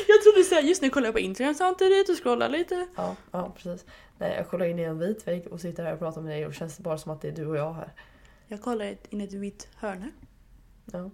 Jag 0.08 0.22
trodde 0.22 0.44
såhär, 0.44 0.62
just 0.62 0.82
nu 0.82 0.90
kollar 0.90 1.06
jag 1.06 1.14
på 1.14 1.20
Instagram 1.20 1.54
samtidigt 1.54 2.08
och 2.08 2.22
scrollar 2.22 2.48
lite. 2.48 2.86
Ja, 2.96 3.16
ja, 3.30 3.52
precis. 3.56 3.84
Nej, 4.18 4.34
jag 4.36 4.48
kollar 4.48 4.66
in 4.66 4.78
i 4.78 4.82
en 4.82 4.98
vit 4.98 5.26
vägg 5.26 5.46
och 5.46 5.60
sitter 5.60 5.84
här 5.84 5.92
och 5.92 5.98
pratar 5.98 6.20
med 6.20 6.30
dig 6.32 6.44
och 6.44 6.50
det 6.50 6.56
känns 6.56 6.78
bara 6.78 6.98
som 6.98 7.12
att 7.12 7.20
det 7.20 7.28
är 7.28 7.32
du 7.32 7.46
och 7.46 7.56
jag 7.56 7.72
här. 7.74 7.92
Jag 8.46 8.62
kollar 8.62 8.96
in 9.10 9.20
i 9.20 9.24
ett 9.24 9.32
vitt 9.32 9.68
hörn 9.76 10.02
här. 10.02 10.12
Ja. 10.98 11.10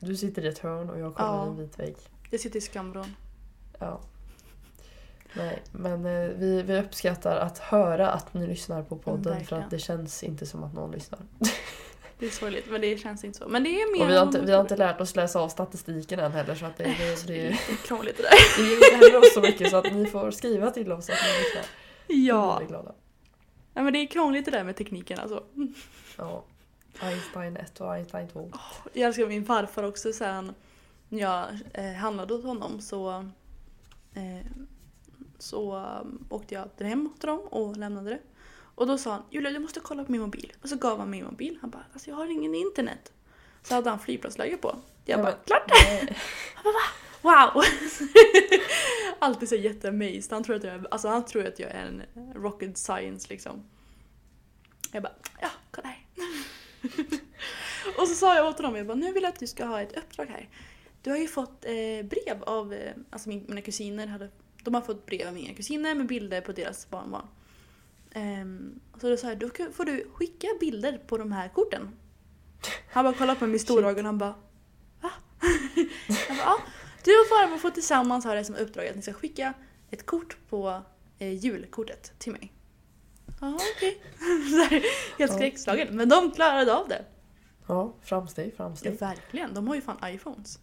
Du 0.00 0.16
sitter 0.16 0.44
i 0.44 0.48
ett 0.48 0.58
hörn 0.58 0.90
och 0.90 0.98
jag 0.98 1.14
kollar 1.14 1.36
Ja. 1.36 1.46
i 1.46 1.48
en 1.48 1.56
vit 1.56 1.78
vägg. 1.78 1.96
Jag 2.30 2.40
sitter 2.40 2.58
i 2.58 2.60
skamvrån. 2.60 3.16
Ja. 3.78 4.00
Nej, 5.34 5.62
men 5.72 6.06
eh, 6.06 6.28
vi, 6.36 6.62
vi 6.62 6.78
uppskattar 6.80 7.36
att 7.36 7.58
höra 7.58 8.10
att 8.10 8.34
ni 8.34 8.46
lyssnar 8.46 8.82
på 8.82 8.96
podden 8.96 9.22
för 9.24 9.30
verkligen. 9.30 9.64
att 9.64 9.70
det 9.70 9.78
känns 9.78 10.22
inte 10.22 10.46
som 10.46 10.64
att 10.64 10.74
någon 10.74 10.90
lyssnar. 10.90 11.20
Det 12.18 12.26
är 12.26 12.30
sorgligt 12.30 12.66
men 12.70 12.80
det 12.80 12.96
känns 12.98 13.24
inte 13.24 13.38
så. 13.38 13.48
Men 13.48 13.64
det 13.64 13.70
är 13.82 13.92
mer 13.92 14.04
Och 14.04 14.10
vi 14.10 14.16
har, 14.16 14.26
inte, 14.26 14.40
vi 14.40 14.52
har 14.52 14.60
inte 14.60 14.76
lärt 14.76 15.00
oss 15.00 15.16
läsa 15.16 15.40
av 15.40 15.48
statistiken 15.48 16.20
än 16.20 16.32
heller 16.32 16.54
så 16.54 16.66
att 16.66 16.76
det, 16.76 16.84
det, 16.84 17.26
det, 17.26 17.46
är 17.46 17.50
lite 17.50 17.76
krångligt 17.86 18.16
det 18.16 18.22
där. 18.56 18.62
det 18.62 18.70
ger 18.70 18.96
heller 18.96 19.18
oss 19.18 19.34
så 19.34 19.40
mycket 19.40 19.70
så 19.70 19.76
att 19.76 19.92
ni 19.92 20.06
får 20.06 20.30
skriva 20.30 20.70
till 20.70 20.92
oss 20.92 21.10
att 21.10 21.16
ni 21.16 21.38
lyssnar. 21.44 21.64
Ja. 22.26 22.58
vi 22.60 22.66
glada. 22.66 22.94
ja. 23.74 23.82
men 23.82 23.92
det 23.92 23.98
är 23.98 24.06
krångligt 24.06 24.44
det 24.44 24.50
där 24.50 24.64
med 24.64 24.76
tekniken 24.76 25.18
alltså. 25.18 25.42
Ja. 26.18 26.44
Einstein 26.98 27.56
1 27.56 27.80
och 27.80 27.92
Einstein 27.92 28.28
2. 28.28 28.50
Jag 28.92 29.06
älskar 29.08 29.26
min 29.26 29.44
farfar 29.44 29.82
också 29.82 30.12
sen 30.12 30.54
när 31.08 31.20
jag 31.20 31.46
eh, 31.74 31.92
handlade 31.92 32.34
åt 32.34 32.44
honom 32.44 32.80
så 32.80 33.10
eh, 34.14 34.46
så 35.38 35.76
um, 36.02 36.26
åkte 36.30 36.54
jag 36.54 36.86
hem 36.86 37.12
till 37.20 37.26
dem 37.28 37.40
och 37.40 37.76
lämnade 37.76 38.10
det. 38.10 38.18
Och 38.74 38.86
då 38.86 38.98
sa 38.98 39.12
han 39.12 39.22
Julia 39.30 39.50
du 39.52 39.58
måste 39.58 39.80
kolla 39.80 40.04
på 40.04 40.12
min 40.12 40.20
mobil. 40.20 40.52
Och 40.62 40.68
så 40.68 40.76
gav 40.76 40.98
han 40.98 41.10
min 41.10 41.24
mobil. 41.24 41.58
Han 41.60 41.70
bara 41.70 41.84
alltså 41.92 42.10
jag 42.10 42.16
har 42.16 42.26
ingen 42.26 42.54
internet. 42.54 43.12
Så 43.62 43.74
hade 43.74 43.90
han 43.90 43.98
flygplansläge 43.98 44.56
på. 44.56 44.76
Jag 45.04 45.18
Ja, 45.18 45.22
bara 45.22 45.32
men- 45.34 45.44
klart! 45.46 45.70
Nej. 45.84 46.16
wow! 47.22 47.62
Alltid 49.18 49.48
så 49.48 49.54
jätteamazed. 49.54 50.26
Han 50.32 50.44
tror 50.44 50.56
att 50.56 50.64
jag, 50.64 50.86
alltså 50.90 51.08
han 51.08 51.24
tror 51.24 51.46
att 51.46 51.58
jag 51.58 51.70
är 51.70 51.86
en 51.86 52.02
rocket 52.34 52.78
science 52.78 53.26
liksom. 53.30 53.64
Jag 54.92 55.02
bara, 55.02 55.12
ja. 55.40 55.48
och 57.98 58.08
så 58.08 58.14
sa 58.14 58.34
jag 58.36 58.48
åt 58.48 58.56
honom, 58.56 58.76
jag 58.76 58.86
bara, 58.86 58.94
nu 58.94 59.12
vill 59.12 59.22
jag 59.22 59.32
att 59.32 59.40
du 59.40 59.46
ska 59.46 59.64
ha 59.64 59.80
ett 59.80 59.96
uppdrag 59.96 60.26
här. 60.26 60.48
Du 61.02 61.10
har 61.10 61.16
ju 61.16 61.28
fått 61.28 61.64
eh, 61.64 62.06
brev 62.06 62.42
av, 62.42 62.72
eh, 62.72 62.92
alltså 63.10 63.28
min, 63.28 63.44
mina 63.48 63.60
kusiner 63.60 64.06
hade, 64.06 64.30
de 64.64 64.74
har 64.74 64.80
fått 64.80 65.06
brev 65.06 65.28
av 65.28 65.34
mina 65.34 65.54
kusiner 65.54 65.94
med 65.94 66.06
bilder 66.06 66.40
på 66.40 66.52
deras 66.52 66.90
barnbarn. 66.90 67.26
Ehm, 68.12 68.80
så 69.00 69.08
då 69.08 69.16
sa 69.16 69.28
jag, 69.28 69.38
då 69.38 69.48
får 69.72 69.84
du 69.84 70.10
skicka 70.14 70.48
bilder 70.60 70.98
på 71.06 71.18
de 71.18 71.32
här 71.32 71.48
korten. 71.48 71.90
Han 72.90 73.04
bara 73.04 73.14
kollade 73.14 73.38
på 73.38 73.44
mig 73.44 73.52
med 73.52 73.60
stora 73.60 73.90
ögon 73.90 74.04
han 74.04 74.18
bara, 74.18 74.34
va? 75.00 75.10
jag 76.28 76.36
bara, 76.36 76.36
ja. 76.38 76.58
Du 77.04 77.20
och 77.20 77.26
farmor 77.26 77.58
får 77.58 77.70
tillsammans 77.70 78.24
ha 78.24 78.34
det 78.34 78.44
som 78.44 78.54
uppdrag 78.54 78.86
att 78.86 78.96
ni 78.96 79.02
ska 79.02 79.12
skicka 79.12 79.54
ett 79.90 80.06
kort 80.06 80.36
på 80.48 80.82
eh, 81.18 81.32
julkortet 81.32 82.12
till 82.18 82.32
mig. 82.32 82.52
Ja, 83.40 83.58
okej. 83.76 84.02
Här, 84.70 84.82
Helt 85.18 85.32
skräckslagen. 85.32 85.96
Men 85.96 86.08
de 86.08 86.30
klarade 86.30 86.74
av 86.76 86.88
det. 86.88 87.04
Ja, 87.66 87.94
framsteg, 88.02 88.46
Ja, 88.50 88.56
framsteg. 88.56 89.00
verkligen. 89.00 89.54
De 89.54 89.68
har 89.68 89.74
ju 89.74 89.80
fan 89.80 89.98
iPhones. 90.14 90.58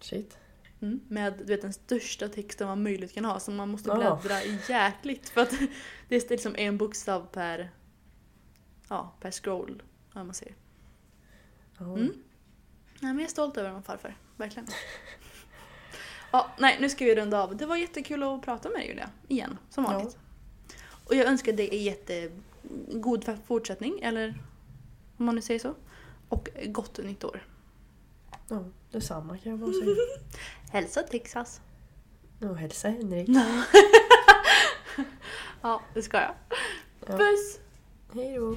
Shit. 0.00 0.38
Mm. 0.82 1.00
Med 1.08 1.34
du 1.38 1.44
vet, 1.44 1.62
den 1.62 1.72
största 1.72 2.28
texten 2.28 2.68
man 2.68 2.82
möjligt 2.82 3.14
kan 3.14 3.24
ha. 3.24 3.40
Så 3.40 3.50
man 3.50 3.68
måste 3.68 3.88
Ja. 3.90 3.96
bläddra 4.22 4.42
jäkligt. 4.68 5.28
För 5.28 5.40
att 5.40 5.50
det 6.08 6.16
är 6.16 6.28
liksom 6.30 6.54
en 6.56 6.78
bokstav 6.78 7.26
per, 7.32 7.70
ja, 8.88 9.12
per 9.20 9.30
scroll. 9.30 9.82
Om 10.14 10.26
man 10.26 10.34
säger. 10.34 10.54
Ja. 11.78 11.84
Mm. 11.84 11.98
Nej, 12.02 12.12
men 13.12 13.18
jag 13.18 13.24
är 13.24 13.30
stolt 13.30 13.56
över 13.56 13.72
min 13.72 13.82
farfar. 13.82 14.16
Verkligen. 14.36 14.68
Ja, 16.34 16.50
nej, 16.58 16.76
nu 16.80 16.88
ska 16.90 17.04
vi 17.04 17.14
runda 17.14 17.42
av. 17.42 17.56
Det 17.56 17.66
var 17.66 17.76
jättekul 17.76 18.22
att 18.22 18.42
prata 18.42 18.68
med 18.68 18.78
dig 18.78 18.88
Julia. 18.88 19.10
Igen, 19.28 19.58
som 19.70 19.84
Ja. 19.84 19.90
vanligt. 19.92 20.16
Och 21.12 21.18
jag 21.18 21.26
önskar 21.26 21.52
dig 21.52 21.68
en 21.72 21.82
jättegod 21.82 23.38
fortsättning, 23.46 24.00
eller 24.02 24.34
om 25.16 25.26
man 25.26 25.34
nu 25.34 25.40
säger 25.40 25.60
så. 25.60 25.74
Och 26.28 26.48
gott 26.66 26.98
nytt 26.98 27.24
år. 27.24 27.46
ja, 28.48 28.64
detsamma 28.90 29.38
kan 29.38 29.50
jag 29.50 29.58
bara 29.58 29.72
säga. 29.72 29.96
Hälsa 30.72 31.02
Texas. 31.02 31.60
Och 32.40 32.56
hälsa 32.56 32.88
Henrik. 32.88 33.28
Ja, 35.62 35.82
det 35.94 36.02
ska 36.02 36.20
jag. 36.20 36.34
Ja. 37.06 37.16
Puss! 37.16 37.58
Hej 38.14 38.36
då. 38.36 38.56